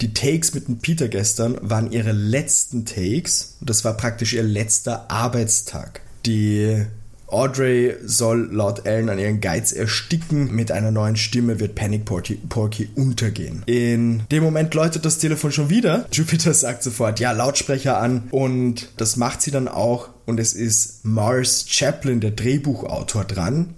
Die 0.00 0.14
Takes 0.14 0.54
mit 0.54 0.68
dem 0.68 0.78
Peter 0.78 1.08
gestern 1.08 1.58
waren 1.60 1.92
ihre 1.92 2.12
letzten 2.12 2.86
Takes. 2.86 3.56
Das 3.60 3.84
war 3.84 3.96
praktisch 3.96 4.32
ihr 4.32 4.42
letzter 4.42 5.10
Arbeitstag. 5.10 6.00
Die 6.24 6.86
Audrey 7.26 7.94
soll 8.04 8.48
laut 8.52 8.86
Ellen 8.86 9.08
an 9.08 9.18
ihren 9.18 9.40
Geiz 9.40 9.72
ersticken. 9.72 10.54
Mit 10.54 10.72
einer 10.72 10.90
neuen 10.90 11.16
Stimme 11.16 11.60
wird 11.60 11.74
Panic 11.74 12.04
Porky, 12.04 12.34
Porky 12.34 12.88
untergehen. 12.94 13.62
In 13.66 14.22
dem 14.30 14.42
Moment 14.42 14.74
läutet 14.74 15.04
das 15.04 15.18
Telefon 15.18 15.52
schon 15.52 15.70
wieder. 15.70 16.06
Jupiter 16.12 16.54
sagt 16.54 16.82
sofort, 16.82 17.20
ja, 17.20 17.32
Lautsprecher 17.32 17.98
an. 17.98 18.24
Und 18.30 18.88
das 18.96 19.16
macht 19.16 19.42
sie 19.42 19.50
dann 19.50 19.68
auch. 19.68 20.08
Und 20.26 20.40
es 20.40 20.54
ist 20.54 21.04
Mars 21.04 21.66
Chaplin, 21.68 22.20
der 22.20 22.32
Drehbuchautor, 22.32 23.24
dran. 23.24 23.74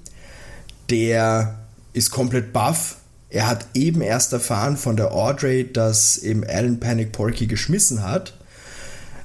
Der 0.90 1.58
ist 1.92 2.10
komplett 2.10 2.52
baff. 2.52 2.96
Er 3.32 3.46
hat 3.48 3.64
eben 3.72 4.02
erst 4.02 4.34
erfahren 4.34 4.76
von 4.76 4.96
der 4.96 5.12
Audrey, 5.12 5.72
dass 5.72 6.18
eben 6.18 6.44
Alan 6.44 6.78
Panic 6.78 7.12
Porky 7.12 7.46
geschmissen 7.46 8.02
hat. 8.02 8.34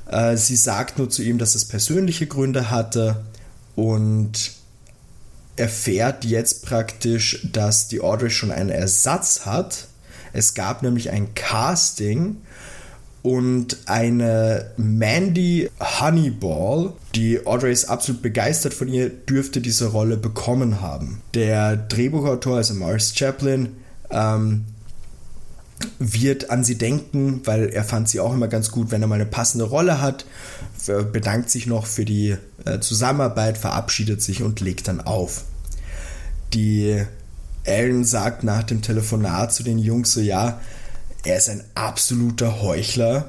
Äh, 0.10 0.38
sie 0.38 0.56
sagt 0.56 0.98
nur 0.98 1.10
zu 1.10 1.24
ihm, 1.24 1.38
dass 1.38 1.56
es 1.56 1.66
persönliche 1.66 2.26
Gründe 2.26 2.72
hatte 2.72 3.26
und 3.76 4.54
erfährt 5.58 6.24
jetzt 6.24 6.66
praktisch, 6.66 7.50
dass 7.52 7.90
die 7.90 8.00
Audrey 8.00 8.30
schon 8.30 8.50
einen 8.50 8.70
Ersatz 8.70 9.46
hat. 9.46 9.88
Es 10.32 10.54
gab 10.54 10.84
nämlich 10.84 11.10
ein 11.10 11.34
Casting 11.34 12.38
und 13.24 13.78
eine 13.88 14.72
Mandy 14.78 15.70
Honeyball, 15.82 16.94
die 17.14 17.46
Audrey 17.46 17.74
ist 17.74 17.86
absolut 17.86 18.22
begeistert 18.22 18.74
von 18.74 18.88
ihr, 18.88 19.10
dürfte 19.10 19.60
diese 19.60 19.88
Rolle 19.88 20.16
bekommen 20.16 20.80
haben. 20.80 21.22
Der 21.34 21.76
Drehbuchautor, 21.76 22.56
also 22.56 22.74
Morris 22.74 23.14
Chaplin, 23.14 23.76
ähm, 24.10 24.66
wird 26.00 26.50
an 26.50 26.64
sie 26.64 26.78
denken, 26.78 27.42
weil 27.46 27.70
er 27.70 27.84
fand 27.84 28.10
sie 28.10 28.20
auch 28.20 28.34
immer 28.34 28.48
ganz 28.48 28.72
gut, 28.72 28.92
wenn 28.92 29.02
er 29.02 29.08
mal 29.08 29.16
eine 29.16 29.26
passende 29.26 29.66
Rolle 29.66 30.02
hat, 30.02 30.26
bedankt 31.12 31.50
sich 31.50 31.68
noch 31.68 31.86
für 31.86 32.06
die 32.06 32.36
äh, 32.66 32.80
Zusammenarbeit, 32.80 33.58
verabschiedet 33.58 34.22
sich 34.22 34.42
und 34.42 34.60
legt 34.60 34.88
dann 34.88 35.02
auf. 35.02 35.44
Die 36.54 37.04
Ellen 37.64 38.06
sagt 38.06 38.44
nach 38.44 38.64
dem 38.64 38.82
Telefonat 38.82 39.54
zu 39.54 39.64
den 39.64 39.78
Jungs 39.78 40.14
so, 40.14 40.22
ja, 40.22 40.60
er 41.24 41.38
ist 41.38 41.50
ein 41.50 41.64
absoluter 41.76 42.62
Heuchler. 42.62 43.28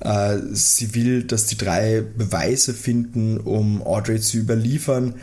Äh, 0.00 0.38
sie 0.52 0.94
will, 0.94 1.24
dass 1.24 1.46
die 1.46 1.58
drei 1.58 2.00
Beweise 2.00 2.72
finden, 2.72 3.38
um 3.38 3.82
Audrey 3.82 4.20
zu 4.20 4.38
überliefern. 4.38 5.14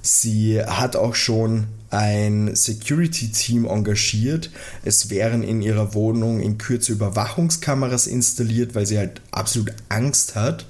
Sie 0.00 0.60
hat 0.64 0.96
auch 0.96 1.14
schon 1.14 1.66
ein 1.92 2.54
Security-Team 2.54 3.66
engagiert. 3.66 4.50
Es 4.82 5.10
wären 5.10 5.42
in 5.42 5.60
ihrer 5.60 5.94
Wohnung 5.94 6.40
in 6.40 6.58
Kürze 6.58 6.92
Überwachungskameras 6.92 8.06
installiert, 8.06 8.74
weil 8.74 8.86
sie 8.86 8.98
halt 8.98 9.20
absolut 9.30 9.72
Angst 9.88 10.34
hat. 10.34 10.66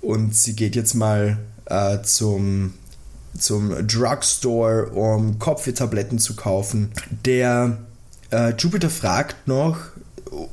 Und 0.00 0.34
sie 0.34 0.56
geht 0.56 0.74
jetzt 0.74 0.94
mal 0.94 1.38
äh, 1.66 2.00
zum, 2.02 2.74
zum 3.38 3.86
Drugstore, 3.86 4.86
um 4.86 5.38
Kopfwehtabletten 5.38 6.18
zu 6.18 6.34
kaufen. 6.34 6.92
Der 7.26 7.76
äh, 8.30 8.54
Jupiter 8.56 8.90
fragt 8.90 9.48
noch, 9.48 9.78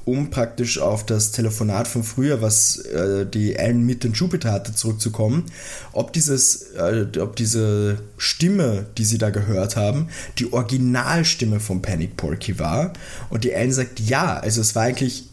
um 0.06 0.30
praktisch 0.30 0.80
auf 0.80 1.06
das 1.06 1.32
Telefonat 1.32 1.88
von 1.88 2.04
früher, 2.04 2.42
was 2.42 2.78
äh, 2.78 3.26
die 3.26 3.56
Ellen 3.56 3.86
mit 3.86 4.04
den 4.04 4.14
Jupiter 4.14 4.52
hatte, 4.52 4.74
zurückzukommen, 4.74 5.46
ob 5.92 6.14
dieses, 6.14 6.74
äh, 6.74 7.06
ob 7.20 7.36
diese 7.36 8.00
Stimme, 8.18 8.86
die 8.98 9.06
sie 9.06 9.18
da 9.18 9.30
gehört 9.30 9.76
haben, 9.76 10.10
die 10.38 10.52
Originalstimme 10.52 11.60
von 11.60 11.82
Panic 11.82 12.18
Porky 12.18 12.60
war. 12.60 12.94
Und 13.30 13.44
die 13.44 13.52
Ellen 13.52 13.74
sagt, 13.74 14.00
ja, 14.00 14.38
also 14.38 14.62
es 14.62 14.76
war 14.76 14.84
eigentlich 14.84 15.30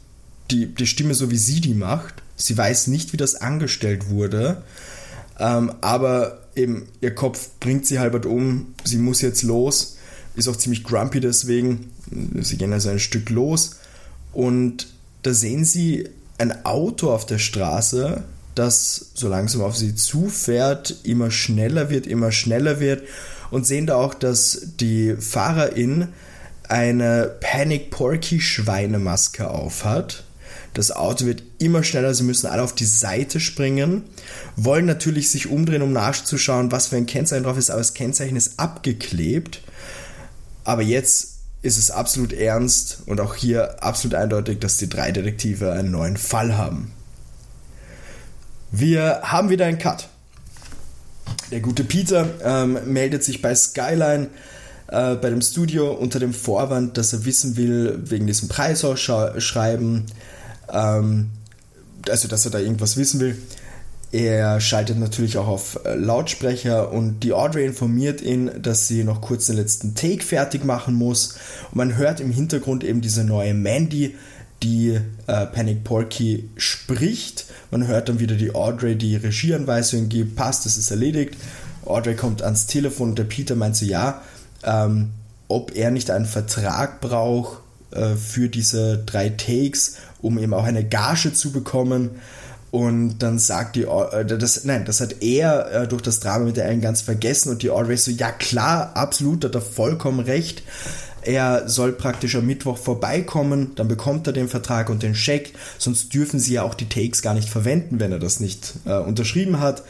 die, 0.50 0.66
die 0.66 0.86
Stimme 0.86 1.14
so, 1.14 1.30
wie 1.30 1.38
sie 1.38 1.60
die 1.60 1.74
macht. 1.74 2.14
Sie 2.36 2.56
weiß 2.56 2.88
nicht, 2.88 3.12
wie 3.12 3.18
das 3.18 3.36
angestellt 3.36 4.08
wurde, 4.08 4.62
ähm, 5.38 5.72
aber 5.80 6.40
eben 6.54 6.86
ihr 7.00 7.14
Kopf 7.14 7.50
bringt 7.60 7.86
sie 7.86 7.98
halbert 7.98 8.26
um, 8.26 8.74
sie 8.84 8.98
muss 8.98 9.20
jetzt 9.20 9.42
los, 9.42 9.96
ist 10.34 10.48
auch 10.48 10.56
ziemlich 10.56 10.82
grumpy 10.82 11.20
deswegen. 11.20 11.90
Sie 12.40 12.56
gehen 12.56 12.72
also 12.72 12.88
ein 12.88 12.98
Stück 12.98 13.30
los 13.30 13.76
und 14.32 14.88
da 15.22 15.32
sehen 15.32 15.64
sie 15.64 16.08
ein 16.38 16.64
Auto 16.64 17.12
auf 17.12 17.26
der 17.26 17.38
Straße, 17.38 18.24
das 18.54 19.12
so 19.14 19.28
langsam 19.28 19.62
auf 19.62 19.76
sie 19.76 19.94
zufährt, 19.94 20.96
immer 21.04 21.30
schneller 21.30 21.90
wird, 21.90 22.06
immer 22.06 22.32
schneller 22.32 22.80
wird 22.80 23.02
und 23.50 23.66
sehen 23.66 23.86
da 23.86 23.96
auch, 23.96 24.14
dass 24.14 24.60
die 24.80 25.14
Fahrerin 25.18 26.08
eine 26.68 27.30
Panic 27.40 27.90
Porky 27.90 28.40
Schweinemaske 28.40 29.48
aufhat. 29.48 30.24
Das 30.74 30.90
Auto 30.90 31.26
wird 31.26 31.42
immer 31.58 31.84
schneller, 31.84 32.14
sie 32.14 32.22
müssen 32.24 32.46
alle 32.46 32.62
auf 32.62 32.74
die 32.74 32.86
Seite 32.86 33.40
springen, 33.40 34.04
wollen 34.56 34.86
natürlich 34.86 35.30
sich 35.30 35.48
umdrehen, 35.48 35.82
um 35.82 35.92
nachzuschauen, 35.92 36.72
was 36.72 36.86
für 36.86 36.96
ein 36.96 37.06
Kennzeichen 37.06 37.44
drauf 37.44 37.58
ist, 37.58 37.70
aber 37.70 37.80
das 37.80 37.92
Kennzeichen 37.92 38.36
ist 38.36 38.58
abgeklebt. 38.58 39.60
Aber 40.64 40.80
jetzt 40.80 41.31
ist 41.62 41.78
es 41.78 41.90
absolut 41.90 42.32
ernst 42.32 42.98
und 43.06 43.20
auch 43.20 43.34
hier 43.36 43.82
absolut 43.82 44.16
eindeutig, 44.16 44.58
dass 44.58 44.76
die 44.76 44.88
drei 44.88 45.12
Detektive 45.12 45.72
einen 45.72 45.92
neuen 45.92 46.16
Fall 46.16 46.56
haben. 46.56 46.92
Wir 48.72 49.20
haben 49.22 49.48
wieder 49.48 49.66
einen 49.66 49.78
Cut. 49.78 50.08
Der 51.50 51.60
gute 51.60 51.84
Peter 51.84 52.26
ähm, 52.42 52.78
meldet 52.86 53.22
sich 53.22 53.42
bei 53.42 53.54
Skyline 53.54 54.28
äh, 54.88 55.14
bei 55.14 55.30
dem 55.30 55.40
Studio 55.40 55.92
unter 55.92 56.18
dem 56.18 56.34
Vorwand, 56.34 56.98
dass 56.98 57.12
er 57.12 57.24
wissen 57.24 57.56
will, 57.56 57.98
wegen 58.04 58.26
diesem 58.26 58.48
Preisausschreiben, 58.48 60.04
ähm, 60.72 61.30
also 62.08 62.28
dass 62.28 62.44
er 62.44 62.50
da 62.50 62.58
irgendwas 62.58 62.96
wissen 62.96 63.20
will. 63.20 63.36
Er 64.12 64.60
schaltet 64.60 64.98
natürlich 64.98 65.38
auch 65.38 65.48
auf 65.48 65.80
äh, 65.84 65.94
Lautsprecher 65.94 66.92
und 66.92 67.20
die 67.20 67.32
Audrey 67.32 67.64
informiert 67.64 68.20
ihn, 68.20 68.50
dass 68.60 68.86
sie 68.86 69.04
noch 69.04 69.22
kurz 69.22 69.46
den 69.46 69.56
letzten 69.56 69.94
Take 69.94 70.22
fertig 70.22 70.64
machen 70.64 70.94
muss. 70.94 71.38
Und 71.70 71.76
man 71.76 71.96
hört 71.96 72.20
im 72.20 72.30
Hintergrund 72.30 72.84
eben 72.84 73.00
diese 73.00 73.24
neue 73.24 73.54
Mandy, 73.54 74.14
die 74.62 75.00
äh, 75.26 75.46
Panic 75.46 75.82
Porky 75.82 76.50
spricht. 76.58 77.46
Man 77.70 77.86
hört 77.86 78.10
dann 78.10 78.20
wieder 78.20 78.36
die 78.36 78.54
Audrey, 78.54 78.96
die 78.96 79.16
Regieanweisungen 79.16 80.10
gibt, 80.10 80.36
passt, 80.36 80.66
das 80.66 80.76
ist 80.76 80.90
erledigt. 80.90 81.36
Audrey 81.86 82.14
kommt 82.14 82.42
ans 82.42 82.66
Telefon 82.66 83.10
und 83.10 83.18
der 83.18 83.24
Peter 83.24 83.56
meint 83.56 83.76
so, 83.76 83.86
ja, 83.86 84.22
ähm, 84.62 85.10
ob 85.48 85.74
er 85.74 85.90
nicht 85.90 86.10
einen 86.10 86.26
Vertrag 86.26 87.00
braucht 87.00 87.62
äh, 87.92 88.14
für 88.14 88.50
diese 88.50 88.98
drei 88.98 89.30
Takes, 89.30 89.96
um 90.20 90.38
eben 90.38 90.52
auch 90.52 90.64
eine 90.64 90.84
Gage 90.84 91.32
zu 91.32 91.50
bekommen. 91.50 92.10
Und 92.72 93.18
dann 93.18 93.38
sagt 93.38 93.76
die, 93.76 93.82
äh, 93.82 94.24
das, 94.24 94.64
nein, 94.64 94.86
das 94.86 95.02
hat 95.02 95.16
er 95.20 95.70
äh, 95.72 95.86
durch 95.86 96.00
das 96.00 96.20
Drama 96.20 96.46
mit 96.46 96.56
der 96.56 96.64
Ellen 96.64 96.80
ganz 96.80 97.02
vergessen 97.02 97.50
und 97.50 97.62
die 97.62 97.68
Audrey 97.68 97.98
so, 97.98 98.10
ja 98.10 98.32
klar, 98.32 98.92
absolut, 98.94 99.44
hat 99.44 99.54
er 99.54 99.60
vollkommen 99.60 100.20
recht. 100.20 100.62
Er 101.20 101.68
soll 101.68 101.92
praktisch 101.92 102.34
am 102.34 102.46
Mittwoch 102.46 102.78
vorbeikommen, 102.78 103.72
dann 103.76 103.88
bekommt 103.88 104.26
er 104.26 104.32
den 104.32 104.48
Vertrag 104.48 104.88
und 104.88 105.02
den 105.02 105.14
Scheck, 105.14 105.52
sonst 105.76 106.14
dürfen 106.14 106.40
sie 106.40 106.54
ja 106.54 106.62
auch 106.62 106.72
die 106.72 106.88
Takes 106.88 107.20
gar 107.20 107.34
nicht 107.34 107.50
verwenden, 107.50 108.00
wenn 108.00 108.10
er 108.10 108.18
das 108.18 108.40
nicht 108.40 108.72
äh, 108.86 108.96
unterschrieben 108.96 109.60
hat. 109.60 109.82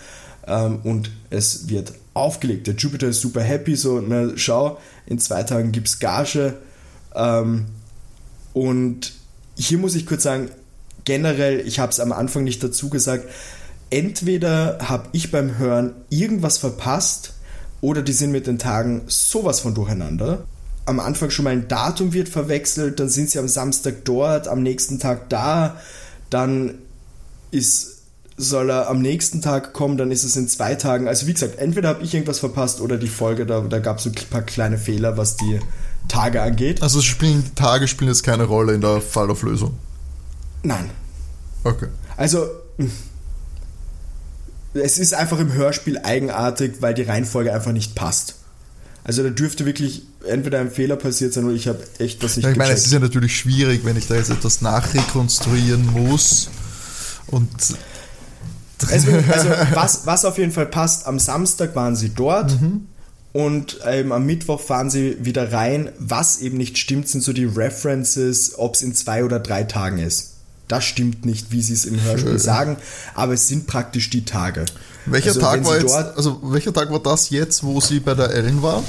Ähm, 0.48 0.80
und 0.82 1.12
es 1.30 1.68
wird 1.68 1.92
aufgelegt. 2.14 2.66
Der 2.66 2.74
Jupiter 2.74 3.06
ist 3.06 3.20
super 3.20 3.42
happy, 3.42 3.76
so, 3.76 4.00
na, 4.00 4.32
schau, 4.34 4.78
in 5.06 5.20
zwei 5.20 5.44
Tagen 5.44 5.70
gibt 5.70 5.86
es 5.86 6.00
Gage. 6.00 6.54
Ähm, 7.14 7.66
und 8.52 9.12
hier 9.54 9.78
muss 9.78 9.94
ich 9.94 10.04
kurz 10.04 10.24
sagen, 10.24 10.50
generell, 11.04 11.66
ich 11.66 11.78
habe 11.78 11.92
es 11.92 12.00
am 12.00 12.12
Anfang 12.12 12.44
nicht 12.44 12.62
dazu 12.62 12.88
gesagt, 12.88 13.28
entweder 13.90 14.78
habe 14.82 15.08
ich 15.12 15.30
beim 15.30 15.58
Hören 15.58 15.94
irgendwas 16.08 16.58
verpasst 16.58 17.34
oder 17.80 18.02
die 18.02 18.12
sind 18.12 18.32
mit 18.32 18.46
den 18.46 18.58
Tagen 18.58 19.02
sowas 19.06 19.60
von 19.60 19.74
durcheinander. 19.74 20.44
Am 20.86 20.98
Anfang 20.98 21.30
schon 21.30 21.44
mal 21.44 21.50
ein 21.50 21.68
Datum 21.68 22.12
wird 22.12 22.28
verwechselt, 22.28 22.98
dann 23.00 23.08
sind 23.08 23.30
sie 23.30 23.38
am 23.38 23.48
Samstag 23.48 24.04
dort, 24.04 24.48
am 24.48 24.62
nächsten 24.62 24.98
Tag 24.98 25.28
da, 25.28 25.80
dann 26.30 26.78
ist 27.50 27.92
soll 28.36 28.70
er 28.70 28.88
am 28.88 29.00
nächsten 29.00 29.42
Tag 29.42 29.72
kommen, 29.72 29.96
dann 29.96 30.10
ist 30.10 30.24
es 30.24 30.36
in 30.36 30.48
zwei 30.48 30.74
Tagen. 30.74 31.06
Also 31.06 31.26
wie 31.26 31.32
gesagt, 31.32 31.58
entweder 31.58 31.90
habe 31.90 32.02
ich 32.02 32.14
irgendwas 32.14 32.38
verpasst 32.38 32.80
oder 32.80 32.96
die 32.96 33.08
Folge, 33.08 33.46
da, 33.46 33.60
da 33.60 33.78
gab 33.78 33.98
es 33.98 34.06
ein 34.06 34.14
paar 34.30 34.42
kleine 34.42 34.78
Fehler, 34.78 35.16
was 35.16 35.36
die 35.36 35.60
Tage 36.08 36.42
angeht. 36.42 36.82
Also 36.82 37.00
spielen, 37.00 37.44
Tage 37.54 37.88
spielen 37.88 38.08
jetzt 38.08 38.22
keine 38.22 38.44
Rolle 38.44 38.72
in 38.72 38.80
der 38.80 39.00
Fallauflösung. 39.00 39.74
Nein. 40.62 40.90
Okay. 41.64 41.88
Also, 42.16 42.46
es 44.74 44.98
ist 44.98 45.14
einfach 45.14 45.38
im 45.38 45.52
Hörspiel 45.52 45.98
eigenartig, 45.98 46.76
weil 46.80 46.94
die 46.94 47.02
Reihenfolge 47.02 47.52
einfach 47.52 47.72
nicht 47.72 47.94
passt. 47.94 48.36
Also 49.04 49.24
da 49.24 49.30
dürfte 49.30 49.66
wirklich 49.66 50.02
entweder 50.28 50.60
ein 50.60 50.70
Fehler 50.70 50.94
passiert 50.94 51.32
sein 51.32 51.44
oder 51.44 51.54
ich 51.54 51.66
habe 51.66 51.80
echt 51.98 52.22
was 52.22 52.36
nicht 52.36 52.44
ja, 52.44 52.52
Ich 52.52 52.56
meine, 52.56 52.72
es 52.72 52.86
ist 52.86 52.92
ja 52.92 53.00
natürlich 53.00 53.36
schwierig, 53.36 53.84
wenn 53.84 53.96
ich 53.96 54.06
da 54.06 54.14
jetzt 54.14 54.30
etwas 54.30 54.60
nachrekonstruieren 54.60 55.86
muss. 55.86 56.48
Und 57.26 57.50
Deswegen, 58.80 59.30
also 59.32 59.48
was, 59.72 60.06
was 60.06 60.24
auf 60.24 60.38
jeden 60.38 60.52
Fall 60.52 60.66
passt, 60.66 61.06
am 61.06 61.18
Samstag 61.18 61.74
waren 61.76 61.96
sie 61.96 62.10
dort 62.10 62.60
mhm. 62.60 62.88
und 63.32 63.78
ähm, 63.84 64.12
am 64.12 64.26
Mittwoch 64.26 64.60
fahren 64.60 64.90
sie 64.90 65.16
wieder 65.20 65.52
rein. 65.52 65.90
Was 65.98 66.38
eben 66.38 66.56
nicht 66.56 66.78
stimmt, 66.78 67.08
sind 67.08 67.22
so 67.22 67.32
die 67.32 67.44
References, 67.44 68.58
ob 68.58 68.74
es 68.74 68.82
in 68.82 68.94
zwei 68.94 69.24
oder 69.24 69.40
drei 69.40 69.64
Tagen 69.64 69.98
ist. 69.98 70.31
Das 70.72 70.84
stimmt 70.84 71.26
nicht, 71.26 71.52
wie 71.52 71.60
sie 71.60 71.74
es 71.74 71.84
im 71.84 72.02
Hörspiel 72.02 72.38
sagen, 72.38 72.78
aber 73.14 73.34
es 73.34 73.46
sind 73.46 73.66
praktisch 73.66 74.08
die 74.08 74.24
Tage. 74.24 74.64
Welcher 75.04 75.28
also, 75.28 75.40
Tag 75.40 75.66
war 75.66 75.78
jetzt, 75.78 75.94
also 75.94 76.40
welcher 76.44 76.72
Tag 76.72 76.90
war 76.90 76.98
das 76.98 77.28
jetzt, 77.28 77.62
wo 77.62 77.78
sie 77.82 78.00
bei 78.00 78.14
der 78.14 78.30
Erin 78.30 78.62
war? 78.62 78.82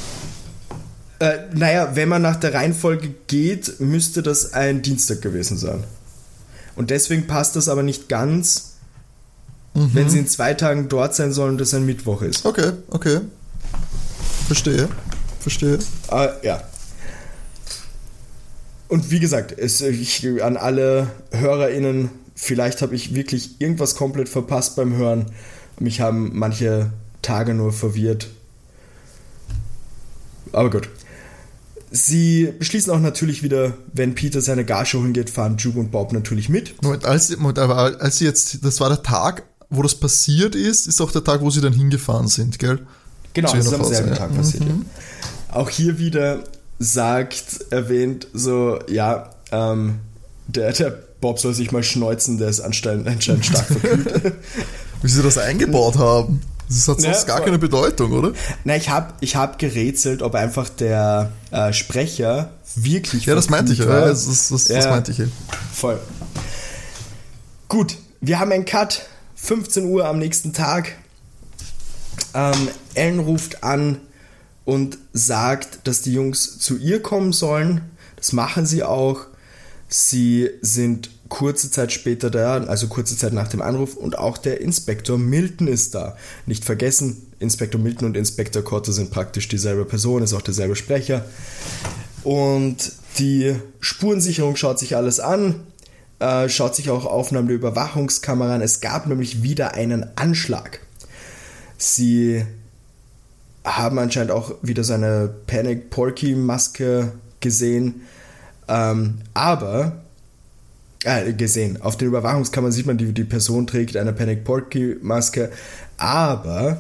Äh, 1.20 1.40
naja, 1.54 1.94
wenn 1.94 2.08
man 2.08 2.22
nach 2.22 2.38
der 2.38 2.54
Reihenfolge 2.54 3.14
geht, 3.28 3.82
müsste 3.82 4.24
das 4.24 4.54
ein 4.54 4.82
Dienstag 4.82 5.22
gewesen 5.22 5.58
sein. 5.58 5.84
Und 6.78 6.90
deswegen 6.90 7.28
passt 7.28 7.58
das 7.58 7.68
aber 7.68 7.84
nicht 7.84 8.08
ganz, 8.08 8.76
mhm. 9.74 9.90
wenn 9.92 10.10
sie 10.10 10.20
in 10.20 10.28
zwei 10.30 10.54
Tagen 10.54 10.88
dort 10.88 11.16
sein 11.16 11.34
sollen 11.34 11.52
und 11.52 11.58
das 11.60 11.74
ein 11.74 11.86
Mittwoch 11.86 12.22
ist. 12.22 12.46
Okay, 12.46 12.72
okay. 12.92 13.20
Verstehe. 14.48 14.88
Verstehe. 15.42 15.80
Äh, 16.10 16.30
ja. 16.44 16.64
Und 18.94 19.10
wie 19.10 19.20
gesagt, 19.20 19.56
es, 19.58 19.82
ich, 19.82 20.24
an 20.44 20.56
alle 20.56 21.10
HörerInnen, 21.32 22.12
vielleicht 22.36 22.84
habe 22.84 22.94
ich 22.94 23.16
wirklich 23.16 23.60
irgendwas 23.60 23.96
komplett 23.96 24.30
verpasst 24.30 24.76
beim 24.76 24.96
Hören. 24.96 25.32
Mich 25.80 26.00
haben 26.00 26.30
manche 26.36 26.91
Tage 27.24 27.56
nur 27.56 27.74
verwirrt. 27.74 28.28
Aber 30.52 30.70
gut. 30.70 30.89
Sie 31.89 32.54
beschließen 32.60 32.94
auch 32.94 33.00
natürlich 33.00 33.41
wieder, 33.41 33.74
wenn 33.94 34.14
Peter 34.14 34.41
seine 34.41 34.64
Gage 34.64 35.00
holen 35.00 35.14
geht, 35.14 35.32
fahren 35.32 35.58
Juke 35.58 35.80
und 35.80 35.89
Bob 35.89 36.14
natürlich 36.14 36.48
mit. 36.48 36.80
Moment, 36.84 37.04
als, 37.04 37.36
Moment, 37.36 37.58
aber 37.58 38.00
als 38.00 38.20
sie 38.20 38.26
jetzt, 38.26 38.64
das 38.64 38.80
war 38.80 38.89
der 38.89 39.02
Tag, 39.02 39.41
wo 39.72 39.82
das 39.82 39.96
passiert 39.96 40.54
ist, 40.54 40.86
ist 40.86 41.02
auch 41.02 41.12
der 41.12 41.24
Tag, 41.24 41.41
wo 41.41 41.50
sie 41.50 41.62
dann 41.62 41.74
hingefahren 41.74 42.28
sind, 42.28 42.60
gell? 42.60 42.86
Genau, 43.34 43.56
das 43.56 43.66
ist 43.66 43.74
am 43.74 43.86
selben 43.86 44.14
Tag 44.14 44.36
passiert. 44.36 44.66
Mhm. 44.66 44.86
Auch 45.50 45.72
hier 45.72 45.98
wieder 45.98 46.44
sagt, 46.84 47.66
erwähnt, 47.72 48.28
so, 48.34 48.80
ja, 48.90 49.30
Ähm, 49.52 50.00
der, 50.48 50.74
der 50.74 50.90
Bob 51.22 51.40
soll 51.40 51.54
sich 51.54 51.72
mal 51.72 51.84
schneuzen, 51.84 52.38
der 52.38 52.50
ist 52.50 52.60
anscheinend, 52.60 53.08
anscheinend 53.08 53.46
stark 53.46 53.66
verkühlt. 53.68 54.34
Wie 55.02 55.08
sie 55.08 55.22
das 55.22 55.38
eingebaut 55.38 55.98
haben. 55.98 56.42
Das 56.68 56.88
hat 56.88 57.02
sonst 57.02 57.28
Ja, 57.28 57.36
gar 57.36 57.42
keine 57.42 57.60
Bedeutung, 57.60 58.12
oder? 58.14 58.32
Na, 58.64 58.76
ich 58.76 58.90
habe 58.90 59.14
ich 59.20 59.36
hab 59.36 59.60
gerätselt, 59.60 60.22
ob 60.22 60.34
einfach 60.36 60.70
der 60.70 61.32
äh, 61.52 61.72
Sprecher 61.72 62.50
wirklich 62.76 63.26
Ja, 63.26 63.36
das 63.36 63.50
meinte 63.50 63.74
ich. 63.74 63.80
Ja, 63.80 63.86
das, 63.86 64.26
das, 64.26 64.50
das, 64.50 64.64
das 64.66 64.86
Ja. 64.86 64.90
meinte 64.92 65.12
ich. 65.12 65.20
ja. 65.20 65.26
Voll. 65.74 66.00
Gut, 67.68 67.98
wir 68.22 68.40
haben 68.40 68.52
einen 68.52 68.66
Cut. 68.66 69.06
15 69.36 69.86
Uhr 69.86 70.06
am 70.06 70.20
nächsten 70.20 70.54
Tag. 70.54 70.94
Ähm, 72.34 72.70
Ellen 72.96 73.20
ruft 73.20 73.64
an 73.64 74.00
und 74.66 74.97
sagt, 75.14 75.88
dass 75.88 76.01
die 76.01 76.14
Jungs 76.14 76.59
zu 76.59 76.78
ihr 76.78 77.01
kommen 77.01 77.34
sollen. 77.34 77.82
Das 78.16 78.34
machen 78.34 78.66
sie 78.66 78.84
auch. 78.84 79.28
Sie 79.89 80.49
sind 80.61 81.09
kurze 81.30 81.72
Zeit 81.72 81.91
später 81.91 82.30
da, 82.30 82.57
also 82.64 82.88
kurze 82.88 83.18
Zeit 83.18 83.34
nach 83.34 83.47
dem 83.47 83.61
Anruf, 83.61 83.95
und 83.95 84.18
auch 84.18 84.38
der 84.38 84.61
Inspektor 84.61 85.18
Milton 85.18 85.68
ist 85.68 85.95
da. 85.95 86.16
Nicht 86.45 86.64
vergessen, 86.64 87.26
Inspektor 87.39 87.82
Milton 87.82 88.09
und 88.09 88.18
Inspektor 88.18 88.64
Cotter 88.64 88.93
sind 88.93 89.11
praktisch 89.11 89.47
dieselbe 89.47 89.86
Person, 89.86 90.24
ist 90.24 90.34
auch 90.34 90.41
derselbe 90.41 90.76
Sprecher. 90.76 91.26
Und 92.24 92.91
die 93.18 93.55
Spurensicherung 93.80 94.55
schaut 94.55 94.80
sich 94.80 94.95
alles 94.95 95.20
an, 95.20 95.61
äh, 96.20 96.47
schaut 96.49 96.76
sich 96.76 96.89
auch 96.89 97.05
Aufnahmen 97.05 97.47
der 97.47 97.57
Überwachungskamera 97.57 98.55
an. 98.55 98.61
Es 98.61 98.80
gab 98.80 99.07
nämlich 99.07 99.43
wieder 99.43 99.74
einen 99.74 100.05
Anschlag. 100.16 100.80
Sie 101.78 102.45
haben 103.64 103.99
anscheinend 103.99 104.32
auch 104.32 104.55
wieder 104.61 104.84
so 104.84 104.93
eine 104.93 105.34
Panic 105.47 105.89
Porky 105.89 106.36
Maske 106.36 107.14
gesehen. 107.39 108.01
Ähm, 108.68 109.20
aber, 109.34 110.03
äh, 111.03 111.34
gesehen, 111.34 111.82
auf 111.82 111.97
den 111.97 112.09
Überwachungskameran 112.09 112.72
sieht 112.72 112.86
man, 112.86 112.97
die, 112.97 113.14
die 113.14 113.24
Person 113.24 113.68
trägt 113.68 113.97
eine 113.97 114.14
Panic 114.14 114.43
Porky 114.43 114.97
Maske. 115.01 115.51
Aber 115.97 116.78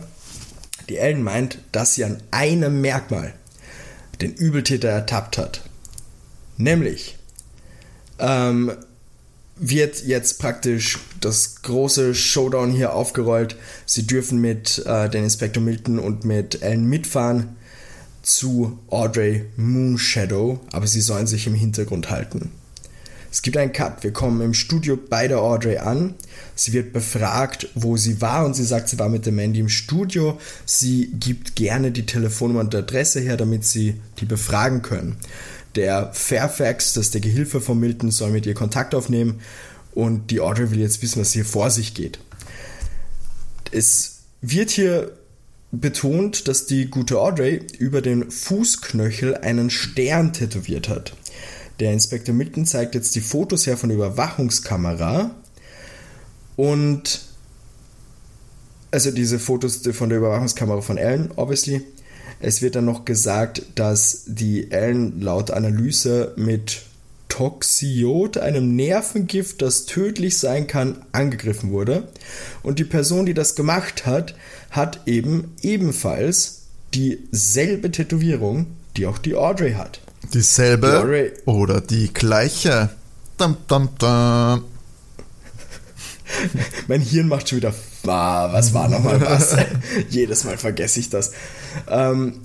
die 0.89 0.97
Ellen 0.97 1.23
meint, 1.23 1.59
dass 1.71 1.95
sie 1.95 2.05
an 2.05 2.17
einem 2.31 2.81
Merkmal 2.81 3.33
den 4.21 4.33
Übeltäter 4.33 4.89
ertappt 4.89 5.37
hat. 5.37 5.61
Nämlich 6.57 7.17
ähm, 8.19 8.71
wird 9.55 10.03
jetzt 10.03 10.39
praktisch 10.39 10.99
das 11.21 11.61
große 11.61 12.15
Showdown 12.15 12.71
hier 12.71 12.93
aufgerollt. 12.93 13.55
Sie 13.85 14.07
dürfen 14.07 14.39
mit 14.41 14.83
äh, 14.85 15.09
den 15.09 15.23
Inspektor 15.23 15.61
Milton 15.61 15.99
und 15.99 16.25
mit 16.25 16.61
Ellen 16.61 16.85
mitfahren 16.85 17.55
zu 18.23 18.79
Audrey 18.89 19.45
Moonshadow, 19.57 20.59
aber 20.71 20.87
sie 20.87 21.01
sollen 21.01 21.27
sich 21.27 21.45
im 21.45 21.55
Hintergrund 21.55 22.09
halten. 22.09 22.51
Es 23.33 23.41
gibt 23.41 23.57
einen 23.57 23.73
Cut. 23.73 24.03
Wir 24.03 24.13
kommen 24.13 24.41
im 24.41 24.53
Studio 24.53 24.95
bei 24.95 25.27
der 25.27 25.39
Audrey 25.39 25.79
an. 25.79 26.13
Sie 26.55 26.71
wird 26.71 26.93
befragt, 26.93 27.67
wo 27.73 27.97
sie 27.97 28.21
war 28.21 28.45
und 28.45 28.53
sie 28.53 28.63
sagt, 28.63 28.89
sie 28.89 28.99
war 28.99 29.09
mit 29.09 29.25
der 29.25 29.33
Mandy 29.33 29.59
im 29.59 29.69
Studio. 29.69 30.39
Sie 30.65 31.07
gibt 31.19 31.55
gerne 31.55 31.91
die 31.91 32.05
Telefonnummer 32.05 32.59
und 32.59 32.75
Adresse 32.75 33.21
her, 33.21 33.35
damit 33.35 33.65
sie 33.65 33.99
die 34.19 34.25
befragen 34.25 34.83
können. 34.83 35.15
Der 35.75 36.11
Fairfax, 36.13 36.93
das 36.93 37.05
ist 37.05 37.13
der 37.13 37.21
Gehilfe 37.21 37.61
von 37.61 37.79
Milton, 37.79 38.11
soll 38.11 38.31
mit 38.31 38.45
ihr 38.45 38.53
Kontakt 38.53 38.93
aufnehmen 38.93 39.41
und 39.93 40.31
die 40.31 40.39
Audrey 40.39 40.71
will 40.71 40.79
jetzt 40.79 41.01
wissen, 41.01 41.21
was 41.21 41.33
hier 41.33 41.45
vor 41.45 41.69
sich 41.69 41.93
geht. 41.93 42.19
Es 43.71 44.19
wird 44.41 44.69
hier 44.69 45.11
betont, 45.71 46.47
dass 46.47 46.67
die 46.67 46.89
gute 46.89 47.19
Audrey 47.19 47.65
über 47.79 48.01
den 48.01 48.29
Fußknöchel 48.29 49.37
einen 49.37 49.71
Stern 49.71 50.31
tätowiert 50.31 50.87
hat. 50.87 51.13
Der 51.79 51.91
Inspektor 51.91 52.35
Milton 52.35 52.65
zeigt 52.65 52.93
jetzt 52.93 53.15
die 53.15 53.21
Fotos 53.21 53.65
her 53.65 53.77
von 53.77 53.89
der 53.89 53.97
Überwachungskamera 53.97 55.31
und 56.55 57.21
also 58.91 59.09
diese 59.09 59.39
Fotos 59.39 59.81
von 59.91 60.09
der 60.09 60.19
Überwachungskamera 60.19 60.81
von 60.81 60.97
Ellen, 60.97 61.31
obviously. 61.35 61.81
Es 62.39 62.61
wird 62.61 62.75
dann 62.75 62.85
noch 62.85 63.05
gesagt, 63.05 63.63
dass 63.75 64.23
die 64.27 64.71
Ellen 64.71 65.21
laut 65.21 65.51
Analyse 65.51 66.33
mit 66.35 66.83
Toxiot, 67.29 68.37
einem 68.37 68.75
Nervengift, 68.75 69.61
das 69.63 69.85
tödlich 69.85 70.37
sein 70.37 70.67
kann, 70.67 71.03
angegriffen 71.13 71.71
wurde. 71.71 72.07
Und 72.61 72.77
die 72.77 72.83
Person, 72.83 73.25
die 73.25 73.33
das 73.33 73.55
gemacht 73.55 74.05
hat, 74.05 74.35
hat 74.69 75.07
eben 75.07 75.55
ebenfalls 75.61 76.61
dieselbe 76.93 77.89
Tätowierung, 77.89 78.67
die 78.97 79.07
auch 79.07 79.17
die 79.17 79.35
Audrey 79.35 79.73
hat. 79.73 79.99
Dieselbe 80.33 80.87
Die 80.87 80.93
Audrey- 80.93 81.31
oder 81.45 81.81
die 81.81 82.13
gleiche. 82.13 82.89
Dum, 83.37 83.57
dum, 83.67 83.89
dum. 83.97 84.63
Mein 86.87 87.01
Hirn 87.01 87.27
macht 87.27 87.49
schon 87.49 87.57
wieder, 87.57 87.73
was 88.03 88.73
war 88.73 88.89
nochmal 88.89 89.19
was? 89.21 89.55
Jedes 90.09 90.43
Mal 90.43 90.57
vergesse 90.57 90.99
ich 90.99 91.09
das. 91.09 91.31
Ähm, 91.87 92.41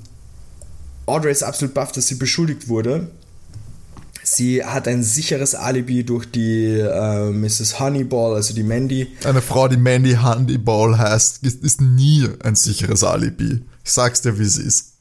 Audrey 1.06 1.32
ist 1.32 1.42
absolut 1.42 1.74
baff, 1.74 1.92
dass 1.92 2.06
sie 2.06 2.16
beschuldigt 2.16 2.68
wurde. 2.68 3.08
Sie 4.22 4.62
hat 4.62 4.86
ein 4.86 5.02
sicheres 5.02 5.54
Alibi 5.54 6.04
durch 6.04 6.30
die 6.30 6.78
äh, 6.78 7.30
Mrs. 7.30 7.80
Honeyball, 7.80 8.34
also 8.34 8.52
die 8.52 8.62
Mandy. 8.62 9.08
Eine 9.24 9.40
Frau, 9.40 9.68
die 9.68 9.78
Mandy 9.78 10.18
Handyball 10.22 10.98
heißt, 10.98 11.42
ist, 11.44 11.64
ist 11.64 11.80
nie 11.80 12.28
ein 12.42 12.54
sicheres 12.54 13.04
Alibi. 13.04 13.62
Ich 13.84 13.90
sag's 13.90 14.20
dir, 14.20 14.38
wie 14.38 14.42
es 14.42 14.58
ist. 14.58 14.92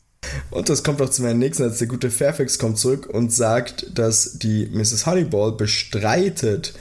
Und 0.50 0.70
das 0.70 0.84
kommt 0.84 1.02
auch 1.02 1.10
zu 1.10 1.24
meinem 1.24 1.40
nächsten, 1.40 1.64
als 1.64 1.80
der 1.80 1.88
gute 1.88 2.10
Fairfax 2.10 2.58
kommt 2.58 2.78
zurück 2.78 3.08
und 3.08 3.34
sagt, 3.34 3.98
dass 3.98 4.40
die 4.40 4.68
Mrs. 4.72 5.06
Honeyball 5.06 5.52
bestreitet, 5.52 6.74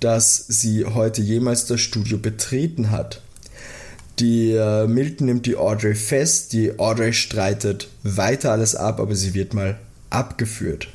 dass 0.00 0.46
sie 0.48 0.84
heute 0.84 1.22
jemals 1.22 1.66
das 1.66 1.80
Studio 1.80 2.18
betreten 2.18 2.90
hat. 2.90 3.22
Die 4.20 4.52
äh, 4.52 4.86
Milton 4.86 5.26
nimmt 5.26 5.46
die 5.46 5.56
Audrey 5.56 5.94
fest, 5.94 6.52
die 6.52 6.78
Audrey 6.78 7.12
streitet 7.12 7.88
weiter 8.02 8.52
alles 8.52 8.74
ab, 8.76 9.00
aber 9.00 9.14
sie 9.14 9.34
wird 9.34 9.54
mal 9.54 9.78
abgeführt. 10.10 10.88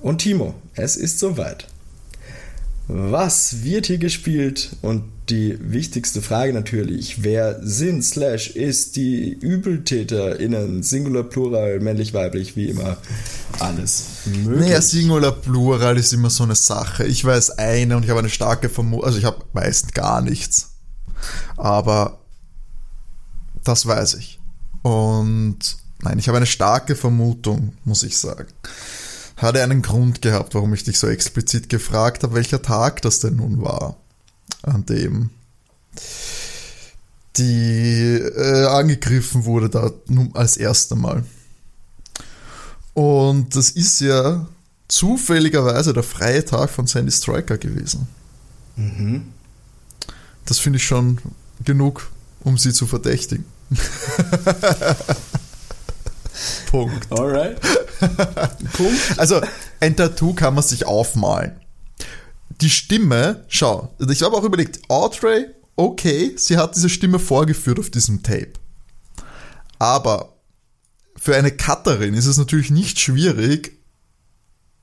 Und 0.00 0.18
Timo, 0.18 0.54
es 0.74 0.96
ist 0.96 1.18
soweit. 1.18 1.66
Was 2.88 3.64
wird 3.64 3.86
hier 3.86 3.98
gespielt? 3.98 4.76
Und 4.82 5.04
die 5.28 5.58
wichtigste 5.60 6.22
Frage 6.22 6.52
natürlich, 6.52 7.24
wer 7.24 7.58
sind 7.60 8.04
slash 8.04 8.50
ist 8.50 8.94
die 8.94 9.36
ÜbeltäterInnen? 9.40 10.84
Singular, 10.84 11.24
Plural, 11.24 11.80
männlich, 11.80 12.14
weiblich, 12.14 12.54
wie 12.54 12.68
immer. 12.68 12.96
Alles 13.58 14.04
möglich. 14.26 14.68
Naja, 14.68 14.80
Singular 14.80 15.32
Plural 15.32 15.96
ist 15.96 16.12
immer 16.12 16.30
so 16.30 16.44
eine 16.44 16.54
Sache. 16.54 17.06
Ich 17.06 17.24
weiß 17.24 17.58
eine 17.58 17.96
und 17.96 18.04
ich 18.04 18.10
habe 18.10 18.20
eine 18.20 18.28
starke 18.28 18.68
Vermutung, 18.68 19.04
also 19.04 19.18
ich 19.18 19.24
habe 19.24 19.44
weiß 19.52 19.88
gar 19.92 20.22
nichts. 20.22 20.74
Aber 21.56 22.20
das 23.66 23.86
weiß 23.86 24.14
ich. 24.14 24.40
Und 24.82 25.58
nein, 26.02 26.18
ich 26.18 26.28
habe 26.28 26.36
eine 26.36 26.46
starke 26.46 26.96
Vermutung, 26.96 27.72
muss 27.84 28.02
ich 28.02 28.18
sagen. 28.18 28.46
Hatte 29.36 29.62
einen 29.62 29.82
Grund 29.82 30.22
gehabt, 30.22 30.54
warum 30.54 30.72
ich 30.74 30.84
dich 30.84 30.98
so 30.98 31.08
explizit 31.08 31.68
gefragt 31.68 32.22
habe, 32.22 32.34
welcher 32.34 32.62
Tag 32.62 33.02
das 33.02 33.20
denn 33.20 33.36
nun 33.36 33.62
war, 33.62 33.96
an 34.62 34.86
dem 34.86 35.30
die 37.36 38.14
äh, 38.14 38.66
angegriffen 38.66 39.44
wurde 39.44 39.68
da 39.68 39.90
nun 40.06 40.30
als 40.34 40.56
erste 40.56 40.96
Mal. 40.96 41.24
Und 42.94 43.54
das 43.54 43.70
ist 43.70 44.00
ja 44.00 44.46
zufälligerweise 44.88 45.92
der 45.92 46.02
freie 46.02 46.44
Tag 46.44 46.70
von 46.70 46.86
Sandy 46.86 47.12
Striker 47.12 47.58
gewesen. 47.58 48.08
Mhm. 48.76 49.26
Das 50.46 50.58
finde 50.58 50.78
ich 50.78 50.86
schon 50.86 51.18
genug, 51.64 52.10
um 52.40 52.56
sie 52.56 52.72
zu 52.72 52.86
verdächtigen. 52.86 53.44
Punkt. 56.70 57.10
Alright. 57.10 57.60
Punkt. 58.72 59.00
Also, 59.16 59.40
ein 59.80 59.96
Tattoo 59.96 60.34
kann 60.34 60.54
man 60.54 60.62
sich 60.64 60.86
aufmalen. 60.86 61.60
Die 62.60 62.70
Stimme, 62.70 63.44
schau, 63.48 63.94
ich 64.08 64.22
habe 64.22 64.36
auch 64.36 64.44
überlegt, 64.44 64.80
Audrey, 64.88 65.46
okay, 65.76 66.34
sie 66.36 66.56
hat 66.56 66.74
diese 66.74 66.88
Stimme 66.88 67.18
vorgeführt 67.18 67.78
auf 67.78 67.90
diesem 67.90 68.22
Tape. 68.22 68.52
Aber 69.78 70.36
für 71.16 71.36
eine 71.36 71.50
Cutterin 71.50 72.14
ist 72.14 72.26
es 72.26 72.38
natürlich 72.38 72.70
nicht 72.70 72.98
schwierig, 72.98 73.78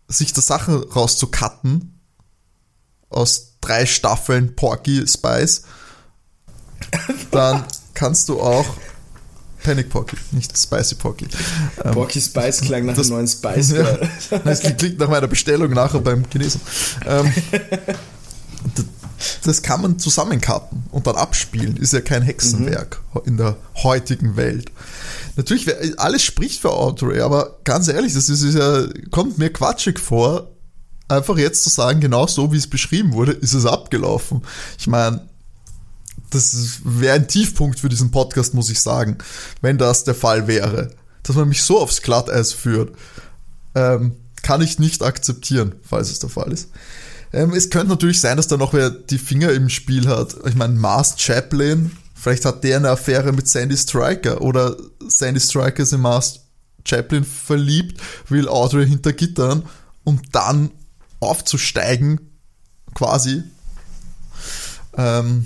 sich 0.08 0.34
da 0.34 0.42
Sachen 0.42 0.76
rauszucutten 0.76 2.00
aus 3.10 3.58
drei 3.62 3.86
Staffeln 3.86 4.56
Porky 4.56 5.08
Spice. 5.08 5.64
Dann 7.32 7.66
kannst 7.94 8.30
du 8.30 8.42
auch 8.42 8.66
Panic 9.64 9.90
Porky, 9.90 10.18
nicht 10.32 10.58
Spicy 10.58 10.96
Porky. 10.96 11.28
Ähm, 11.84 11.94
Porky 11.94 12.20
Spice 12.20 12.62
klang 12.62 12.86
nach 12.86 12.96
das- 12.96 13.08
einem 13.08 13.16
neuen 13.18 13.28
Spice 13.28 13.72
ja, 14.32 14.40
das 14.44 14.62
klingt 14.62 15.00
nach 15.00 15.10
meiner 15.10 15.28
Bestellung 15.28 15.72
nachher 15.72 16.02
beim 16.02 16.26
Chinesen. 16.30 16.60
Ähm, 17.06 17.32
das 19.44 19.62
kann 19.62 19.82
man 19.82 20.00
zusammencutten 20.00 20.84
und 20.92 21.08
dann 21.08 21.16
abspielen. 21.16 21.78
Ist 21.78 21.94
ja 21.94 22.02
kein 22.02 22.24
Hexenwerk 22.24 23.02
in 23.26 23.38
der 23.38 23.56
heutigen 23.76 24.36
Welt. 24.36 24.72
Natürlich, 25.36 25.68
alles 26.00 26.24
spricht 26.24 26.62
für 26.62 26.72
Audrey, 26.72 27.22
aber 27.22 27.58
ganz 27.64 27.88
ehrlich, 27.88 28.14
das 28.14 28.30
ist 28.30 28.44
ja, 28.56 28.86
kommt 29.12 29.38
mir 29.38 29.52
quatschig 29.52 29.98
vor, 29.98 30.52
einfach 31.08 31.38
jetzt 31.38 31.64
zu 31.64 31.70
sagen, 31.70 32.02
genau 32.02 32.28
so 32.28 32.52
wie 32.52 32.58
es 32.58 32.68
beschrieben 32.68 33.14
wurde, 33.14 33.32
ist 33.32 33.54
es 33.54 33.66
abgelaufen. 33.66 34.42
Ich 34.78 34.88
meine, 34.88 35.28
das 36.34 36.80
wäre 36.84 37.16
ein 37.16 37.28
Tiefpunkt 37.28 37.80
für 37.80 37.90
diesen 37.90 38.12
Podcast, 38.12 38.54
muss 38.54 38.70
ich 38.70 38.82
sagen, 38.82 39.18
wenn 39.62 39.78
das 39.78 40.04
der 40.04 40.16
Fall 40.16 40.48
wäre. 40.48 40.92
Dass 41.24 41.36
man 41.36 41.48
mich 41.48 41.62
so 41.64 41.80
aufs 41.80 42.02
Glatteis 42.02 42.52
führt, 42.52 42.96
ähm, 43.76 44.16
kann 44.42 44.62
ich 44.62 44.80
nicht 44.80 45.04
akzeptieren, 45.04 45.76
falls 45.82 46.12
es 46.12 46.20
der 46.20 46.30
Fall 46.30 46.52
ist. 46.52 46.70
Ähm, 47.32 47.54
es 47.54 47.70
könnte 47.70 47.90
natürlich 47.90 48.20
sein, 48.20 48.38
dass 48.38 48.48
da 48.48 48.58
noch 48.58 48.74
wer 48.74 48.90
die 48.90 49.18
Finger 49.18 49.52
im 49.52 49.70
Spiel 49.70 50.08
hat. 50.08 50.36
Ich 50.46 50.56
meine, 50.56 50.74
Mars 50.74 51.16
Chaplin, 51.18 51.92
vielleicht 52.14 52.46
hat 52.46 52.64
der 52.64 52.78
eine 52.78 52.90
Affäre 52.90 53.32
mit 53.32 53.48
Sandy 53.48 53.78
Striker 53.78 54.42
oder 54.42 54.76
Sandy 55.08 55.40
Striker 55.40 55.84
ist 55.84 55.94
in 55.94 56.02
Mars 56.02 56.42
Chaplin 56.86 57.24
verliebt, 57.24 58.02
will 58.30 58.48
Audrey 58.48 58.88
hinter 58.88 59.14
Gittern, 59.14 59.64
um 60.04 60.22
dann 60.32 60.72
aufzusteigen, 61.22 62.20
quasi. 62.94 63.44
Ähm, 64.96 65.46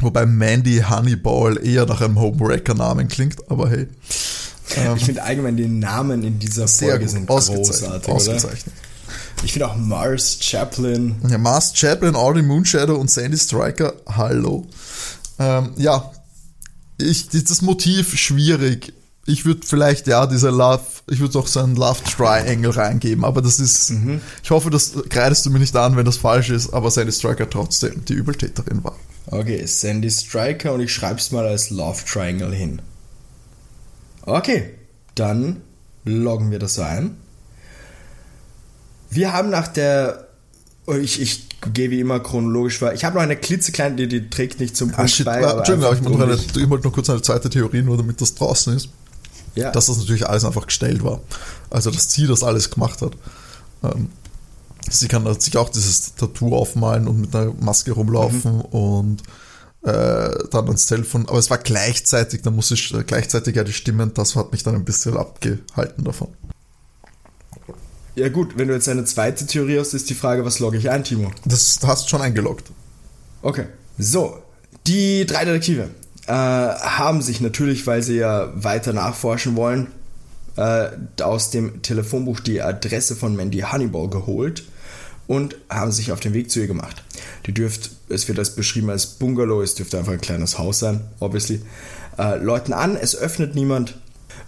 wobei 0.00 0.26
Mandy 0.26 0.82
Honeyball 0.88 1.64
eher 1.64 1.86
nach 1.86 2.00
einem 2.00 2.18
Homewrecker-Namen 2.18 3.08
klingt, 3.08 3.50
aber 3.50 3.70
hey. 3.70 3.86
Ähm, 4.76 4.96
ich 4.96 5.04
finde 5.04 5.22
allgemein 5.22 5.56
die 5.56 5.66
Namen 5.66 6.22
in 6.22 6.38
dieser 6.38 6.68
Folge 6.68 7.00
gut, 7.00 7.10
sind 7.10 7.26
großartig, 7.26 8.08
ausgezeichnet. 8.08 8.74
Oder? 8.74 9.44
Ich 9.44 9.52
finde 9.52 9.68
auch 9.68 9.76
Mars 9.76 10.38
Chaplin. 10.40 11.16
Ja, 11.28 11.38
Mars 11.38 11.72
Chaplin, 11.74 12.14
Audrey 12.14 12.42
Moonshadow 12.42 12.96
und 12.96 13.10
Sandy 13.10 13.38
Striker, 13.38 13.94
hallo. 14.06 14.66
Ähm, 15.38 15.70
ja, 15.76 16.10
ich, 16.98 17.28
das 17.28 17.62
Motiv 17.62 18.16
schwierig 18.16 18.92
ich 19.28 19.44
würde 19.44 19.60
vielleicht, 19.64 20.06
ja, 20.06 20.26
dieser 20.26 20.50
Love, 20.50 20.80
ich 21.08 21.20
würde 21.20 21.38
auch 21.38 21.46
so 21.46 21.60
einen 21.60 21.76
Love 21.76 22.02
Triangle 22.02 22.74
reingeben, 22.74 23.24
aber 23.24 23.42
das 23.42 23.60
ist, 23.60 23.90
mhm. 23.90 24.22
ich 24.42 24.50
hoffe, 24.50 24.70
das 24.70 24.94
kreidest 25.10 25.44
du 25.44 25.50
mir 25.50 25.58
nicht 25.58 25.76
an, 25.76 25.96
wenn 25.96 26.06
das 26.06 26.16
falsch 26.16 26.48
ist, 26.48 26.72
aber 26.72 26.90
Sandy 26.90 27.12
Striker 27.12 27.48
trotzdem 27.48 28.04
die 28.06 28.14
Übeltäterin 28.14 28.82
war. 28.82 28.96
Okay, 29.30 29.66
Sandy 29.66 30.10
Striker 30.10 30.72
und 30.72 30.80
ich 30.80 30.92
schreibe 30.92 31.18
es 31.18 31.30
mal 31.30 31.46
als 31.46 31.70
Love 31.70 32.04
Triangle 32.04 32.54
hin. 32.54 32.80
Okay, 34.22 34.70
dann 35.14 35.62
loggen 36.04 36.50
wir 36.50 36.58
das 36.58 36.74
so 36.74 36.82
ein. 36.82 37.16
Wir 39.10 39.32
haben 39.32 39.50
nach 39.50 39.68
der, 39.68 40.28
oh, 40.86 40.94
ich, 40.94 41.20
ich 41.20 41.48
gehe 41.72 41.90
wie 41.90 42.00
immer 42.00 42.20
chronologisch 42.20 42.78
vor. 42.78 42.92
Ich 42.92 43.04
habe 43.04 43.16
noch 43.16 43.22
eine 43.22 43.36
klitzekleine, 43.36 43.96
die, 43.96 44.08
die 44.08 44.30
trägt 44.30 44.60
nicht 44.60 44.76
zum 44.76 44.90
ah, 44.90 44.96
Punkt 44.96 45.20
ah, 45.20 45.24
bei. 45.24 45.40
Entschuldigung, 45.40 46.22
aber 46.22 46.34
ich, 46.34 46.54
eine, 46.54 46.62
ich 46.62 46.70
wollte 46.70 46.86
noch 46.86 46.94
kurz 46.94 47.10
eine 47.10 47.22
zweite 47.22 47.50
Theorie, 47.50 47.82
nur 47.82 47.96
damit 47.96 48.20
das 48.20 48.34
draußen 48.34 48.76
ist 48.76 48.88
ja. 49.58 49.70
dass 49.70 49.86
das 49.86 49.98
natürlich 49.98 50.26
alles 50.26 50.44
einfach 50.44 50.66
gestellt 50.66 51.02
war. 51.02 51.20
Also, 51.70 51.90
dass 51.90 52.12
sie 52.12 52.26
das 52.26 52.42
alles 52.42 52.70
gemacht 52.70 53.02
hat. 53.02 53.12
Ähm, 53.82 54.08
sie 54.90 55.08
kann 55.08 55.40
sich 55.40 55.56
auch 55.56 55.68
dieses 55.68 56.14
Tattoo 56.14 56.54
aufmalen 56.54 57.08
und 57.08 57.20
mit 57.20 57.34
einer 57.34 57.52
Maske 57.60 57.92
rumlaufen 57.92 58.56
mhm. 58.56 58.60
und 58.62 59.22
äh, 59.82 60.48
dann 60.50 60.66
ans 60.66 60.86
Telefon. 60.86 61.28
Aber 61.28 61.38
es 61.38 61.50
war 61.50 61.58
gleichzeitig, 61.58 62.42
da 62.42 62.50
muss 62.50 62.70
ich 62.70 62.94
äh, 62.94 63.04
gleichzeitig 63.04 63.56
ja 63.56 63.64
die 63.64 63.72
Stimmen, 63.72 64.12
das 64.14 64.36
hat 64.36 64.52
mich 64.52 64.62
dann 64.62 64.74
ein 64.74 64.84
bisschen 64.84 65.16
abgehalten 65.16 66.04
davon. 66.04 66.28
Ja 68.16 68.28
gut, 68.28 68.58
wenn 68.58 68.68
du 68.68 68.74
jetzt 68.74 68.88
eine 68.88 69.04
zweite 69.04 69.46
Theorie 69.46 69.78
hast, 69.78 69.94
ist 69.94 70.10
die 70.10 70.14
Frage, 70.14 70.44
was 70.44 70.58
logge 70.58 70.76
ich 70.76 70.90
ein, 70.90 71.04
Timo? 71.04 71.30
Das 71.44 71.78
hast 71.84 72.04
du 72.04 72.08
schon 72.08 72.20
eingeloggt. 72.20 72.70
Okay. 73.42 73.66
So, 73.96 74.42
die 74.88 75.24
drei 75.24 75.44
Detektive 75.44 75.90
äh, 76.26 76.32
haben 76.32 77.22
sich 77.22 77.40
natürlich, 77.40 77.86
weil 77.86 78.02
sie 78.02 78.16
ja 78.16 78.50
weiter 78.54 78.92
nachforschen 78.92 79.54
wollen, 79.54 79.86
äh, 80.56 80.88
aus 81.22 81.50
dem 81.50 81.82
Telefonbuch 81.82 82.40
die 82.40 82.60
Adresse 82.60 83.14
von 83.14 83.36
Mandy 83.36 83.60
Honeyball 83.60 84.10
geholt 84.10 84.64
und 85.28 85.56
haben 85.68 85.92
sich 85.92 86.10
auf 86.10 86.18
den 86.18 86.34
Weg 86.34 86.50
zu 86.50 86.58
ihr 86.58 86.66
gemacht. 86.66 87.04
Die 87.46 87.54
dürft, 87.54 87.90
es 88.08 88.26
wird 88.26 88.40
als 88.40 88.56
beschrieben 88.56 88.90
als 88.90 89.06
Bungalow, 89.06 89.62
es 89.62 89.76
dürfte 89.76 89.98
einfach 89.98 90.12
ein 90.12 90.20
kleines 90.20 90.58
Haus 90.58 90.80
sein, 90.80 91.02
obviously. 91.20 91.60
Äh, 92.18 92.38
läuten 92.38 92.72
an, 92.72 92.96
es 92.96 93.14
öffnet 93.14 93.54
niemand. 93.54 93.96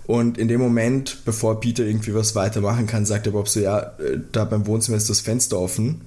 Und 0.06 0.38
in 0.38 0.48
dem 0.48 0.60
Moment, 0.60 1.18
bevor 1.24 1.60
Peter 1.60 1.84
irgendwie 1.84 2.14
was 2.14 2.34
weitermachen 2.34 2.88
kann, 2.88 3.06
sagt 3.06 3.26
der 3.26 3.30
Bob 3.30 3.48
so, 3.48 3.60
ja, 3.60 3.78
äh, 3.78 4.18
da 4.32 4.44
beim 4.44 4.66
Wohnzimmer 4.66 4.96
ist 4.96 5.08
das 5.08 5.20
Fenster 5.20 5.58
offen. 5.58 6.00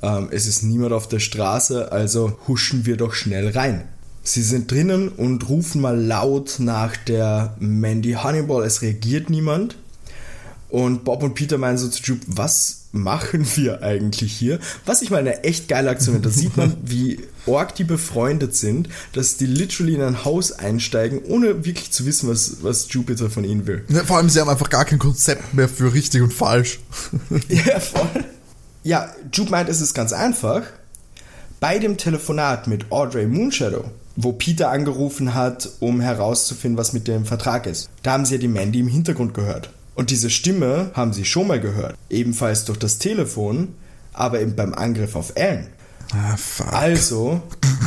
Ähm, 0.00 0.28
es 0.30 0.46
ist 0.46 0.62
niemand 0.62 0.92
auf 0.92 1.08
der 1.08 1.20
Straße, 1.20 1.92
also 1.92 2.38
huschen 2.48 2.86
wir 2.86 2.96
doch 2.96 3.12
schnell 3.12 3.50
rein. 3.50 3.82
Sie 4.22 4.42
sind 4.42 4.70
drinnen 4.70 5.10
und 5.10 5.50
rufen 5.50 5.82
mal 5.82 6.00
laut 6.00 6.56
nach 6.58 6.96
der 6.96 7.56
Mandy 7.58 8.14
Honeyball. 8.14 8.64
Es 8.64 8.80
reagiert 8.80 9.28
niemand. 9.28 9.76
Und 10.74 11.04
Bob 11.04 11.22
und 11.22 11.34
Peter 11.34 11.56
meinen 11.56 11.78
so 11.78 11.86
zu 11.86 12.02
Jupe, 12.02 12.26
was 12.26 12.86
machen 12.90 13.46
wir 13.54 13.84
eigentlich 13.84 14.32
hier? 14.32 14.58
Was 14.84 15.02
ich 15.02 15.10
mal 15.10 15.18
eine 15.18 15.44
echt 15.44 15.68
geile 15.68 15.88
Aktion 15.88 16.16
finde. 16.16 16.28
Da 16.28 16.34
sieht 16.34 16.56
man, 16.56 16.76
wie 16.82 17.20
org 17.46 17.76
die 17.76 17.84
befreundet 17.84 18.56
sind, 18.56 18.88
dass 19.12 19.36
die 19.36 19.46
literally 19.46 19.94
in 19.94 20.02
ein 20.02 20.24
Haus 20.24 20.50
einsteigen, 20.50 21.20
ohne 21.28 21.64
wirklich 21.64 21.92
zu 21.92 22.06
wissen, 22.06 22.28
was, 22.28 22.56
was 22.62 22.92
Jupiter 22.92 23.30
von 23.30 23.44
ihnen 23.44 23.68
will. 23.68 23.84
Ja, 23.88 24.02
vor 24.02 24.16
allem, 24.16 24.28
sie 24.28 24.40
haben 24.40 24.48
einfach 24.48 24.68
gar 24.68 24.84
kein 24.84 24.98
Konzept 24.98 25.54
mehr 25.54 25.68
für 25.68 25.94
richtig 25.94 26.22
und 26.22 26.32
falsch. 26.32 26.80
ja, 27.48 27.78
voll. 27.78 28.24
Ja, 28.82 29.14
Jupe 29.32 29.52
meint, 29.52 29.68
es 29.68 29.80
ist 29.80 29.94
ganz 29.94 30.12
einfach. 30.12 30.62
Bei 31.60 31.78
dem 31.78 31.98
Telefonat 31.98 32.66
mit 32.66 32.90
Audrey 32.90 33.28
Moonshadow 33.28 33.84
wo 34.16 34.32
Peter 34.32 34.70
angerufen 34.70 35.34
hat, 35.34 35.68
um 35.80 36.00
herauszufinden, 36.00 36.78
was 36.78 36.92
mit 36.92 37.08
dem 37.08 37.24
Vertrag 37.24 37.66
ist. 37.66 37.90
Da 38.04 38.12
haben 38.12 38.24
sie 38.24 38.34
ja 38.34 38.40
die 38.40 38.46
Mandy 38.46 38.78
im 38.78 38.86
Hintergrund 38.86 39.34
gehört. 39.34 39.70
Und 39.94 40.10
diese 40.10 40.30
Stimme 40.30 40.90
haben 40.94 41.12
sie 41.12 41.24
schon 41.24 41.46
mal 41.46 41.60
gehört. 41.60 41.96
Ebenfalls 42.10 42.64
durch 42.64 42.78
das 42.78 42.98
Telefon, 42.98 43.74
aber 44.12 44.40
eben 44.40 44.56
beim 44.56 44.74
Angriff 44.74 45.16
auf 45.16 45.36
Alan. 45.36 45.68
Ah, 46.12 46.36
also 46.70 47.42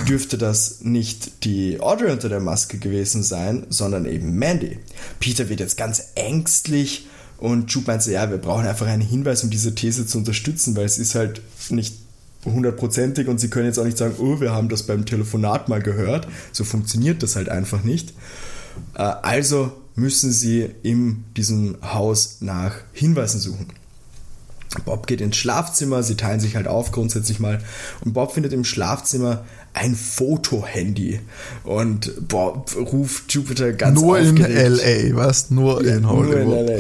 dürfte 0.08 0.38
das 0.38 0.82
nicht 0.82 1.46
die 1.46 1.80
Audrey 1.80 2.12
unter 2.12 2.30
der 2.30 2.40
Maske 2.40 2.78
gewesen 2.78 3.24
sein, 3.24 3.66
sondern 3.70 4.06
eben 4.06 4.38
Mandy. 4.38 4.80
Peter 5.20 5.50
wird 5.50 5.60
jetzt 5.60 5.78
ganz 5.78 6.10
ängstlich 6.16 7.08
und 7.38 7.72
Jude 7.72 7.88
meint 7.88 8.04
so, 8.04 8.12
ja, 8.12 8.30
wir 8.30 8.38
brauchen 8.38 8.66
einfach 8.66 8.88
einen 8.88 9.02
Hinweis, 9.02 9.44
um 9.44 9.50
diese 9.50 9.76
These 9.76 10.08
zu 10.08 10.18
unterstützen, 10.18 10.76
weil 10.76 10.86
es 10.86 10.98
ist 10.98 11.16
halt 11.16 11.42
nicht 11.70 11.96
hundertprozentig 12.44 13.28
und 13.28 13.40
sie 13.40 13.50
können 13.50 13.68
jetzt 13.68 13.78
auch 13.80 13.86
nicht 13.86 13.98
sagen, 13.98 14.16
oh, 14.20 14.40
wir 14.40 14.52
haben 14.52 14.70
das 14.70 14.84
beim 14.84 15.06
Telefonat 15.06 15.70
mal 15.70 15.82
gehört. 15.82 16.28
So 16.52 16.64
funktioniert 16.64 17.22
das 17.24 17.36
halt 17.36 17.50
einfach 17.50 17.84
nicht. 17.84 18.14
Äh, 18.96 19.02
also 19.02 19.72
müssen 19.98 20.32
sie 20.32 20.70
in 20.84 21.26
diesem 21.36 21.78
Haus 21.82 22.38
nach 22.40 22.76
Hinweisen 22.94 23.42
suchen. 23.42 23.68
Bob 24.86 25.08
geht 25.08 25.22
ins 25.22 25.38
Schlafzimmer, 25.38 26.04
sie 26.04 26.16
teilen 26.16 26.40
sich 26.40 26.56
halt 26.56 26.68
auf 26.68 26.92
grundsätzlich 26.92 27.40
mal 27.40 27.60
und 28.06 28.14
Bob 28.14 28.34
findet 28.34 28.54
im 28.54 28.64
Schlafzimmer 28.64 29.44
ein 29.74 29.96
Fotohandy 29.96 31.20
und 31.64 32.28
Bob 32.28 32.76
ruft 32.76 33.34
Jupiter 33.34 33.74
ganz 33.74 34.00
Nur 34.00 34.20
aufgeregt. 34.20 34.84
in 34.84 35.12
LA, 35.12 35.16
was? 35.16 35.50
Nur 35.50 35.84
ja, 35.84 35.96
in 35.96 36.08
Hollywood. 36.08 36.46
Nur 36.46 36.60
in 36.60 36.68
LA. 36.68 36.80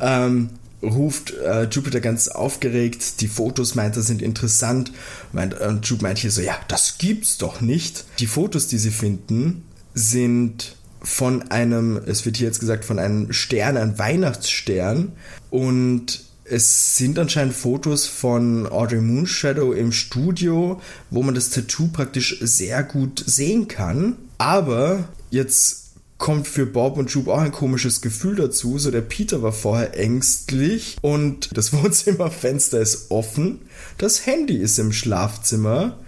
Ähm, 0.00 0.50
ruft 0.82 1.32
äh, 1.34 1.64
Jupiter 1.64 2.00
ganz 2.00 2.28
aufgeregt, 2.28 3.20
die 3.22 3.28
Fotos 3.28 3.74
meint 3.74 3.96
er 3.96 4.02
sind 4.02 4.22
interessant. 4.22 4.92
Meint, 5.32 5.58
und 5.58 5.86
Jupe 5.86 6.02
meint 6.02 6.18
hier 6.18 6.30
so, 6.30 6.42
ja, 6.42 6.56
das 6.68 6.98
gibt's 6.98 7.38
doch 7.38 7.60
nicht. 7.60 8.04
Die 8.20 8.26
Fotos, 8.26 8.68
die 8.68 8.78
sie 8.78 8.90
finden, 8.90 9.64
sind 9.94 10.76
von 11.02 11.50
einem, 11.50 12.00
es 12.06 12.24
wird 12.24 12.36
hier 12.36 12.46
jetzt 12.46 12.60
gesagt, 12.60 12.84
von 12.84 12.98
einem 12.98 13.32
Stern, 13.32 13.76
einem 13.76 13.98
Weihnachtsstern. 13.98 15.12
Und 15.50 16.24
es 16.44 16.96
sind 16.96 17.18
anscheinend 17.18 17.54
Fotos 17.54 18.06
von 18.06 18.66
Audrey 18.66 19.00
Moonshadow 19.00 19.72
im 19.72 19.92
Studio, 19.92 20.80
wo 21.10 21.22
man 21.22 21.34
das 21.34 21.50
Tattoo 21.50 21.88
praktisch 21.88 22.38
sehr 22.40 22.82
gut 22.82 23.22
sehen 23.26 23.68
kann. 23.68 24.16
Aber 24.38 25.08
jetzt 25.30 25.86
kommt 26.18 26.48
für 26.48 26.66
Bob 26.66 26.96
und 26.96 27.10
Jupe 27.10 27.32
auch 27.32 27.40
ein 27.40 27.52
komisches 27.52 28.00
Gefühl 28.00 28.36
dazu. 28.36 28.78
So 28.78 28.90
der 28.90 29.02
Peter 29.02 29.42
war 29.42 29.52
vorher 29.52 29.98
ängstlich 29.98 30.96
und 31.02 31.56
das 31.56 31.72
Wohnzimmerfenster 31.72 32.80
ist 32.80 33.10
offen. 33.10 33.60
Das 33.98 34.26
Handy 34.26 34.56
ist 34.56 34.78
im 34.78 34.92
Schlafzimmer. 34.92 35.98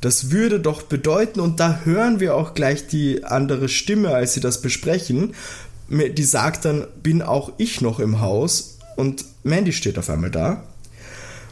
Das 0.00 0.30
würde 0.30 0.60
doch 0.60 0.82
bedeuten, 0.82 1.40
und 1.40 1.60
da 1.60 1.80
hören 1.84 2.20
wir 2.20 2.34
auch 2.34 2.54
gleich 2.54 2.86
die 2.86 3.24
andere 3.24 3.68
Stimme, 3.68 4.10
als 4.10 4.34
sie 4.34 4.40
das 4.40 4.62
besprechen. 4.62 5.34
Die 5.88 6.24
sagt 6.24 6.64
dann, 6.64 6.86
bin 7.02 7.20
auch 7.20 7.52
ich 7.58 7.80
noch 7.80 8.00
im 8.00 8.20
Haus 8.20 8.78
und 8.96 9.24
Mandy 9.42 9.72
steht 9.72 9.98
auf 9.98 10.08
einmal 10.08 10.30
da. 10.30 10.62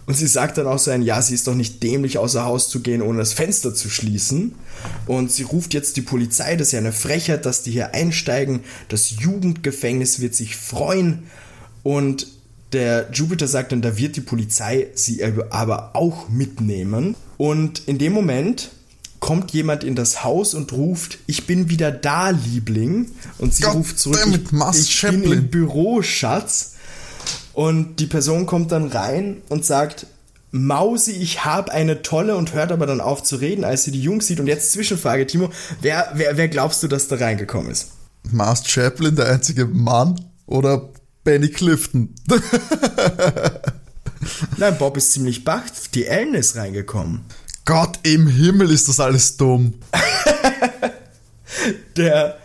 Und 0.06 0.14
sie 0.14 0.26
sagt 0.26 0.56
dann 0.56 0.66
auch 0.66 0.78
so 0.78 0.90
ein, 0.90 1.02
ja, 1.02 1.20
sie 1.20 1.34
ist 1.34 1.46
doch 1.46 1.54
nicht 1.54 1.82
dämlich 1.82 2.16
außer 2.16 2.42
Haus 2.42 2.70
zu 2.70 2.80
gehen, 2.80 3.02
ohne 3.02 3.18
das 3.18 3.34
Fenster 3.34 3.74
zu 3.74 3.90
schließen. 3.90 4.54
Und 5.06 5.30
sie 5.30 5.42
ruft 5.42 5.74
jetzt 5.74 5.98
die 5.98 6.02
Polizei, 6.02 6.56
das 6.56 6.68
ist 6.68 6.72
ja 6.72 6.78
eine 6.78 6.92
Frechheit, 6.92 7.44
dass 7.44 7.62
die 7.62 7.72
hier 7.72 7.94
einsteigen. 7.94 8.60
Das 8.88 9.10
Jugendgefängnis 9.10 10.20
wird 10.20 10.34
sich 10.34 10.56
freuen. 10.56 11.24
Und 11.82 12.26
der 12.72 13.08
Jupiter 13.12 13.46
sagt 13.46 13.72
dann, 13.72 13.82
da 13.82 13.96
wird 13.96 14.16
die 14.16 14.20
Polizei 14.20 14.88
sie 14.94 15.24
aber 15.50 15.90
auch 15.94 16.28
mitnehmen. 16.28 17.14
Und 17.36 17.82
in 17.86 17.98
dem 17.98 18.12
Moment 18.12 18.70
kommt 19.20 19.52
jemand 19.52 19.84
in 19.84 19.94
das 19.94 20.22
Haus 20.24 20.54
und 20.54 20.72
ruft, 20.72 21.18
ich 21.26 21.46
bin 21.46 21.70
wieder 21.70 21.90
da, 21.90 22.30
Liebling. 22.30 23.10
Und 23.38 23.54
sie 23.54 23.64
God 23.64 23.74
ruft 23.74 23.98
zurück, 23.98 24.20
ich, 24.72 25.04
ich 25.04 25.10
bin 25.10 25.24
im 25.24 25.48
Büro, 25.48 26.02
Schatz. 26.02 26.74
Und 27.52 27.96
die 27.96 28.06
Person 28.06 28.46
kommt 28.46 28.70
dann 28.70 28.88
rein 28.88 29.38
und 29.48 29.64
sagt, 29.64 30.06
Mausi, 30.50 31.12
ich 31.12 31.44
habe 31.44 31.72
eine 31.72 32.02
tolle 32.02 32.36
und 32.36 32.54
hört 32.54 32.72
aber 32.72 32.86
dann 32.86 33.00
auf 33.00 33.22
zu 33.22 33.36
reden, 33.36 33.64
als 33.64 33.84
sie 33.84 33.90
die 33.90 34.02
Jungs 34.02 34.26
sieht. 34.26 34.40
Und 34.40 34.46
jetzt 34.46 34.72
Zwischenfrage, 34.72 35.26
Timo, 35.26 35.50
wer, 35.80 36.12
wer, 36.14 36.36
wer 36.36 36.48
glaubst 36.48 36.82
du, 36.82 36.88
dass 36.88 37.08
da 37.08 37.16
reingekommen 37.16 37.70
ist? 37.70 37.88
Mars 38.30 38.66
Chaplin, 38.66 39.16
der 39.16 39.28
einzige 39.28 39.66
Mann 39.66 40.20
oder 40.46 40.88
Benny 41.24 41.48
Clifton? 41.48 42.14
Nein, 44.56 44.78
Bob 44.78 44.96
ist 44.96 45.12
ziemlich 45.12 45.44
bacht. 45.44 45.94
Die 45.94 46.06
Ellen 46.06 46.34
ist 46.34 46.56
reingekommen. 46.56 47.24
Gott 47.64 47.98
im 48.02 48.26
Himmel 48.26 48.70
ist 48.70 48.88
das 48.88 48.98
alles 48.98 49.36
dumm. 49.36 49.74
der, 51.96 52.38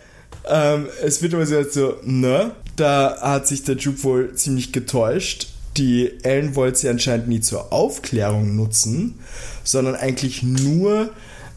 ähm, 0.46 0.88
es 1.02 1.22
wird 1.22 1.34
aber 1.34 1.46
so, 1.46 1.96
ne? 2.02 2.52
Da 2.76 3.18
hat 3.20 3.46
sich 3.46 3.62
der 3.62 3.76
Jupe 3.76 4.04
wohl 4.04 4.34
ziemlich 4.34 4.72
getäuscht. 4.72 5.48
Die 5.76 6.24
Ellen 6.24 6.54
wollte 6.54 6.78
sie 6.78 6.88
anscheinend 6.88 7.28
nie 7.28 7.40
zur 7.40 7.72
Aufklärung 7.72 8.54
nutzen, 8.54 9.18
sondern 9.64 9.94
eigentlich 9.94 10.42
nur 10.42 11.10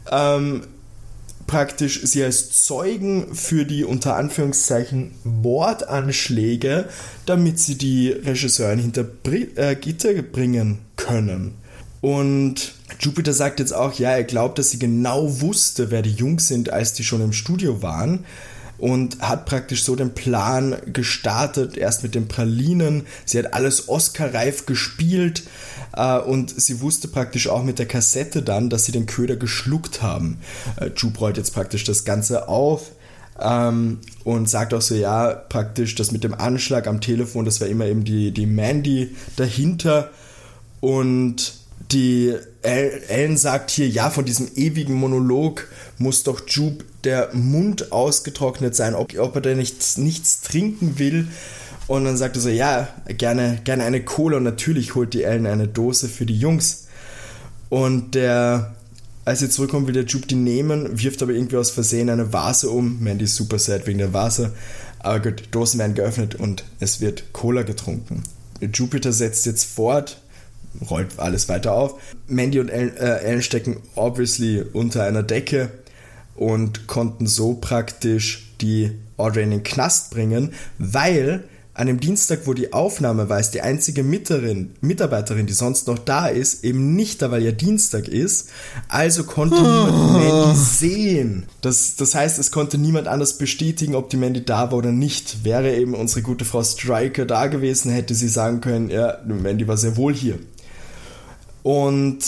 ähm, 0.09 0.63
praktisch 1.47 2.01
sie 2.03 2.23
als 2.23 2.65
Zeugen 2.65 3.33
für 3.33 3.65
die 3.65 3.85
unter 3.85 4.17
Anführungszeichen 4.17 5.11
Mordanschläge, 5.23 6.89
damit 7.25 7.59
sie 7.59 7.75
die 7.75 8.09
Regisseurin 8.11 8.79
hinter 8.79 9.05
äh, 9.55 9.75
Gitter 9.75 10.21
bringen 10.21 10.79
können. 10.97 11.55
Und 12.01 12.73
Jupiter 12.99 13.33
sagt 13.33 13.59
jetzt 13.59 13.73
auch, 13.73 13.93
ja, 13.93 14.11
er 14.11 14.23
glaubt, 14.23 14.59
dass 14.59 14.71
sie 14.71 14.79
genau 14.79 15.41
wusste, 15.41 15.89
wer 15.89 16.01
die 16.01 16.11
Jungs 16.11 16.47
sind, 16.47 16.69
als 16.69 16.93
die 16.93 17.03
schon 17.03 17.21
im 17.21 17.33
Studio 17.33 17.81
waren 17.81 18.25
und 18.77 19.19
hat 19.19 19.45
praktisch 19.45 19.83
so 19.83 19.95
den 19.95 20.13
Plan 20.13 20.75
gestartet, 20.93 21.77
erst 21.77 22.03
mit 22.03 22.15
den 22.15 22.27
Pralinen. 22.27 23.05
Sie 23.25 23.39
hat 23.39 23.53
alles 23.53 23.89
Oscar-reif 23.89 24.65
gespielt 24.65 25.43
äh, 25.95 26.17
und 26.19 26.49
sie 26.59 26.81
wusste 26.81 27.07
praktisch 27.07 27.47
auch 27.47 27.63
mit 27.63 27.79
der 27.79 27.87
Kassette 27.87 28.43
dann, 28.43 28.69
dass 28.69 28.85
sie 28.85 28.91
den 28.91 29.05
Köder 29.05 29.35
geschluckt 29.35 30.01
haben. 30.01 30.39
Äh, 30.79 30.91
Jupe 30.95 31.19
rollt 31.19 31.37
jetzt 31.37 31.53
praktisch 31.53 31.83
das 31.83 32.05
Ganze 32.05 32.47
auf. 32.47 32.91
Ähm, 33.39 33.99
und 34.23 34.49
sagt 34.49 34.73
auch 34.73 34.81
so, 34.81 34.95
ja, 34.95 35.27
praktisch 35.27 35.93
das 35.93 36.11
mit 36.11 36.23
dem 36.23 36.33
Anschlag 36.33 36.87
am 36.87 37.01
Telefon, 37.01 37.45
das 37.45 37.61
war 37.61 37.67
immer 37.67 37.85
eben 37.85 38.03
die, 38.03 38.31
die 38.31 38.47
Mandy 38.47 39.15
dahinter. 39.35 40.09
Und 40.79 41.53
die 41.91 42.35
Ellen 42.67 43.37
sagt 43.37 43.71
hier, 43.71 43.87
ja, 43.87 44.09
von 44.09 44.25
diesem 44.25 44.49
ewigen 44.55 44.93
Monolog 44.93 45.67
muss 45.97 46.23
doch 46.23 46.47
Jupe 46.47 46.83
der 47.03 47.29
Mund 47.33 47.91
ausgetrocknet 47.91 48.75
sein, 48.75 48.93
ob, 48.93 49.17
ob 49.17 49.35
er 49.35 49.41
da 49.41 49.55
nichts, 49.55 49.97
nichts 49.97 50.41
trinken 50.41 50.99
will. 50.99 51.27
Und 51.87 52.03
dann 52.03 52.17
sagt 52.17 52.35
er 52.35 52.41
so, 52.41 52.49
ja, 52.49 52.89
gerne, 53.07 53.61
gerne 53.63 53.85
eine 53.85 54.03
Cola 54.03 54.37
und 54.37 54.43
natürlich 54.43 54.95
holt 54.95 55.13
die 55.13 55.23
Ellen 55.23 55.45
eine 55.45 55.69
Dose 55.69 56.09
für 56.09 56.25
die 56.25 56.37
Jungs. 56.37 56.87
Und 57.69 58.15
der, 58.15 58.75
als 59.23 59.39
sie 59.39 59.49
zurückkommt, 59.49 59.87
will 59.87 59.93
der 59.93 60.05
Jupe 60.05 60.27
die 60.27 60.35
nehmen, 60.35 61.01
wirft 61.01 61.21
aber 61.21 61.31
irgendwie 61.31 61.57
aus 61.57 61.71
Versehen 61.71 62.09
eine 62.09 62.33
Vase 62.33 62.69
um. 62.69 63.01
Mandy 63.01 63.23
ist 63.23 63.35
super 63.35 63.59
sad 63.59 63.87
wegen 63.87 63.99
der 63.99 64.13
Vase. 64.13 64.51
Aber 64.99 65.21
gut, 65.21 65.43
Dosen 65.51 65.79
werden 65.79 65.95
geöffnet 65.95 66.35
und 66.35 66.65
es 66.81 66.99
wird 66.99 67.31
Cola 67.31 67.61
getrunken. 67.61 68.23
Jupiter 68.73 69.13
setzt 69.13 69.45
jetzt 69.45 69.63
fort, 69.63 70.19
rollt 70.89 71.17
alles 71.17 71.49
weiter 71.49 71.73
auf. 71.73 71.95
Mandy 72.27 72.59
und 72.59 72.69
Ellen, 72.69 72.95
äh, 72.97 73.19
Ellen 73.19 73.41
stecken 73.41 73.77
obviously 73.95 74.63
unter 74.73 75.03
einer 75.03 75.23
Decke 75.23 75.69
und 76.35 76.87
konnten 76.87 77.27
so 77.27 77.55
praktisch 77.55 78.53
die 78.61 78.91
Audrey 79.17 79.43
in 79.43 79.51
den 79.51 79.63
Knast 79.63 80.11
bringen, 80.11 80.53
weil 80.77 81.43
an 81.77 81.85
dem 81.85 81.99
Dienstag, 81.99 82.41
wo 82.45 82.55
die 82.55 82.73
Aufnahme 82.73 83.29
war, 83.29 83.39
ist 83.39 83.51
die 83.51 83.61
einzige 83.61 84.01
Miterin, 84.01 84.71
Mitarbeiterin, 84.81 85.45
die 85.45 85.53
sonst 85.53 85.85
noch 85.87 85.99
da 85.99 86.25
ist, 86.25 86.63
eben 86.63 86.95
nicht 86.95 87.21
da, 87.21 87.29
weil 87.29 87.43
ja 87.43 87.51
Dienstag 87.51 88.07
ist. 88.07 88.49
Also 88.87 89.23
konnte 89.25 89.55
niemand 89.61 90.13
Mandy 90.13 90.57
sehen. 90.57 91.45
Das, 91.61 91.95
das 91.95 92.15
heißt, 92.15 92.39
es 92.39 92.49
konnte 92.49 92.79
niemand 92.79 93.07
anders 93.07 93.37
bestätigen, 93.37 93.93
ob 93.93 94.09
die 94.09 94.17
Mandy 94.17 94.43
da 94.43 94.71
war 94.71 94.79
oder 94.79 94.91
nicht. 94.91 95.43
Wäre 95.43 95.75
eben 95.75 95.93
unsere 95.93 96.23
gute 96.23 96.45
Frau 96.45 96.63
Striker 96.63 97.27
da 97.27 97.45
gewesen, 97.45 97.91
hätte 97.91 98.15
sie 98.15 98.27
sagen 98.27 98.59
können, 98.59 98.89
ja, 98.89 99.19
Mandy 99.27 99.67
war 99.67 99.77
sehr 99.77 99.97
wohl 99.97 100.15
hier. 100.15 100.39
Und 101.67 102.19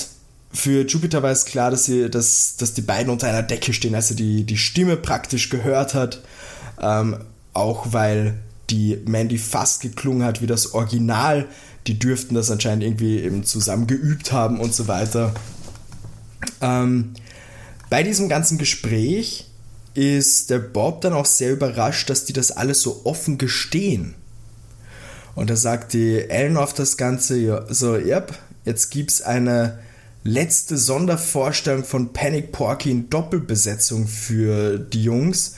für 0.51 0.85
Jupiter 0.85 1.23
war 1.23 1.31
es 1.31 1.45
klar, 1.45 1.71
dass, 1.71 1.85
sie, 1.85 2.09
dass, 2.09 2.57
dass 2.57 2.73
die 2.73 2.81
beiden 2.81 3.09
unter 3.09 3.27
einer 3.27 3.41
Decke 3.41 3.71
stehen, 3.71 3.95
als 3.95 4.09
er 4.09 4.17
die, 4.17 4.43
die 4.43 4.57
Stimme 4.57 4.97
praktisch 4.97 5.49
gehört 5.49 5.93
hat. 5.93 6.21
Ähm, 6.81 7.19
auch 7.53 7.93
weil 7.93 8.37
die 8.69 9.01
Mandy 9.05 9.37
fast 9.37 9.79
geklungen 9.79 10.23
hat 10.25 10.41
wie 10.41 10.45
das 10.45 10.73
Original. 10.73 11.45
Die 11.87 11.97
dürften 11.97 12.35
das 12.35 12.51
anscheinend 12.51 12.83
irgendwie 12.83 13.21
eben 13.21 13.45
zusammen 13.45 13.87
geübt 13.87 14.33
haben 14.33 14.59
und 14.59 14.73
so 14.73 14.89
weiter. 14.89 15.33
Ähm, 16.59 17.13
bei 17.89 18.03
diesem 18.03 18.27
ganzen 18.27 18.57
Gespräch 18.57 19.45
ist 19.93 20.49
der 20.49 20.59
Bob 20.59 20.99
dann 20.99 21.13
auch 21.13 21.25
sehr 21.25 21.53
überrascht, 21.53 22.09
dass 22.09 22.25
die 22.25 22.33
das 22.33 22.51
alles 22.51 22.81
so 22.81 23.05
offen 23.05 23.37
gestehen. 23.37 24.15
Und 25.33 25.49
da 25.49 25.55
sagt 25.55 25.93
die 25.93 26.29
Ellen 26.29 26.57
auf 26.57 26.73
das 26.73 26.97
Ganze 26.97 27.37
ja, 27.37 27.73
so, 27.73 27.95
yep, 27.95 28.37
jetzt 28.65 28.89
gibt's 28.89 29.21
eine 29.21 29.79
letzte 30.23 30.77
Sondervorstellung 30.77 31.83
von 31.83 32.13
Panic 32.13 32.51
Porky 32.51 32.91
in 32.91 33.09
Doppelbesetzung 33.09 34.07
für 34.07 34.77
die 34.77 35.03
Jungs. 35.03 35.55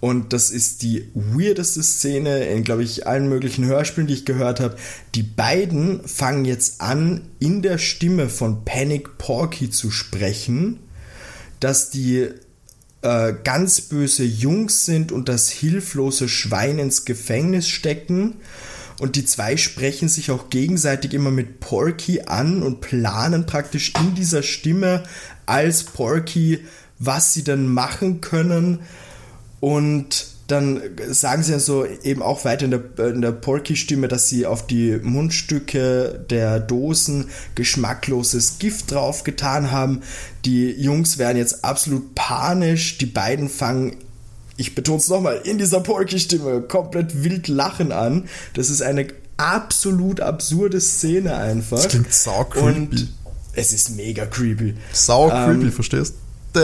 Und 0.00 0.32
das 0.32 0.50
ist 0.50 0.82
die 0.82 1.10
weirdeste 1.14 1.82
Szene 1.82 2.44
in, 2.46 2.64
glaube 2.64 2.82
ich, 2.82 3.06
allen 3.06 3.28
möglichen 3.28 3.66
Hörspielen, 3.66 4.06
die 4.06 4.14
ich 4.14 4.24
gehört 4.24 4.58
habe. 4.58 4.76
Die 5.14 5.22
beiden 5.22 6.06
fangen 6.08 6.46
jetzt 6.46 6.80
an, 6.80 7.28
in 7.38 7.60
der 7.60 7.76
Stimme 7.76 8.30
von 8.30 8.64
Panic 8.64 9.18
Porky 9.18 9.68
zu 9.68 9.90
sprechen, 9.90 10.80
dass 11.60 11.90
die 11.90 12.28
äh, 13.02 13.34
ganz 13.44 13.82
böse 13.82 14.24
Jungs 14.24 14.86
sind 14.86 15.12
und 15.12 15.28
das 15.28 15.50
hilflose 15.50 16.30
Schwein 16.30 16.78
ins 16.78 17.04
Gefängnis 17.04 17.68
stecken. 17.68 18.36
Und 19.00 19.16
die 19.16 19.24
zwei 19.24 19.56
sprechen 19.56 20.08
sich 20.08 20.30
auch 20.30 20.50
gegenseitig 20.50 21.14
immer 21.14 21.30
mit 21.30 21.58
Porky 21.58 22.20
an 22.26 22.62
und 22.62 22.80
planen 22.80 23.46
praktisch 23.46 23.94
in 23.98 24.14
dieser 24.14 24.42
Stimme 24.42 25.02
als 25.46 25.84
Porky, 25.84 26.60
was 26.98 27.32
sie 27.32 27.42
dann 27.42 27.66
machen 27.66 28.20
können 28.20 28.80
und 29.60 30.26
dann 30.48 30.80
sagen 31.08 31.42
sie 31.42 31.52
ja 31.52 31.58
so 31.60 31.86
eben 31.86 32.22
auch 32.22 32.44
weiter 32.44 32.64
in 32.64 32.70
der, 32.72 33.08
in 33.08 33.22
der 33.22 33.32
Porky-Stimme, 33.32 34.08
dass 34.08 34.28
sie 34.28 34.46
auf 34.46 34.66
die 34.66 34.98
Mundstücke 35.02 36.24
der 36.28 36.58
Dosen 36.58 37.26
geschmackloses 37.54 38.58
Gift 38.58 38.90
draufgetan 38.90 39.70
haben. 39.70 40.02
Die 40.44 40.70
Jungs 40.72 41.18
werden 41.18 41.38
jetzt 41.38 41.64
absolut 41.64 42.14
panisch. 42.14 42.98
Die 42.98 43.06
beiden 43.06 43.48
fangen, 43.48 43.96
ich 44.60 44.74
betone 44.74 44.98
es 44.98 45.08
nochmal, 45.08 45.40
in 45.44 45.56
dieser 45.58 45.80
Porky-Stimme 45.80 46.60
komplett 46.62 47.24
wild 47.24 47.48
lachen 47.48 47.92
an. 47.92 48.28
Das 48.54 48.68
ist 48.68 48.82
eine 48.82 49.08
absolut 49.38 50.20
absurde 50.20 50.80
Szene 50.80 51.34
einfach. 51.34 51.78
Das 51.78 51.88
klingt 51.88 52.12
sau 52.12 52.44
creepy. 52.44 52.66
Und 52.66 53.08
es 53.54 53.72
ist 53.72 53.96
mega 53.96 54.26
creepy. 54.26 54.74
Sau 54.92 55.28
creepy, 55.28 55.66
ähm, 55.66 55.72
verstehst? 55.72 56.14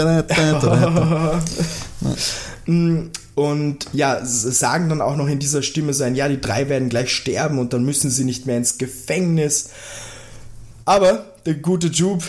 Und 3.35 3.87
ja, 3.93 4.21
sagen 4.25 4.89
dann 4.89 5.01
auch 5.01 5.17
noch 5.17 5.29
in 5.29 5.39
dieser 5.39 5.63
Stimme 5.63 5.95
sein, 5.95 6.15
ja, 6.15 6.29
die 6.29 6.41
drei 6.41 6.69
werden 6.69 6.89
gleich 6.89 7.15
sterben 7.15 7.59
und 7.59 7.73
dann 7.73 7.85
müssen 7.85 8.11
sie 8.11 8.25
nicht 8.25 8.47
mehr 8.47 8.57
ins 8.57 8.79
Gefängnis. 8.79 9.71
Aber 10.85 11.27
der 11.45 11.55
gute 11.55 11.89
Jupe 11.89 12.25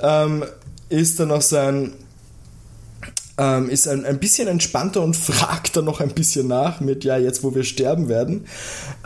ähm, 0.00 0.44
ist 0.88 1.20
dann 1.20 1.28
noch 1.28 1.42
sein, 1.42 1.92
ähm, 3.38 3.68
ist 3.68 3.88
ein, 3.88 4.04
ein 4.04 4.18
bisschen 4.18 4.48
entspannter 4.48 5.02
und 5.02 5.16
fragt 5.16 5.76
dann 5.76 5.84
noch 5.84 6.00
ein 6.00 6.10
bisschen 6.10 6.48
nach 6.48 6.80
mit, 6.80 7.04
ja, 7.04 7.16
jetzt 7.16 7.42
wo 7.42 7.54
wir 7.54 7.64
sterben 7.64 8.08
werden. 8.08 8.46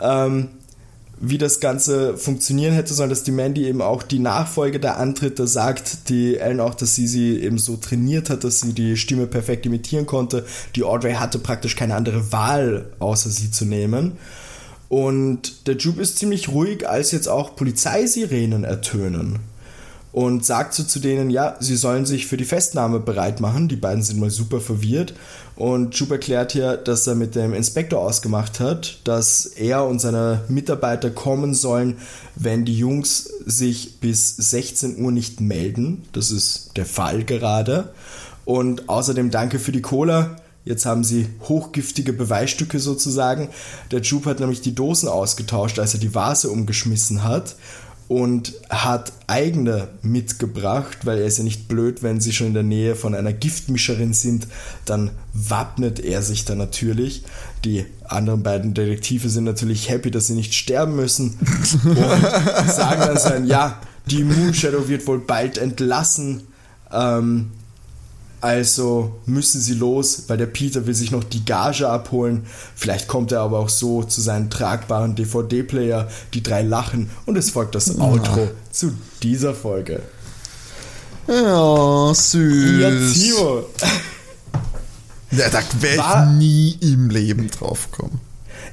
Ähm, 0.01 0.49
wie 1.19 1.37
das 1.39 1.59
Ganze 1.59 2.15
funktionieren 2.15 2.73
hätte 2.75 2.93
sollen, 2.93 3.09
dass 3.09 3.23
die 3.23 3.31
Mandy 3.31 3.65
eben 3.65 3.81
auch 3.81 4.03
die 4.03 4.19
Nachfolge 4.19 4.79
der 4.79 4.97
Antritte 4.97 5.47
sagt, 5.47 6.09
die 6.09 6.37
Ellen 6.37 6.59
auch, 6.59 6.75
dass 6.75 6.93
sie 6.93 7.07
sie 7.07 7.39
eben 7.41 7.57
so 7.57 7.75
trainiert 7.77 8.29
hat, 8.29 8.43
dass 8.43 8.61
sie 8.61 8.73
die 8.73 8.97
Stimme 8.97 9.25
perfekt 9.25 9.65
imitieren 9.65 10.05
konnte. 10.05 10.45
Die 10.75 10.83
Audrey 10.83 11.13
hatte 11.13 11.39
praktisch 11.39 11.75
keine 11.75 11.95
andere 11.95 12.31
Wahl, 12.31 12.85
außer 12.99 13.31
sie 13.31 13.49
zu 13.49 13.65
nehmen. 13.65 14.13
Und 14.89 15.67
der 15.67 15.75
Jupe 15.77 16.01
ist 16.01 16.19
ziemlich 16.19 16.49
ruhig, 16.49 16.87
als 16.87 17.11
jetzt 17.11 17.27
auch 17.27 17.55
Polizeisirenen 17.55 18.63
ertönen 18.63 19.39
und 20.17 20.43
sagt 20.43 20.73
so 20.73 20.83
zu 20.83 20.99
denen, 20.99 21.29
ja, 21.29 21.57
sie 21.59 21.75
sollen 21.75 22.07
sich 22.07 22.25
für 22.25 22.37
die 22.37 22.43
Festnahme 22.43 22.99
bereit 22.99 23.39
machen. 23.39 23.67
Die 23.67 23.75
beiden 23.75 24.01
sind 24.01 24.19
mal 24.19 24.31
super 24.31 24.59
verwirrt 24.59 25.13
und 25.55 25.93
Jupe 25.93 26.15
erklärt 26.15 26.53
hier, 26.53 26.75
dass 26.75 27.05
er 27.05 27.13
mit 27.13 27.35
dem 27.35 27.53
Inspektor 27.53 27.99
ausgemacht 27.99 28.59
hat, 28.59 28.97
dass 29.03 29.45
er 29.45 29.85
und 29.85 29.99
seine 29.99 30.41
Mitarbeiter 30.47 31.11
kommen 31.11 31.53
sollen, 31.53 31.97
wenn 32.33 32.65
die 32.65 32.79
Jungs 32.79 33.29
sich 33.45 33.99
bis 33.99 34.35
16 34.37 34.99
Uhr 34.99 35.11
nicht 35.11 35.39
melden. 35.39 36.05
Das 36.13 36.31
ist 36.31 36.71
der 36.77 36.87
Fall 36.87 37.23
gerade. 37.23 37.93
Und 38.43 38.89
außerdem 38.89 39.29
danke 39.29 39.59
für 39.59 39.71
die 39.71 39.83
Cola. 39.83 40.37
Jetzt 40.65 40.87
haben 40.87 41.03
sie 41.03 41.29
hochgiftige 41.47 42.11
Beweisstücke 42.11 42.79
sozusagen. 42.79 43.49
Der 43.91 44.01
Jupe 44.01 44.31
hat 44.31 44.39
nämlich 44.39 44.61
die 44.61 44.73
Dosen 44.73 45.09
ausgetauscht, 45.09 45.77
als 45.77 45.93
er 45.93 45.99
die 45.99 46.15
Vase 46.15 46.49
umgeschmissen 46.49 47.23
hat 47.23 47.55
und 48.07 48.53
hat 48.69 49.11
eigene 49.27 49.89
mitgebracht, 50.01 50.99
weil 51.05 51.19
er 51.19 51.25
ist 51.25 51.39
ja 51.39 51.43
nicht 51.43 51.67
blöd, 51.67 52.03
wenn 52.03 52.21
sie 52.21 52.31
schon 52.31 52.47
in 52.47 52.53
der 52.53 52.63
Nähe 52.63 52.95
von 52.95 53.13
einer 53.13 53.33
Giftmischerin 53.33 54.13
sind, 54.13 54.47
dann 54.85 55.11
wappnet 55.33 55.99
er 55.99 56.21
sich 56.21 56.45
da 56.45 56.55
natürlich. 56.55 57.23
Die 57.65 57.85
anderen 58.05 58.43
beiden 58.43 58.73
Detektive 58.73 59.29
sind 59.29 59.43
natürlich 59.43 59.89
happy, 59.89 60.09
dass 60.09 60.27
sie 60.27 60.35
nicht 60.35 60.53
sterben 60.53 60.95
müssen 60.95 61.37
und 61.83 62.71
sagen 62.71 63.01
dann 63.01 63.17
so 63.17 63.29
ein, 63.29 63.45
ja, 63.45 63.81
die 64.09 64.23
Moonshadow 64.23 64.87
wird 64.87 65.05
wohl 65.05 65.19
bald 65.19 65.57
entlassen, 65.57 66.43
ähm, 66.93 67.51
also 68.41 69.15
müssen 69.25 69.61
sie 69.61 69.73
los, 69.73 70.23
weil 70.27 70.37
der 70.37 70.45
Peter 70.45 70.85
will 70.85 70.93
sich 70.93 71.11
noch 71.11 71.23
die 71.23 71.43
Gage 71.43 71.89
abholen. 71.89 72.45
Vielleicht 72.75 73.07
kommt 73.07 73.31
er 73.31 73.41
aber 73.41 73.59
auch 73.59 73.69
so 73.69 74.03
zu 74.03 74.21
seinem 74.21 74.49
tragbaren 74.49 75.15
DVD-Player. 75.15 76.07
Die 76.33 76.43
drei 76.43 76.61
lachen 76.61 77.09
und 77.25 77.37
es 77.37 77.49
folgt 77.49 77.75
das 77.75 77.99
Outro 77.99 78.41
ja. 78.41 78.51
zu 78.71 78.93
dieser 79.23 79.53
Folge. 79.53 80.01
Ja, 81.27 82.13
süß. 82.13 82.79
Ja, 82.79 82.89
Timo. 82.89 83.65
Ja, 85.31 85.49
da 85.49 85.59
wäre 85.81 85.95
ich 85.97 86.37
nie 86.37 86.77
im 86.81 87.09
Leben 87.09 87.49
drauf 87.49 87.91
kommen. 87.91 88.26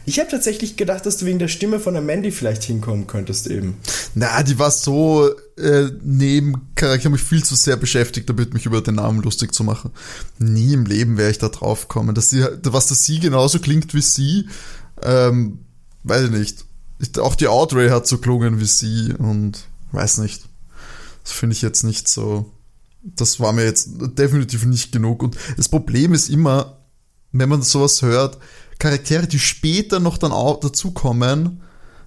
Ich 0.07 0.19
habe 0.19 0.31
tatsächlich 0.31 0.77
gedacht, 0.77 1.07
dass 1.07 1.17
du 1.17 1.27
wegen 1.27 1.39
der 1.39 1.49
Stimme 1.49 1.81
von 1.81 1.95
der 1.95 2.03
Mandy 2.03 2.31
vielleicht 2.31 2.63
hinkommen 2.65 3.07
könntest 3.07 3.47
eben. 3.47 3.79
Na, 4.15 4.43
die 4.43 4.59
war 4.59 4.71
so 4.71 5.31
äh, 5.57 5.91
neben 6.03 6.69
Ich 6.77 6.83
habe 6.83 7.11
mich 7.11 7.23
viel 7.23 7.43
zu 7.43 7.55
sehr 7.55 7.77
beschäftigt, 7.77 8.29
damit 8.29 8.53
mich 8.53 8.67
über 8.67 8.81
den 8.81 8.97
Namen 8.97 9.23
lustig 9.23 9.55
zu 9.55 9.65
machen. 9.65 9.93
Nie 10.39 10.75
im 10.75 10.85
Leben 10.85 11.17
wäre 11.17 11.31
ich 11.31 11.39
da 11.39 11.49
drauf 11.49 11.89
gekommen. 11.89 12.15
Dass 12.15 12.29
die, 12.29 12.45
was 12.65 12.89
das 12.89 13.05
sie 13.05 13.19
genauso 13.19 13.59
klingt 13.61 13.95
wie 13.95 14.03
sie, 14.03 14.49
ähm, 15.03 15.61
weiß 16.03 16.25
ich 16.25 16.31
nicht. 16.31 16.65
Ich, 16.99 17.19
auch 17.19 17.35
die 17.35 17.49
Audrey 17.49 17.89
hat 17.89 18.07
so 18.07 18.19
klungen 18.19 18.61
wie 18.61 18.67
sie 18.67 19.15
und 19.19 19.67
weiß 19.93 20.19
nicht. 20.19 20.45
Das 21.23 21.33
finde 21.33 21.55
ich 21.55 21.63
jetzt 21.63 21.83
nicht 21.83 22.09
so. 22.09 22.51
Das 23.03 23.41
war 23.41 23.53
mir 23.53 23.65
jetzt 23.65 23.89
definitiv 24.19 24.65
nicht 24.67 24.93
genug. 24.93 25.23
Und 25.23 25.37
das 25.57 25.69
Problem 25.69 26.13
ist 26.13 26.29
immer, 26.29 26.79
wenn 27.33 27.49
man 27.49 27.63
sowas 27.63 28.03
hört, 28.03 28.39
Charaktere, 28.79 29.27
die 29.27 29.39
später 29.39 30.01
noch 30.01 30.19
dann 30.19 30.33
auch 30.33 30.61
dazukommen, 30.61 31.61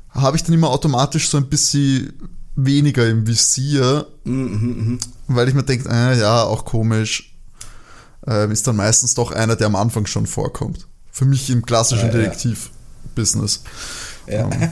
habe 0.10 0.38
ich 0.38 0.44
dann 0.44 0.54
immer 0.54 0.70
automatisch 0.70 1.30
so 1.30 1.38
ein 1.38 1.48
bisschen 1.48 2.14
weniger 2.56 3.08
im 3.08 3.28
Visier, 3.28 4.08
mhm, 4.24 5.00
weil 5.28 5.48
ich 5.48 5.54
mir 5.54 5.64
denke, 5.64 5.90
äh, 5.90 6.20
ja, 6.20 6.44
auch 6.44 6.66
komisch, 6.66 7.36
äh, 8.28 8.52
ist 8.52 8.68
dann 8.68 8.76
meistens 8.76 9.14
doch 9.14 9.32
einer, 9.32 9.56
der 9.56 9.68
am 9.68 9.76
Anfang 9.76 10.06
schon 10.08 10.26
vorkommt. 10.26 10.88
Für 11.12 11.26
mich 11.26 11.50
im 11.50 11.66
klassischen 11.66 12.08
ja, 12.08 12.14
Detektiv-Business. 12.14 13.64
Ja. 14.28 14.50
Ähm, 14.52 14.70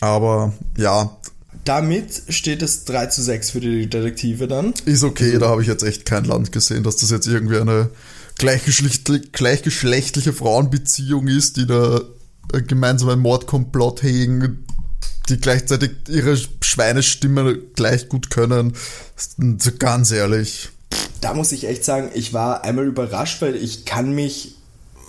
aber 0.00 0.52
ja. 0.76 1.16
Damit 1.64 2.22
steht 2.28 2.62
es 2.62 2.84
3 2.84 3.06
zu 3.06 3.22
6 3.22 3.50
für 3.50 3.60
die 3.60 3.88
Detektive 3.88 4.48
dann. 4.48 4.74
Ist 4.84 5.04
okay, 5.04 5.38
da 5.38 5.48
habe 5.48 5.62
ich 5.62 5.68
jetzt 5.68 5.84
echt 5.84 6.04
kein 6.06 6.24
Land 6.24 6.50
gesehen, 6.50 6.82
dass 6.82 6.96
das 6.96 7.10
jetzt 7.10 7.28
irgendwie 7.28 7.58
eine 7.58 7.90
gleichgeschlechtliche, 8.36 9.28
gleichgeschlechtliche 9.30 10.32
Frauenbeziehung 10.32 11.28
ist, 11.28 11.56
die 11.56 11.66
da 11.66 12.00
gemeinsam 12.66 13.10
einen 13.10 13.22
Mordkomplott 13.22 14.02
hegen, 14.02 14.66
die 15.28 15.38
gleichzeitig 15.38 15.92
ihre 16.08 16.36
Schweinestimme 16.36 17.58
gleich 17.74 18.08
gut 18.08 18.30
können. 18.30 18.74
Ganz 19.78 20.10
ehrlich. 20.10 20.70
Da 21.20 21.34
muss 21.34 21.52
ich 21.52 21.66
echt 21.66 21.84
sagen, 21.84 22.10
ich 22.14 22.32
war 22.32 22.64
einmal 22.64 22.86
überrascht, 22.86 23.40
weil 23.40 23.54
ich 23.54 23.84
kann 23.84 24.12
mich 24.14 24.56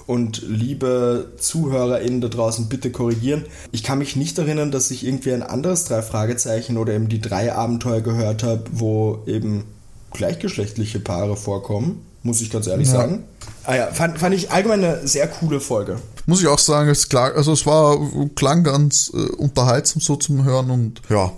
und 0.06 0.44
liebe 0.48 1.32
ZuhörerInnen 1.38 2.22
da 2.22 2.28
draußen 2.28 2.68
bitte 2.68 2.92
korrigieren. 2.92 3.46
Ich 3.72 3.84
kann 3.84 4.00
mich 4.00 4.16
nicht 4.16 4.38
erinnern, 4.38 4.70
dass 4.70 4.92
ich 4.92 5.06
irgendwie 5.06 5.34
ein 5.34 5.44
anderes 5.44 5.86
drei 5.86 6.02
Fragezeichen 6.02 6.78
oder 6.78 6.94
eben 6.94 7.08
die 7.08 7.22
drei 7.22 7.54
Abenteuer 7.54 8.02
gehört 8.02 8.44
habe, 8.44 8.66
wo 8.72 9.24
eben 9.26 9.64
gleichgeschlechtliche 10.12 11.00
Paare 11.00 11.38
vorkommen 11.38 12.06
muss 12.24 12.42
ich 12.42 12.50
ganz 12.50 12.68
ehrlich 12.68 12.88
ja. 12.88 12.94
sagen. 12.94 13.24
Ah 13.66 13.76
ja, 13.76 13.88
fand, 13.88 14.18
fand 14.18 14.36
ich 14.36 14.52
allgemein 14.52 14.84
eine 14.84 15.08
sehr 15.08 15.28
coole 15.28 15.60
Folge. 15.60 15.98
Muss 16.26 16.42
ich 16.42 16.48
auch 16.48 16.60
sagen, 16.60 16.90
es, 16.90 17.10
klang, 17.10 17.34
also 17.34 17.54
es 17.54 17.66
war, 17.66 17.98
klang 18.36 18.64
ganz 18.64 19.12
äh, 19.14 19.18
unterhaltsam 19.18 20.02
so 20.02 20.16
zum 20.16 20.44
Hören 20.44 20.72
und 20.72 21.02
ja, 21.10 21.32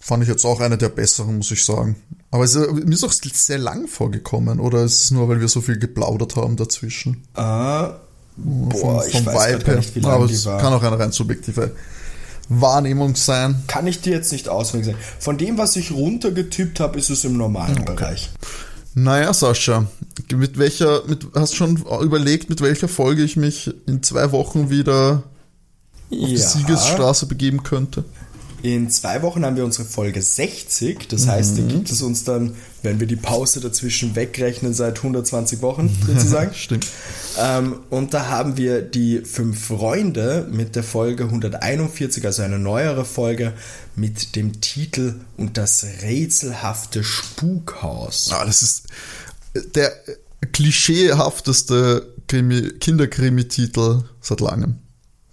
fand 0.00 0.22
ich 0.22 0.28
jetzt 0.28 0.44
auch 0.44 0.60
eine 0.60 0.78
der 0.78 0.88
besseren, 0.88 1.36
muss 1.36 1.50
ich 1.50 1.64
sagen. 1.64 1.96
Aber 2.30 2.44
es, 2.44 2.54
mir 2.54 2.92
ist 2.92 3.04
auch 3.04 3.12
sehr 3.12 3.58
lang 3.58 3.88
vorgekommen, 3.88 4.60
oder 4.60 4.84
ist 4.84 5.04
es 5.04 5.10
nur, 5.10 5.28
weil 5.28 5.40
wir 5.40 5.48
so 5.48 5.60
viel 5.60 5.78
geplaudert 5.78 6.36
haben 6.36 6.56
dazwischen? 6.56 7.24
Ah, 7.34 7.94
boah, 8.36 9.02
vom, 9.02 9.24
vom 9.24 9.34
Vibe 9.34 9.64
her. 9.64 9.76
Nicht, 9.76 10.04
Aber 10.04 10.24
es 10.26 10.46
war. 10.46 10.60
kann 10.60 10.72
auch 10.72 10.82
eine 10.82 10.98
rein 10.98 11.12
subjektive 11.12 11.72
Wahrnehmung 12.48 13.16
sein. 13.16 13.62
Kann 13.66 13.86
ich 13.86 14.00
dir 14.00 14.12
jetzt 14.12 14.32
nicht 14.32 14.48
auswendig 14.48 14.92
sagen. 14.92 14.98
Von 15.18 15.38
dem, 15.38 15.58
was 15.58 15.76
ich 15.76 15.92
runtergetippt 15.92 16.80
habe, 16.80 16.98
ist 16.98 17.10
es 17.10 17.24
im 17.24 17.36
normalen 17.36 17.80
okay. 17.80 17.94
Bereich. 17.94 18.30
Naja, 18.94 19.32
Sascha, 19.32 19.86
mit 20.34 20.58
welcher, 20.58 21.02
mit, 21.06 21.26
hast 21.34 21.52
du 21.52 21.56
schon 21.56 21.76
überlegt, 22.02 22.50
mit 22.50 22.60
welcher 22.60 22.88
Folge 22.88 23.22
ich 23.22 23.36
mich 23.36 23.72
in 23.86 24.02
zwei 24.02 24.32
Wochen 24.32 24.70
wieder 24.70 25.22
ja. 26.10 26.22
auf 26.22 26.28
die 26.28 26.36
Siegesstraße 26.36 27.26
begeben 27.26 27.62
könnte? 27.62 28.04
In 28.62 28.90
zwei 28.90 29.22
Wochen 29.22 29.44
haben 29.44 29.56
wir 29.56 29.64
unsere 29.64 29.86
Folge 29.88 30.20
60. 30.20 31.08
Das 31.08 31.24
mhm. 31.24 31.30
heißt, 31.30 31.56
die 31.56 31.62
gibt 31.62 31.90
es 31.90 32.02
uns 32.02 32.24
dann, 32.24 32.56
wenn 32.82 33.00
wir 33.00 33.06
die 33.06 33.16
Pause 33.16 33.60
dazwischen 33.60 34.14
wegrechnen, 34.16 34.74
seit 34.74 34.98
120 34.98 35.62
Wochen 35.62 35.90
sozusagen. 36.06 36.54
Stimmt. 36.54 36.86
Ähm, 37.38 37.80
und 37.90 38.12
da 38.12 38.26
haben 38.26 38.56
wir 38.56 38.82
die 38.82 39.20
fünf 39.20 39.66
Freunde 39.66 40.46
mit 40.50 40.76
der 40.76 40.82
Folge 40.82 41.24
141, 41.24 42.24
also 42.26 42.42
eine 42.42 42.58
neuere 42.58 43.04
Folge 43.04 43.54
mit 43.96 44.36
dem 44.36 44.60
Titel 44.60 45.14
Und 45.36 45.56
das 45.56 45.84
rätselhafte 46.02 47.02
Spukhaus. 47.02 48.30
Ah, 48.32 48.44
das 48.44 48.62
ist 48.62 48.84
der 49.74 49.92
klischeehafteste 50.52 52.14
Kinderkrimi-Titel 52.28 54.02
seit 54.20 54.40
langem. 54.40 54.78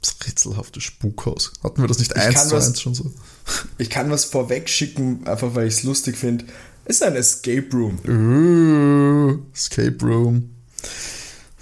Das 0.02 0.16
rätselhafte 0.28 0.80
Spukhaus. 0.80 1.54
Hatten 1.64 1.82
wir 1.82 1.88
das 1.88 2.00
nicht 2.00 2.16
eins 2.16 2.48
zu 2.48 2.56
eins 2.56 2.82
schon 2.82 2.94
so? 2.94 3.12
Ich 3.78 3.90
kann 3.90 4.12
was 4.12 4.26
vorweg 4.26 4.68
schicken, 4.68 5.26
einfach 5.26 5.56
weil 5.56 5.68
ich 5.68 5.76
es 5.76 5.84
lustig 5.84 6.18
finde. 6.18 6.46
Ist 6.86 7.02
ein 7.02 7.16
Escape 7.16 7.68
Room. 7.74 7.98
Uh, 8.06 9.40
Escape 9.54 9.98
Room. 10.02 10.50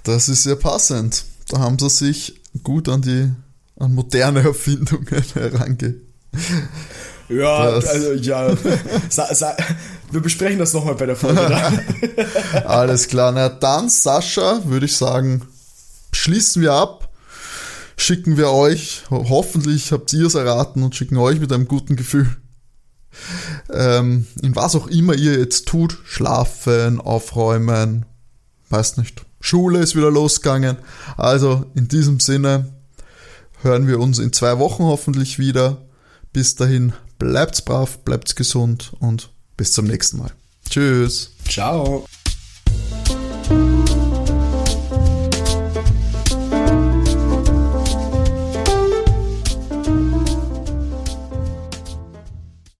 Das 0.03 0.29
ist 0.29 0.43
sehr 0.43 0.55
passend. 0.55 1.25
Da 1.47 1.59
haben 1.59 1.77
sie 1.77 1.89
sich 1.89 2.41
gut 2.63 2.89
an 2.89 3.01
die 3.01 3.31
an 3.77 3.93
moderne 3.93 4.41
Erfindungen 4.41 5.07
herange. 5.33 5.95
Ja, 7.29 7.71
das. 7.71 7.87
also 7.87 8.13
ja. 8.13 8.55
Sa, 9.09 9.33
sa, 9.33 9.55
wir 10.11 10.21
besprechen 10.21 10.59
das 10.59 10.73
nochmal 10.73 10.95
bei 10.95 11.07
der 11.07 11.15
Folge. 11.15 11.41
Alles 12.65 13.07
klar. 13.07 13.31
Na 13.31 13.49
dann, 13.49 13.89
Sascha, 13.89 14.61
würde 14.65 14.85
ich 14.85 14.95
sagen, 14.95 15.41
schließen 16.11 16.61
wir 16.61 16.73
ab 16.73 17.04
schicken 17.97 18.37
wir 18.37 18.51
euch, 18.51 19.03
hoffentlich 19.09 19.91
habt 19.91 20.11
ihr 20.13 20.25
es 20.25 20.35
erraten 20.35 20.83
und 20.83 20.95
schicken 20.95 21.17
euch 21.17 21.39
mit 21.39 21.51
einem 21.51 21.67
guten 21.67 21.95
Gefühl. 21.95 22.35
Ähm, 23.71 24.27
in 24.41 24.55
was 24.55 24.75
auch 24.75 24.87
immer 24.87 25.13
ihr 25.13 25.39
jetzt 25.39 25.67
tut, 25.67 25.97
schlafen, 26.05 26.99
aufräumen, 26.99 28.05
weiß 28.69 28.97
nicht. 28.97 29.25
Schule 29.39 29.79
ist 29.79 29.95
wieder 29.95 30.11
losgegangen. 30.11 30.77
Also 31.17 31.65
in 31.75 31.87
diesem 31.87 32.19
Sinne 32.19 32.73
hören 33.61 33.87
wir 33.87 33.99
uns 33.99 34.19
in 34.19 34.33
zwei 34.33 34.59
Wochen 34.59 34.83
hoffentlich 34.83 35.39
wieder. 35.39 35.77
Bis 36.33 36.55
dahin 36.55 36.93
bleibt's 37.19 37.61
brav, 37.61 37.99
bleibt's 37.99 38.35
gesund 38.35 38.93
und 38.99 39.29
bis 39.55 39.71
zum 39.71 39.85
nächsten 39.85 40.17
Mal. 40.17 40.31
Tschüss. 40.69 41.31
Ciao. 41.47 42.05